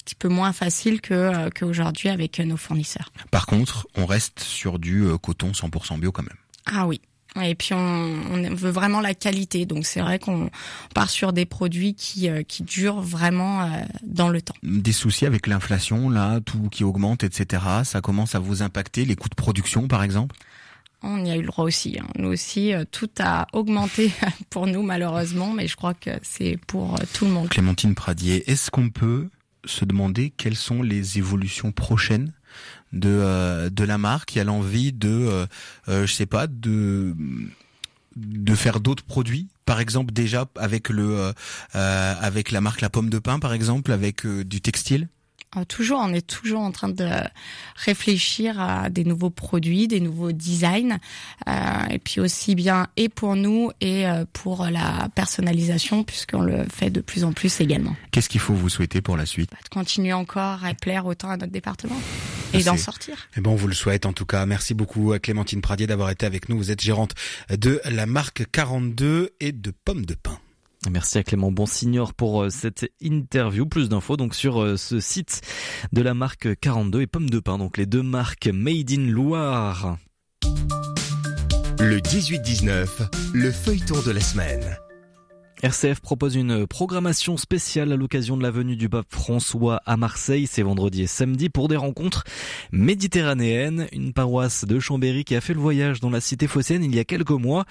petit 0.05 0.15
peu 0.15 0.29
moins 0.29 0.53
facile 0.53 1.01
que 1.01 1.51
qu'aujourd'hui 1.51 2.09
avec 2.09 2.41
nos 2.41 2.57
fournisseurs. 2.57 3.13
Par 3.31 3.47
contre, 3.47 3.87
on 3.97 4.07
reste 4.07 4.41
sur 4.41 4.79
du 4.79 5.05
coton 5.23 5.53
100% 5.53 6.01
bio 6.01 6.11
quand 6.11 6.23
même. 6.23 6.37
Ah 6.67 6.87
oui, 6.87 7.01
et 7.41 7.55
puis 7.55 7.75
on, 7.75 7.79
on, 7.79 8.55
veut 8.55 8.71
vraiment 8.71 9.01
la 9.01 9.15
qualité, 9.15 9.65
donc 9.67 9.87
c'est 9.87 10.01
vrai 10.01 10.19
qu'on 10.19 10.51
part 10.95 11.11
sur 11.11 11.33
des 11.33 11.47
produits 11.47 11.95
qui, 11.95 12.29
euh, 12.29 12.43
qui 12.43 12.63
durent 12.63 13.01
vraiment 13.01 13.63
euh, 13.63 13.67
dans 14.03 14.29
le 14.29 14.43
temps. 14.43 14.55
Des 14.63 14.93
soucis 14.93 15.27
avec 15.27 15.47
l'inflation, 15.47 16.11
là, 16.11 16.41
tout 16.41 16.69
qui 16.71 16.83
augmente, 16.83 17.23
etc. 17.23 17.63
Ça 17.85 18.01
commence 18.01 18.35
à 18.35 18.41
vous 18.41 18.63
impacter, 18.63 19.05
les 19.05 19.17
coûts 19.17 19.29
de 19.29 19.35
production 19.35 19.87
par 19.87 20.03
exemple? 20.03 20.37
On 21.03 21.25
y 21.25 21.31
a 21.31 21.37
eu 21.37 21.41
le 21.41 21.47
droit 21.47 21.65
aussi. 21.65 21.97
Hein. 21.99 22.07
Nous 22.19 22.29
aussi, 22.29 22.75
euh, 22.75 22.85
tout 22.91 23.09
a 23.21 23.47
augmenté 23.53 24.11
pour 24.51 24.67
nous 24.67 24.83
malheureusement, 24.83 25.53
mais 25.53 25.69
je 25.69 25.77
crois 25.77 25.95
que 25.95 26.11
c'est 26.23 26.59
pour 26.67 26.99
tout 27.15 27.25
le 27.25 27.31
monde. 27.31 27.49
Clémentine 27.49 27.95
Pradier, 27.95 28.51
est-ce 28.51 28.71
qu'on 28.71 28.91
peut 28.91 29.29
se 29.65 29.85
demander 29.85 30.31
quelles 30.31 30.57
sont 30.57 30.83
les 30.83 31.19
évolutions 31.19 31.71
prochaines 31.71 32.33
de 32.93 33.09
euh, 33.11 33.71
de 33.71 33.85
la 33.85 33.99
marque. 33.99 34.35
Il 34.35 34.41
a 34.41 34.45
l'envie 34.45 34.93
de, 34.93 35.09
euh, 35.09 35.47
euh, 35.89 36.07
je 36.07 36.13
sais 36.13 36.27
pas, 36.27 36.47
de 36.47 37.15
de 38.17 38.55
faire 38.55 38.81
d'autres 38.81 39.05
produits. 39.05 39.49
Par 39.65 39.81
exemple 39.81 40.13
déjà 40.13 40.47
avec 40.57 40.89
le 40.89 41.33
avec 41.73 42.51
la 42.51 42.61
marque 42.61 42.81
la 42.81 42.91
pomme 42.91 43.09
de 43.09 43.19
pain 43.21 43.39
par 43.39 43.53
exemple 43.53 43.93
avec 43.93 44.27
du 44.27 44.61
textile 44.61 45.09
ah, 45.53 45.65
toujours, 45.65 45.99
on 46.01 46.13
est 46.15 46.25
toujours 46.25 46.61
en 46.61 46.71
train 46.71 46.89
de 46.89 47.09
réfléchir 47.75 48.61
à 48.61 48.89
des 48.89 49.03
nouveaux 49.03 49.31
produits, 49.31 49.89
des 49.89 49.99
nouveaux 49.99 50.31
designs, 50.31 50.99
euh, 51.49 51.53
et 51.91 51.99
puis 51.99 52.21
aussi 52.21 52.55
bien 52.55 52.87
et 52.97 53.09
pour 53.09 53.35
nous 53.35 53.73
et 53.81 54.07
euh, 54.07 54.25
pour 54.33 54.67
la 54.67 55.09
personnalisation, 55.17 56.05
puisqu'on 56.05 56.43
le 56.43 56.65
fait 56.73 56.91
de 56.91 57.01
plus 57.01 57.25
en 57.25 57.33
plus 57.33 57.61
également. 57.61 57.97
Qu'est-ce 58.13 58.29
qu'il 58.29 58.41
faut 58.41 58.55
vous 58.55 58.69
souhaiter 58.69 59.01
pour 59.01 59.17
la 59.17 59.27
suite? 59.27 59.51
Bah, 59.51 59.59
De 59.65 59.69
continuer 59.69 60.13
encore 60.13 60.65
à 60.65 60.73
plaire 60.75 61.07
autant 61.07 61.31
à 61.31 61.37
notre 61.37 61.53
département 61.53 62.01
et 62.53 62.63
d'en 62.63 62.77
sortir. 62.77 63.17
Eh 63.37 63.41
ben, 63.41 63.51
on 63.51 63.57
vous 63.57 63.69
le 63.69 63.75
souhaite 63.75 64.07
en 64.07 64.13
tout 64.13 64.27
cas. 64.27 64.47
Merci 64.47 64.75
beaucoup 64.75 65.13
à 65.13 65.19
Clémentine 65.19 65.63
Pradier 65.63 65.89
d'avoir 65.89 66.11
été 66.11 66.27
avec 66.27 66.49
nous. 66.49 66.59
Vous 66.59 66.71
êtes 66.71 66.81
gérante 66.81 67.15
de 67.51 67.81
la 67.87 68.07
marque 68.07 68.45
42 68.53 69.31
et 69.41 69.51
de 69.51 69.73
pommes 69.85 70.07
de 70.07 70.15
pain. 70.15 70.39
Merci 70.89 71.19
à 71.19 71.23
Clément 71.23 71.53
Bonsignor 71.53 72.15
pour 72.15 72.43
euh, 72.43 72.51
cette 72.51 72.91
interview. 73.01 73.67
Plus 73.67 73.89
d'infos 73.91 74.17
donc 74.17 74.35
sur 74.35 74.63
euh, 74.63 74.77
ce 74.77 74.99
site 74.99 75.43
de 75.93 76.01
la 76.01 76.15
marque 76.15 76.59
42 76.59 77.03
et 77.03 77.07
Pommes 77.07 77.29
de 77.29 77.39
Pain, 77.39 77.59
donc 77.59 77.77
les 77.77 77.87
deux 77.87 78.03
marques 78.03 78.49
Made 78.49 78.91
in 78.91 79.11
Loire. 79.11 79.99
Le 81.79 81.99
18-19, 81.99 82.89
le 83.35 83.51
feuilleton 83.51 84.01
de 84.03 84.11
la 84.11 84.21
semaine. 84.21 84.80
RCF 85.63 86.01
propose 86.01 86.37
une 86.37 86.67
programmation 86.67 87.37
spéciale 87.37 87.93
à 87.93 87.97
l'occasion 87.97 88.37
de 88.37 88.43
la 88.43 88.51
venue 88.51 88.77
du 88.77 88.89
pape 88.89 89.07
François 89.11 89.83
à 89.85 89.97
Marseille. 89.97 90.47
C'est 90.51 90.63
vendredi 90.63 91.03
et 91.03 91.07
samedi 91.07 91.51
pour 91.51 91.69
des 91.69 91.77
rencontres 91.77 92.25
méditerranéennes. 92.73 93.87
Une 93.93 94.13
paroisse 94.13 94.65
de 94.65 94.81
Chambéry 94.81 95.25
qui 95.25 95.37
a 95.37 95.41
fait 95.41 95.53
le 95.53 95.61
voyage 95.61 96.01
dans 96.01 96.09
la 96.09 96.21
cité 96.21 96.47
phocéenne 96.47 96.83
il 96.83 96.95
y 96.95 96.99
a 96.99 97.05
quelques 97.05 97.31
mois. 97.31 97.67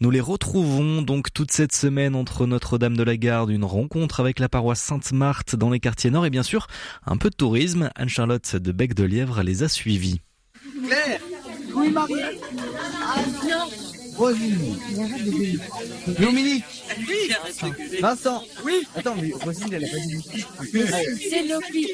Nous 0.00 0.10
les 0.10 0.20
retrouvons 0.20 1.02
donc 1.02 1.32
toute 1.34 1.52
cette 1.52 1.74
semaine 1.74 2.14
entre 2.14 2.46
Notre-Dame 2.46 2.96
de 2.96 3.02
la 3.02 3.16
Garde, 3.16 3.50
une 3.50 3.64
rencontre 3.64 4.20
avec 4.20 4.38
la 4.38 4.48
paroisse 4.48 4.80
Sainte-Marthe 4.80 5.54
dans 5.54 5.70
les 5.70 5.80
quartiers 5.80 6.10
nord 6.10 6.24
et 6.24 6.30
bien 6.30 6.42
sûr 6.42 6.66
un 7.04 7.18
peu 7.18 7.28
de 7.28 7.36
tourisme. 7.36 7.90
Anne-Charlotte 7.94 8.56
de 8.56 8.72
Bec 8.72 8.94
de 8.94 9.04
Lièvre 9.04 9.42
les 9.42 9.62
a 9.62 9.68
suivis. 9.68 10.20
Oui, 14.18 14.24
Rosine. 14.26 14.78
Dominique. 16.18 16.64
Vincent. 18.00 18.42
Oui. 18.64 18.86
Attends, 18.94 19.16
mais 19.20 19.32
Rosine, 19.32 19.72
elle 19.72 19.84
a 19.84 19.88
pas 19.88 19.96
dit. 19.98 20.44
C'est 21.30 21.42
Lopi. 21.46 21.88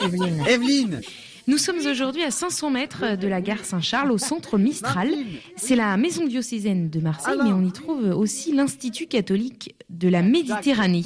Evelyne. 0.00 0.44
Evelyne. 0.48 1.00
Nous 1.46 1.58
sommes 1.58 1.86
aujourd'hui 1.86 2.22
à 2.22 2.30
500 2.30 2.70
mètres 2.70 3.18
de 3.18 3.28
la 3.28 3.42
gare 3.42 3.66
Saint-Charles, 3.66 4.10
au 4.10 4.16
centre 4.16 4.56
Mistral. 4.56 5.10
C'est 5.56 5.76
la 5.76 5.94
maison 5.98 6.26
diocésaine 6.26 6.88
de 6.88 7.00
Marseille, 7.00 7.36
mais 7.44 7.52
on 7.52 7.62
y 7.62 7.70
trouve 7.70 8.04
aussi 8.16 8.52
l'Institut 8.52 9.06
catholique 9.06 9.74
de 9.90 10.08
la 10.08 10.22
Méditerranée. 10.22 11.04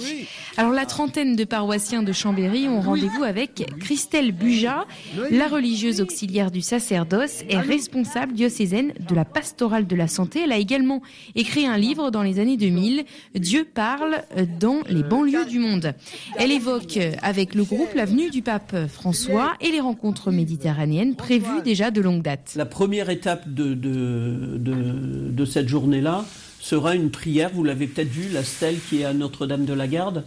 Alors 0.56 0.70
la 0.70 0.86
trentaine 0.86 1.34
de 1.34 1.42
paroissiens 1.42 2.04
de 2.04 2.12
Chambéry 2.12 2.68
ont 2.68 2.80
rendez-vous 2.80 3.24
avec 3.24 3.66
Christelle 3.80 4.30
Buja, 4.30 4.86
la 5.32 5.48
religieuse 5.48 6.00
auxiliaire 6.00 6.52
du 6.52 6.60
sacerdoce 6.60 7.42
et 7.48 7.58
responsable 7.58 8.32
diocésaine 8.34 8.92
de 9.08 9.14
la 9.16 9.24
pastorale 9.24 9.88
de 9.88 9.96
la 9.96 10.06
santé. 10.06 10.42
Elle 10.44 10.52
a 10.52 10.58
également 10.58 11.02
écrit 11.34 11.66
un 11.66 11.76
livre 11.76 12.12
dans 12.12 12.22
les 12.22 12.38
années 12.38 12.56
2000, 12.56 13.04
Dieu 13.34 13.64
parle 13.64 14.22
dans 14.60 14.82
les 14.88 15.02
banlieues 15.02 15.46
du 15.46 15.58
monde. 15.58 15.94
Elle 16.36 16.52
évoque 16.52 16.96
avec 17.22 17.56
le 17.56 17.64
groupe 17.64 17.92
la 17.96 18.04
venue 18.04 18.30
du 18.30 18.42
pape 18.42 18.86
François 18.86 19.54
et 19.60 19.72
les 19.72 19.80
rencontres 19.80 20.27
méditerranéenne 20.30 21.16
prévue 21.16 21.62
déjà 21.64 21.90
de 21.90 22.00
longue 22.00 22.22
date. 22.22 22.54
La 22.56 22.66
première 22.66 23.10
étape 23.10 23.52
de, 23.52 23.74
de, 23.74 24.58
de, 24.58 25.44
cette 25.44 25.68
journée-là 25.68 26.24
sera 26.60 26.94
une 26.94 27.10
prière. 27.10 27.50
Vous 27.54 27.64
l'avez 27.64 27.86
peut-être 27.86 28.08
vu, 28.08 28.28
la 28.32 28.44
stèle 28.44 28.76
qui 28.88 29.00
est 29.00 29.04
à 29.04 29.12
Notre-Dame 29.12 29.64
de 29.64 29.72
la 29.72 29.86
Garde. 29.86 30.24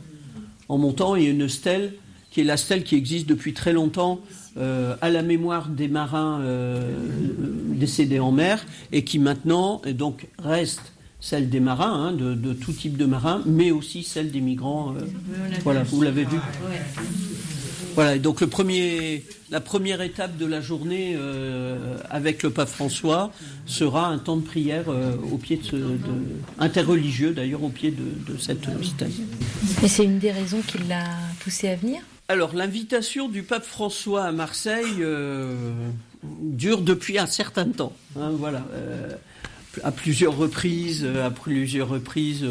En 0.70 0.78
montant, 0.78 1.16
il 1.16 1.24
y 1.24 1.28
a 1.28 1.32
une 1.32 1.50
stèle 1.50 1.94
qui 2.32 2.42
est 2.42 2.46
la 2.46 2.58
stèle 2.58 2.84
qui 2.84 2.96
existe 2.96 3.28
depuis 3.28 3.54
très 3.54 3.74
longtemps 3.74 4.22
euh, 4.58 4.96
à 5.02 5.10
la 5.10 5.22
mémoire 5.22 5.68
des 5.68 5.88
marins 5.88 6.42
euh, 6.42 6.94
décédés 7.76 8.20
en 8.20 8.32
mer 8.32 8.66
et 8.92 9.04
qui 9.04 9.20
maintenant 9.20 9.82
donc 9.94 10.28
reste 10.40 10.94
celle 11.22 11.50
des 11.50 11.60
marins, 11.60 12.08
hein, 12.08 12.12
de, 12.14 12.54
tout 12.54 12.74
type 12.74 12.98
de 12.98 13.06
marins, 13.06 13.44
mais 13.46 13.70
aussi 13.70 14.04
celle 14.04 14.32
des 14.32 14.42
migrants. 14.42 14.96
Euh, 14.96 15.02
voilà, 15.64 15.84
vous 15.84 16.02
l'avez 16.02 16.26
vu. 16.26 16.38
Voilà, 17.94 18.18
donc 18.18 18.40
le 18.42 18.48
premier, 18.48 19.26
la 19.50 19.60
première 19.60 20.02
étape 20.02 20.38
de 20.38 20.46
la 20.46 20.62
journée 20.62 21.14
euh, 21.16 21.98
avec 22.10 22.42
le 22.42 22.50
pape 22.50 22.70
François 22.70 23.32
sera 23.66 24.08
un 24.08 24.18
temps 24.18 24.38
de 24.38 24.44
prière 24.44 24.86
euh, 24.88 25.16
au 25.32 25.38
pied 25.38 25.58
de, 25.58 25.64
ce, 25.64 25.76
de 25.76 25.98
interreligieux 26.58 27.32
d'ailleurs 27.34 27.64
au 27.64 27.70
pied 27.70 27.92
de, 27.92 28.32
de 28.32 28.38
cette 28.40 28.64
stèle. 28.84 29.12
Et 29.84 29.88
c'est 29.88 30.06
une 30.06 30.20
des 30.20 30.32
raisons 30.32 30.62
qui 30.66 30.78
l'a 30.88 31.04
poussé 31.42 31.68
à 31.68 31.76
venir? 31.76 32.02
Alors 32.30 32.56
l'invitation 32.56 33.28
du 33.28 33.44
pape 33.44 33.66
François 33.66 34.24
à 34.24 34.32
Marseille 34.32 35.00
euh, 35.00 35.74
dure 36.24 36.82
depuis 36.82 37.20
un 37.20 37.28
certain 37.28 37.66
temps. 37.66 37.94
Hein, 38.18 38.32
voilà, 38.38 38.66
à 39.84 39.92
plusieurs 39.92 40.38
reprises, 40.38 41.06
à 41.06 41.30
plusieurs 41.30 41.90
reprises 41.90 42.46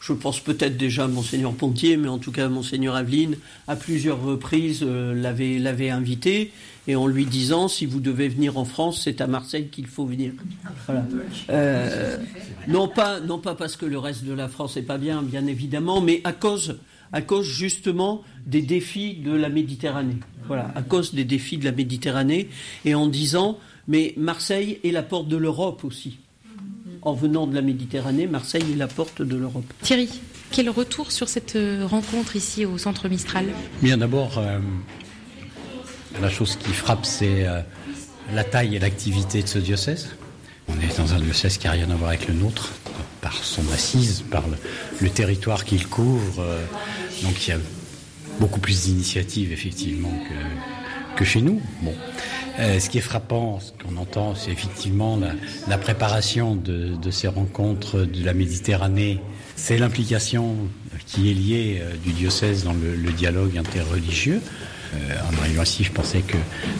je 0.00 0.12
pense 0.12 0.40
peut-être 0.40 0.76
déjà 0.76 1.08
Monseigneur 1.08 1.52
Pontier, 1.52 1.96
mais 1.96 2.08
en 2.08 2.18
tout 2.18 2.32
cas 2.32 2.48
Monseigneur 2.48 2.94
Aveline, 2.94 3.36
à 3.66 3.76
plusieurs 3.76 4.22
reprises 4.22 4.80
euh, 4.82 5.14
l'avait, 5.14 5.90
invité, 5.90 6.52
et 6.86 6.96
en 6.96 7.06
lui 7.06 7.26
disant 7.26 7.68
si 7.68 7.86
vous 7.86 8.00
devez 8.00 8.28
venir 8.28 8.58
en 8.58 8.64
France, 8.64 9.02
c'est 9.04 9.20
à 9.20 9.26
Marseille 9.26 9.68
qu'il 9.68 9.86
faut 9.86 10.06
venir. 10.06 10.32
Euh, 11.50 12.16
non, 12.68 12.88
pas, 12.88 13.20
non 13.20 13.38
pas 13.38 13.54
parce 13.54 13.76
que 13.76 13.86
le 13.86 13.98
reste 13.98 14.24
de 14.24 14.32
la 14.32 14.48
France 14.48 14.76
n'est 14.76 14.82
pas 14.82 14.98
bien, 14.98 15.22
bien 15.22 15.46
évidemment, 15.46 16.00
mais 16.00 16.20
à 16.24 16.32
cause, 16.32 16.78
à 17.12 17.22
cause 17.22 17.46
justement 17.46 18.22
des 18.46 18.62
défis 18.62 19.14
de 19.14 19.32
la 19.32 19.48
Méditerranée. 19.48 20.18
Voilà, 20.46 20.70
à 20.76 20.82
cause 20.82 21.12
des 21.12 21.24
défis 21.24 21.58
de 21.58 21.64
la 21.64 21.72
Méditerranée, 21.72 22.48
et 22.84 22.94
en 22.94 23.08
disant 23.08 23.58
mais 23.88 24.14
Marseille 24.16 24.80
est 24.84 24.90
la 24.90 25.02
porte 25.02 25.28
de 25.28 25.36
l'Europe 25.36 25.84
aussi 25.84 26.18
en 27.06 27.14
venant 27.14 27.46
de 27.46 27.54
la 27.54 27.62
Méditerranée, 27.62 28.26
Marseille 28.26 28.64
est 28.72 28.76
la 28.76 28.88
porte 28.88 29.22
de 29.22 29.36
l'Europe. 29.36 29.64
Thierry, 29.80 30.08
quel 30.50 30.68
retour 30.68 31.12
sur 31.12 31.28
cette 31.28 31.54
euh, 31.54 31.86
rencontre 31.86 32.34
ici 32.34 32.66
au 32.66 32.78
centre 32.78 33.08
Mistral? 33.08 33.46
Bien 33.80 33.96
d'abord, 33.96 34.38
euh, 34.38 34.58
la 36.20 36.28
chose 36.28 36.56
qui 36.56 36.72
frappe, 36.72 37.06
c'est 37.06 37.46
euh, 37.46 37.60
la 38.34 38.42
taille 38.42 38.74
et 38.74 38.80
l'activité 38.80 39.40
de 39.40 39.46
ce 39.46 39.60
diocèse. 39.60 40.08
On 40.66 40.74
est 40.80 40.98
dans 40.98 41.14
un 41.14 41.20
diocèse 41.20 41.58
qui 41.58 41.68
n'a 41.68 41.74
rien 41.74 41.88
à 41.90 41.94
voir 41.94 42.08
avec 42.10 42.26
le 42.26 42.34
nôtre, 42.34 42.72
par 43.20 43.34
son 43.34 43.62
assise, 43.72 44.24
par 44.28 44.42
le, 45.00 45.08
territoire 45.08 45.64
qu'il 45.64 45.86
couvre. 45.86 46.44
donc 47.22 47.46
il 47.46 47.50
y 47.50 47.52
a 47.52 47.58
beaucoup 48.40 48.58
plus 48.58 48.82
d'initiatives, 48.82 49.52
effectivement, 49.52 50.10
que, 50.10 50.34
que 51.16 51.24
chez 51.24 51.40
nous. 51.40 51.60
Bon. 51.82 51.94
Euh, 52.58 52.78
ce 52.78 52.88
qui 52.88 52.98
est 52.98 53.02
frappant, 53.02 53.60
ce 53.60 53.72
qu'on 53.72 53.96
entend, 53.96 54.34
c'est 54.34 54.50
effectivement 54.50 55.18
la, 55.68 55.78
préparation 55.78 56.56
de, 56.56 57.10
ces 57.10 57.28
rencontres 57.28 58.00
de 58.00 58.24
la 58.24 58.32
Méditerranée. 58.32 59.20
C'est 59.56 59.78
l'implication 59.78 60.56
qui 61.06 61.30
est 61.30 61.34
liée 61.34 61.78
euh, 61.80 61.92
du 62.04 62.12
diocèse 62.12 62.64
dans 62.64 62.74
le 62.74 63.12
dialogue 63.12 63.58
interreligieux. 63.58 64.40
En 64.94 65.42
arrivant 65.42 65.62
ici, 65.62 65.84
je 65.84 65.92
pensais 65.92 66.20
que 66.20 66.36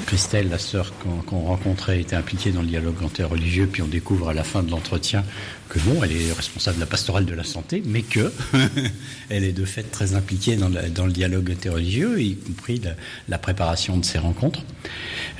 Christelle, 0.06 0.48
la 0.48 0.58
sœur 0.58 0.92
qu'on 1.26 1.40
rencontrait, 1.40 2.00
était 2.00 2.16
impliquée 2.16 2.50
dans 2.50 2.62
le 2.62 2.68
dialogue 2.68 2.96
interreligieux, 3.04 3.66
puis 3.66 3.82
on 3.82 3.86
découvre 3.86 4.28
à 4.28 4.34
la 4.34 4.44
fin 4.44 4.62
de 4.62 4.70
l'entretien 4.70 5.24
que 5.68 5.78
non, 5.80 6.02
elle 6.02 6.12
est 6.12 6.32
responsable 6.32 6.76
de 6.76 6.80
la 6.80 6.86
pastorale 6.86 7.24
de 7.24 7.34
la 7.34 7.44
santé, 7.44 7.82
mais 7.84 8.02
que 8.02 8.32
elle 9.30 9.44
est 9.44 9.52
de 9.52 9.64
fait 9.64 9.82
très 9.82 10.14
impliquée 10.14 10.56
dans, 10.56 10.68
le 10.68 11.12
dialogue 11.12 11.50
interreligieux, 11.50 12.20
y 12.20 12.36
compris 12.36 12.80
la, 13.28 13.38
préparation 13.38 13.96
de 13.96 14.04
ces 14.04 14.18
rencontres. 14.18 14.62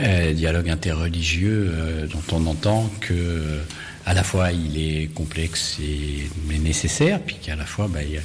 Euh, 0.00 0.32
dialogue 0.32 0.68
interreligieux 0.68 1.70
euh, 1.70 2.06
dont 2.06 2.36
on 2.36 2.46
entend 2.46 2.90
que 3.00 3.60
à 4.06 4.14
la 4.14 4.22
fois 4.22 4.52
il 4.52 4.78
est 4.78 5.12
complexe 5.12 5.78
et 5.82 6.28
mais 6.46 6.58
nécessaire, 6.58 7.20
puis 7.20 7.36
qu'à 7.42 7.56
la 7.56 7.66
fois 7.66 7.88
bah, 7.88 8.00
il, 8.02 8.20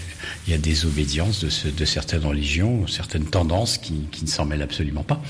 y 0.48 0.54
a, 0.54 0.58
des 0.58 0.86
obédiences 0.86 1.44
de, 1.44 1.86
certaines 1.86 2.24
religions, 2.24 2.88
certaines 2.88 3.26
tendances 3.26 3.80
qui, 3.80 4.06
qui 4.12 4.24
ne 4.24 4.30
s'en 4.30 4.46
mêlent 4.46 4.62
absolument 4.62 5.04
pas, 5.04 5.22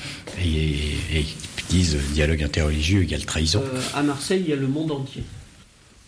et, 0.43 0.76
et, 1.18 1.26
disent 1.70 1.95
dialogue 2.14 2.43
interreligieux 2.43 3.04
égale 3.04 3.26
trahison. 3.26 3.64
Euh, 3.64 3.82
à 3.95 4.04
Marseille, 4.04 4.41
il 4.43 4.49
y 4.49 4.54
a 4.54 4.58
le 4.58 4.68
monde 4.68 4.91
entier. 4.91 5.24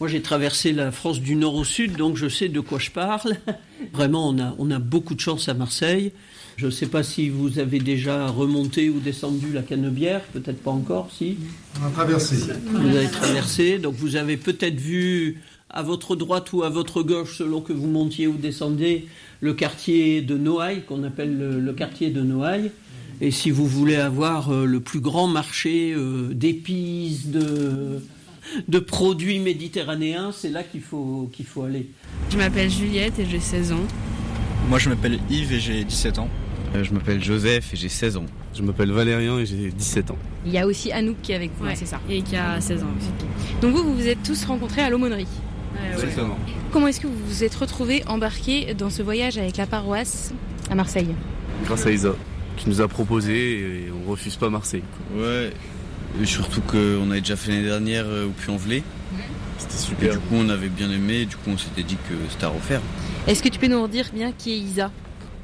Moi, 0.01 0.09
j'ai 0.09 0.21
traversé 0.21 0.73
la 0.73 0.91
France 0.91 1.21
du 1.21 1.37
nord 1.37 1.55
au 1.55 1.63
sud, 1.63 1.95
donc 1.95 2.17
je 2.17 2.27
sais 2.27 2.49
de 2.49 2.59
quoi 2.59 2.79
je 2.79 2.91
parle. 2.91 3.37
Vraiment, 3.93 4.35
on 4.57 4.71
a 4.71 4.79
beaucoup 4.79 5.15
de 5.15 5.21
chance 5.21 5.47
à 5.47 5.53
Marseille. 5.53 6.11
Je 6.57 6.67
ne 6.67 6.71
sais 6.71 6.85
pas 6.85 7.03
si 7.03 7.29
vous 7.29 7.59
avez 7.59 7.79
déjà 7.79 8.27
remonté 8.27 8.89
ou 8.89 8.99
descendu 8.99 9.51
la 9.51 9.61
Canebière, 9.61 10.21
peut-être 10.33 10.61
pas 10.61 10.71
encore, 10.71 11.09
si 11.11 11.37
On 11.81 11.87
a 11.87 11.89
traversé. 11.89 12.35
Vous 12.71 12.95
avez 12.95 13.09
traversé, 13.09 13.79
donc 13.79 13.95
vous 13.95 14.15
avez 14.15 14.37
peut-être 14.37 14.79
vu 14.79 15.41
à 15.69 15.81
votre 15.81 16.15
droite 16.15 16.53
ou 16.53 16.63
à 16.63 16.69
votre 16.69 17.01
gauche, 17.01 17.37
selon 17.37 17.61
que 17.61 17.73
vous 17.73 17.87
montiez 17.87 18.27
ou 18.27 18.33
descendiez, 18.33 19.07
le 19.41 19.53
quartier 19.53 20.21
de 20.21 20.37
Noailles, 20.37 20.83
qu'on 20.87 21.03
appelle 21.03 21.37
le, 21.37 21.73
quartier 21.73 22.11
de 22.11 22.21
Noailles. 22.21 22.71
Et 23.19 23.31
si 23.31 23.49
vous 23.49 23.67
voulez 23.67 23.95
avoir 23.95 24.51
euh, 24.51 24.65
le 24.65 24.79
plus 24.79 24.99
grand 24.99 25.27
marché 25.27 25.93
euh, 25.95 26.33
d'épices, 26.33 27.27
de, 27.27 28.01
de 28.67 28.79
produits 28.79 29.39
méditerranéens, 29.39 30.31
c'est 30.31 30.49
là 30.49 30.63
qu'il 30.63 30.81
faut, 30.81 31.29
qu'il 31.33 31.45
faut 31.45 31.63
aller. 31.63 31.89
Je 32.29 32.37
m'appelle 32.37 32.69
Juliette 32.69 33.17
et 33.19 33.25
j'ai 33.25 33.39
16 33.39 33.71
ans. 33.71 33.87
Moi 34.69 34.79
je 34.79 34.89
m'appelle 34.89 35.19
Yves 35.29 35.53
et 35.53 35.59
j'ai 35.59 35.83
17 35.83 36.19
ans. 36.19 36.29
Euh, 36.75 36.83
je 36.83 36.93
m'appelle 36.93 37.23
Joseph 37.23 37.73
et 37.73 37.77
j'ai 37.77 37.89
16 37.89 38.17
ans. 38.17 38.25
Je 38.55 38.63
m'appelle 38.63 38.91
Valérian 38.91 39.37
et 39.39 39.45
j'ai 39.45 39.71
17 39.71 40.11
ans. 40.11 40.17
Il 40.45 40.51
y 40.51 40.57
a 40.57 40.65
aussi 40.65 40.91
Anouk 40.91 41.17
qui 41.21 41.31
est 41.31 41.35
avec 41.35 41.51
vous, 41.59 41.67
c'est 41.75 41.85
ça. 41.85 41.99
Et 42.09 42.21
qui 42.21 42.35
a 42.35 42.59
16 42.59 42.83
ans 42.83 42.87
aussi. 42.97 43.09
Donc 43.61 43.75
vous, 43.75 43.83
vous 43.83 43.95
vous 43.95 44.07
êtes 44.07 44.23
tous 44.23 44.45
rencontrés 44.45 44.81
à 44.81 44.89
l'aumônerie 44.89 45.27
Exactement. 45.93 46.37
Comment 46.71 46.87
est-ce 46.87 46.99
que 46.99 47.07
vous 47.07 47.25
vous 47.27 47.43
êtes 47.43 47.55
retrouvés 47.55 48.03
embarqués 48.07 48.73
dans 48.73 48.89
ce 48.89 49.03
voyage 49.03 49.37
avec 49.37 49.57
la 49.57 49.67
paroisse 49.67 50.33
à 50.69 50.75
Marseille 50.75 51.09
Grâce 51.65 51.85
à 51.85 51.91
Isa, 51.91 52.15
qui 52.57 52.69
nous 52.69 52.81
a 52.81 52.87
proposé 52.87 53.59
et 53.59 53.91
on 53.91 54.09
refuse 54.09 54.35
pas 54.35 54.49
Marseille. 54.49 54.83
Ouais, 55.15 55.51
et 56.21 56.25
surtout 56.25 56.61
qu'on 56.61 57.09
avait 57.11 57.21
déjà 57.21 57.35
fait 57.35 57.51
l'année 57.51 57.65
dernière 57.65 58.05
euh, 58.07 58.27
au 58.27 58.29
Puy-en-Velay. 58.29 58.83
C'était 59.57 59.77
super. 59.77 60.13
du 60.13 60.17
coup, 60.19 60.35
on 60.35 60.49
avait 60.49 60.69
bien 60.69 60.91
aimé, 60.91 61.25
du 61.25 61.35
coup, 61.35 61.51
on 61.51 61.57
s'était 61.57 61.83
dit 61.83 61.95
que 61.95 62.13
c'était 62.29 62.45
à 62.45 62.49
refaire. 62.49 62.81
Est-ce 63.27 63.41
que 63.41 63.49
tu 63.49 63.59
peux 63.59 63.67
nous 63.67 63.81
redire 63.81 64.09
bien 64.13 64.31
qui 64.31 64.51
est 64.53 64.57
Isa? 64.57 64.91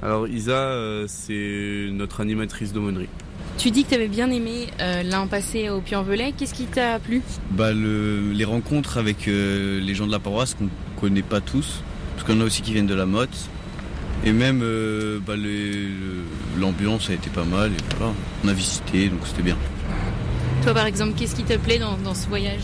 Alors, 0.01 0.27
Isa, 0.27 0.51
euh, 0.51 1.05
c'est 1.07 1.89
notre 1.91 2.21
animatrice 2.21 2.73
d'aumônerie. 2.73 3.09
Tu 3.57 3.71
dis 3.71 3.83
que 3.83 3.89
tu 3.89 3.95
avais 3.95 4.07
bien 4.07 4.31
aimé 4.31 4.67
euh, 4.79 5.03
l'an 5.03 5.27
passé 5.27 5.69
au 5.69 5.81
Puy-en-Velay. 5.81 6.33
Qu'est-ce 6.37 6.53
qui 6.53 6.65
t'a 6.65 6.99
plu? 6.99 7.21
Bah, 7.51 7.73
le, 7.73 8.31
Les 8.31 8.45
rencontres 8.45 8.97
avec 8.97 9.25
les 9.25 9.95
gens 9.95 10.07
de 10.07 10.11
la 10.11 10.19
paroisse 10.19 10.53
qu'on 10.53 10.69
connaît 10.99 11.21
pas 11.21 11.41
tous. 11.41 11.83
Parce 12.15 12.27
qu'on 12.27 12.39
a 12.41 12.45
aussi 12.45 12.61
qui 12.61 12.73
viennent 12.73 12.87
de 12.87 12.95
la 12.95 13.05
motte. 13.05 13.49
Et 14.25 14.31
même 14.31 14.59
bah, 15.25 15.33
l'ambiance 16.57 17.09
a 17.09 17.13
été 17.13 17.29
pas 17.29 17.43
mal. 17.43 17.71
Et 17.71 17.95
voilà. 17.97 18.13
On 18.45 18.47
a 18.47 18.53
visité, 18.53 19.09
donc 19.09 19.19
c'était 19.25 19.43
bien. 19.43 19.57
Toi, 20.63 20.73
par 20.73 20.85
exemple, 20.85 21.13
qu'est-ce 21.17 21.35
qui 21.35 21.43
te 21.43 21.57
plaît 21.57 21.79
dans, 21.79 22.13
ce 22.13 22.27
voyage? 22.27 22.63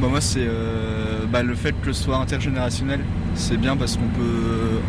Bah, 0.00 0.08
Moi, 0.08 0.20
c'est 0.20 0.46
euh, 0.46 1.26
bah, 1.30 1.42
le 1.42 1.54
fait 1.54 1.74
que 1.82 1.92
ce 1.92 2.04
soit 2.04 2.16
intergénérationnel. 2.16 3.00
C'est 3.34 3.56
bien 3.56 3.76
parce 3.76 3.96
qu'on 3.96 4.08
peut. 4.08 4.80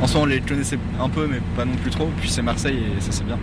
En 0.00 0.06
soi, 0.06 0.20
on 0.22 0.26
les 0.26 0.40
connaissait 0.40 0.78
un 1.00 1.08
peu, 1.08 1.26
mais 1.26 1.40
pas 1.56 1.64
non 1.64 1.74
plus 1.76 1.90
trop. 1.90 2.08
Puis 2.20 2.30
c'est 2.30 2.42
Marseille 2.42 2.78
et 2.96 3.00
ça, 3.00 3.12
c'est 3.12 3.24
bien. 3.24 3.38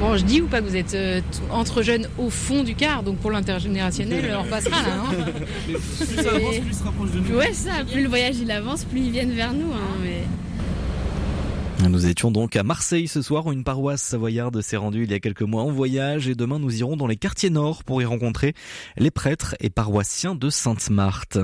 Bon, 0.00 0.16
je 0.16 0.24
dis 0.24 0.40
ou 0.40 0.48
pas 0.48 0.60
que 0.60 0.66
vous 0.66 0.74
êtes 0.74 0.94
euh, 0.94 1.20
entre 1.50 1.82
jeunes 1.82 2.08
au 2.18 2.28
fond 2.28 2.64
du 2.64 2.74
quart, 2.74 3.04
donc 3.04 3.18
pour 3.18 3.30
l'intergénérationnel, 3.30 4.34
on 4.36 4.42
repassera 4.42 4.82
là. 4.82 4.88
Hein. 4.96 5.24
plus 5.66 6.22
ça 6.22 6.30
avance, 6.34 6.58
plus 6.58 6.76
se 6.76 6.82
rapproche 6.82 7.10
de 7.12 7.20
nous. 7.20 7.36
Ouais, 7.36 7.52
ça. 7.52 7.84
Plus 7.90 8.02
le 8.02 8.08
voyage 8.08 8.36
il 8.38 8.50
avance, 8.50 8.84
plus 8.84 8.98
ils 8.98 9.12
viennent 9.12 9.30
vers 9.30 9.52
nous. 9.52 9.72
Hein, 9.72 9.96
mais... 10.02 10.24
Nous 11.88 12.06
étions 12.06 12.30
donc 12.30 12.56
à 12.56 12.64
Marseille 12.64 13.06
ce 13.06 13.22
soir 13.22 13.46
où 13.46 13.52
une 13.52 13.64
paroisse 13.64 14.02
savoyarde 14.02 14.60
s'est 14.60 14.76
rendue 14.76 15.04
il 15.04 15.10
y 15.10 15.14
a 15.14 15.20
quelques 15.20 15.42
mois 15.42 15.62
en 15.62 15.70
voyage 15.70 16.28
et 16.28 16.34
demain 16.34 16.58
nous 16.58 16.80
irons 16.80 16.96
dans 16.96 17.06
les 17.06 17.16
quartiers 17.16 17.50
nord 17.50 17.84
pour 17.84 18.00
y 18.02 18.04
rencontrer 18.04 18.54
les 18.96 19.10
prêtres 19.10 19.56
et 19.60 19.70
paroissiens 19.70 20.34
de 20.34 20.48
Sainte-Marthe. 20.48 21.38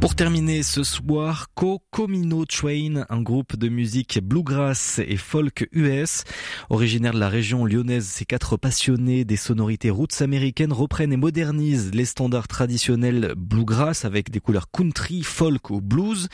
Pour 0.00 0.14
terminer 0.14 0.62
ce 0.62 0.82
soir, 0.82 1.48
Co 1.54 1.82
Comino 1.90 2.46
Train, 2.46 3.04
un 3.10 3.20
groupe 3.20 3.56
de 3.56 3.68
musique 3.68 4.18
bluegrass 4.22 4.98
et 4.98 5.18
folk 5.18 5.68
US. 5.72 6.24
Originaire 6.70 7.12
de 7.12 7.20
la 7.20 7.28
région 7.28 7.66
lyonnaise, 7.66 8.06
ces 8.06 8.24
quatre 8.24 8.56
passionnés 8.56 9.26
des 9.26 9.36
sonorités 9.36 9.90
roots 9.90 10.22
américaines 10.22 10.72
reprennent 10.72 11.12
et 11.12 11.18
modernisent 11.18 11.90
les 11.92 12.06
standards 12.06 12.48
traditionnels 12.48 13.34
bluegrass 13.36 14.06
avec 14.06 14.30
des 14.30 14.40
couleurs 14.40 14.70
country, 14.70 15.22
folk 15.22 15.68
ou 15.68 15.82
blues. 15.82 16.28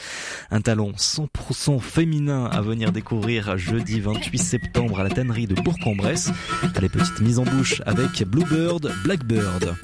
Un 0.52 0.60
talent 0.60 0.92
100% 0.92 1.80
féminin 1.80 2.44
à 2.44 2.60
venir 2.60 2.92
découvrir 2.92 3.58
jeudi 3.58 3.98
28 3.98 4.38
septembre 4.38 5.00
à 5.00 5.02
la 5.02 5.10
tannerie 5.10 5.48
de 5.48 5.56
Bourg-en-Bresse. 5.56 6.30
Les 6.80 6.88
petites 6.88 7.20
mises 7.20 7.40
en 7.40 7.44
bouche 7.44 7.82
avec 7.84 8.22
Bluebird, 8.22 8.92
Blackbird. 9.02 9.74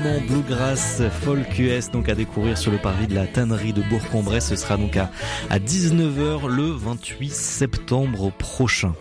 Bluegrass 0.00 1.02
Folk 1.22 1.58
US 1.58 1.90
donc 1.90 2.08
à 2.08 2.14
découvrir 2.14 2.56
sur 2.56 2.70
le 2.70 2.78
parvis 2.78 3.06
de 3.08 3.14
la 3.14 3.26
tannerie 3.26 3.72
de 3.72 3.82
Bourg-en-Bresse. 3.82 4.48
Ce 4.48 4.56
sera 4.56 4.76
donc 4.76 4.96
à, 4.96 5.10
à 5.50 5.58
19h 5.58 6.46
le 6.46 6.70
28 6.70 7.32
septembre 7.32 8.30
prochain. 8.30 8.94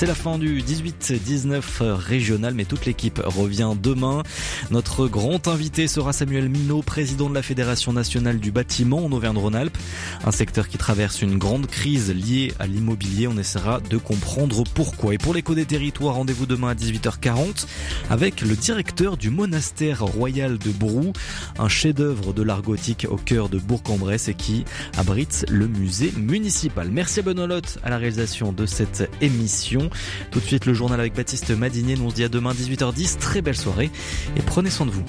C'est 0.00 0.06
la 0.06 0.14
fin 0.14 0.38
du 0.38 0.62
18-19 0.62 1.82
régional, 1.82 2.54
mais 2.54 2.64
toute 2.64 2.86
l'équipe 2.86 3.20
revient 3.22 3.74
demain. 3.78 4.22
Notre 4.70 5.08
grand 5.08 5.46
invité 5.46 5.88
sera 5.88 6.14
Samuel 6.14 6.48
Minot, 6.48 6.80
président 6.80 7.28
de 7.28 7.34
la 7.34 7.42
Fédération 7.42 7.92
nationale 7.92 8.40
du 8.40 8.50
bâtiment 8.50 9.04
en 9.04 9.12
Auvergne-Rhône-Alpes. 9.12 9.76
Un 10.24 10.30
secteur 10.30 10.68
qui 10.68 10.78
traverse 10.78 11.20
une 11.20 11.36
grande 11.36 11.66
crise 11.66 12.10
liée 12.14 12.54
à 12.58 12.66
l'immobilier. 12.66 13.28
On 13.28 13.36
essaiera 13.36 13.80
de 13.80 13.98
comprendre 13.98 14.64
pourquoi. 14.74 15.12
Et 15.12 15.18
pour 15.18 15.34
l'écho 15.34 15.54
des 15.54 15.66
territoires, 15.66 16.14
rendez-vous 16.14 16.46
demain 16.46 16.68
à 16.68 16.74
18h40 16.74 17.66
avec 18.08 18.40
le 18.40 18.56
directeur 18.56 19.18
du 19.18 19.28
monastère 19.28 20.02
royal 20.02 20.56
de 20.56 20.70
Brou, 20.70 21.12
un 21.58 21.68
chef-d'œuvre 21.68 22.32
de 22.32 22.42
l'art 22.42 22.62
gothique 22.62 23.06
au 23.10 23.16
cœur 23.16 23.50
de 23.50 23.58
Bourg-en-Bresse 23.58 24.28
et 24.28 24.34
qui 24.34 24.64
abrite 24.96 25.44
le 25.50 25.68
musée 25.68 26.14
municipal. 26.16 26.88
Merci 26.90 27.20
à 27.20 27.22
Benolotte 27.22 27.78
à 27.84 27.90
la 27.90 27.98
réalisation 27.98 28.50
de 28.50 28.64
cette 28.64 29.10
émission. 29.20 29.89
Tout 30.30 30.40
de 30.40 30.44
suite 30.44 30.66
le 30.66 30.74
journal 30.74 31.00
avec 31.00 31.14
Baptiste 31.14 31.50
Madinier. 31.50 31.96
Nous 31.96 32.04
on 32.04 32.10
se 32.10 32.14
dit 32.14 32.24
à 32.24 32.28
demain 32.28 32.52
18h10. 32.52 33.18
Très 33.18 33.42
belle 33.42 33.56
soirée 33.56 33.90
et 34.36 34.42
prenez 34.42 34.70
soin 34.70 34.86
de 34.86 34.90
vous. 34.90 35.04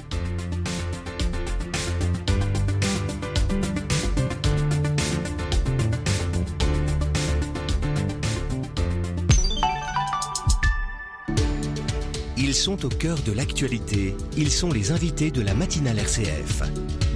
Ils 12.37 12.55
sont 12.55 12.85
au 12.85 12.89
cœur 12.89 13.17
de 13.21 13.31
l'actualité. 13.31 14.13
Ils 14.35 14.51
sont 14.51 14.71
les 14.71 14.91
invités 14.91 15.31
de 15.31 15.41
la 15.41 15.53
matinale 15.53 15.99
RCF. 15.99 16.63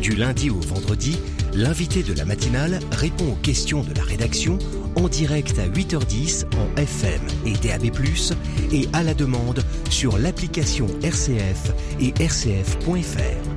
Du 0.01 0.16
lundi 0.16 0.49
au 0.49 0.61
vendredi, 0.61 1.18
l'invité 1.53 2.03
de 2.03 2.13
la 2.13 2.24
matinale 2.24 2.80
répond 2.91 3.34
aux 3.34 3.41
questions 3.43 3.84
de 3.84 3.93
la 3.93 4.03
rédaction 4.03 4.57
en 4.95 5.07
direct 5.07 5.59
à 5.59 5.67
8h10 5.67 6.45
en 6.55 6.75
FM 6.77 7.21
et 7.45 7.53
DAB+, 7.53 7.91
et 8.71 8.87
à 8.93 9.03
la 9.03 9.13
demande 9.13 9.63
sur 9.89 10.17
l'application 10.17 10.87
RCF 11.03 11.71
et 11.99 12.13
rcf.fr. 12.23 13.55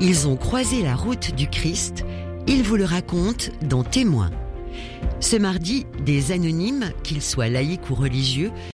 Ils 0.00 0.26
ont 0.26 0.36
croisé 0.36 0.82
la 0.82 0.96
route 0.96 1.34
du 1.34 1.48
Christ, 1.48 2.04
ils 2.46 2.62
vous 2.62 2.76
le 2.76 2.84
racontent 2.84 3.46
dans 3.62 3.84
Témoins. 3.84 4.30
Ce 5.20 5.36
mardi, 5.36 5.86
des 6.04 6.32
anonymes, 6.32 6.90
qu'ils 7.04 7.22
soient 7.22 7.48
laïcs 7.48 7.88
ou 7.90 7.94
religieux, 7.94 8.50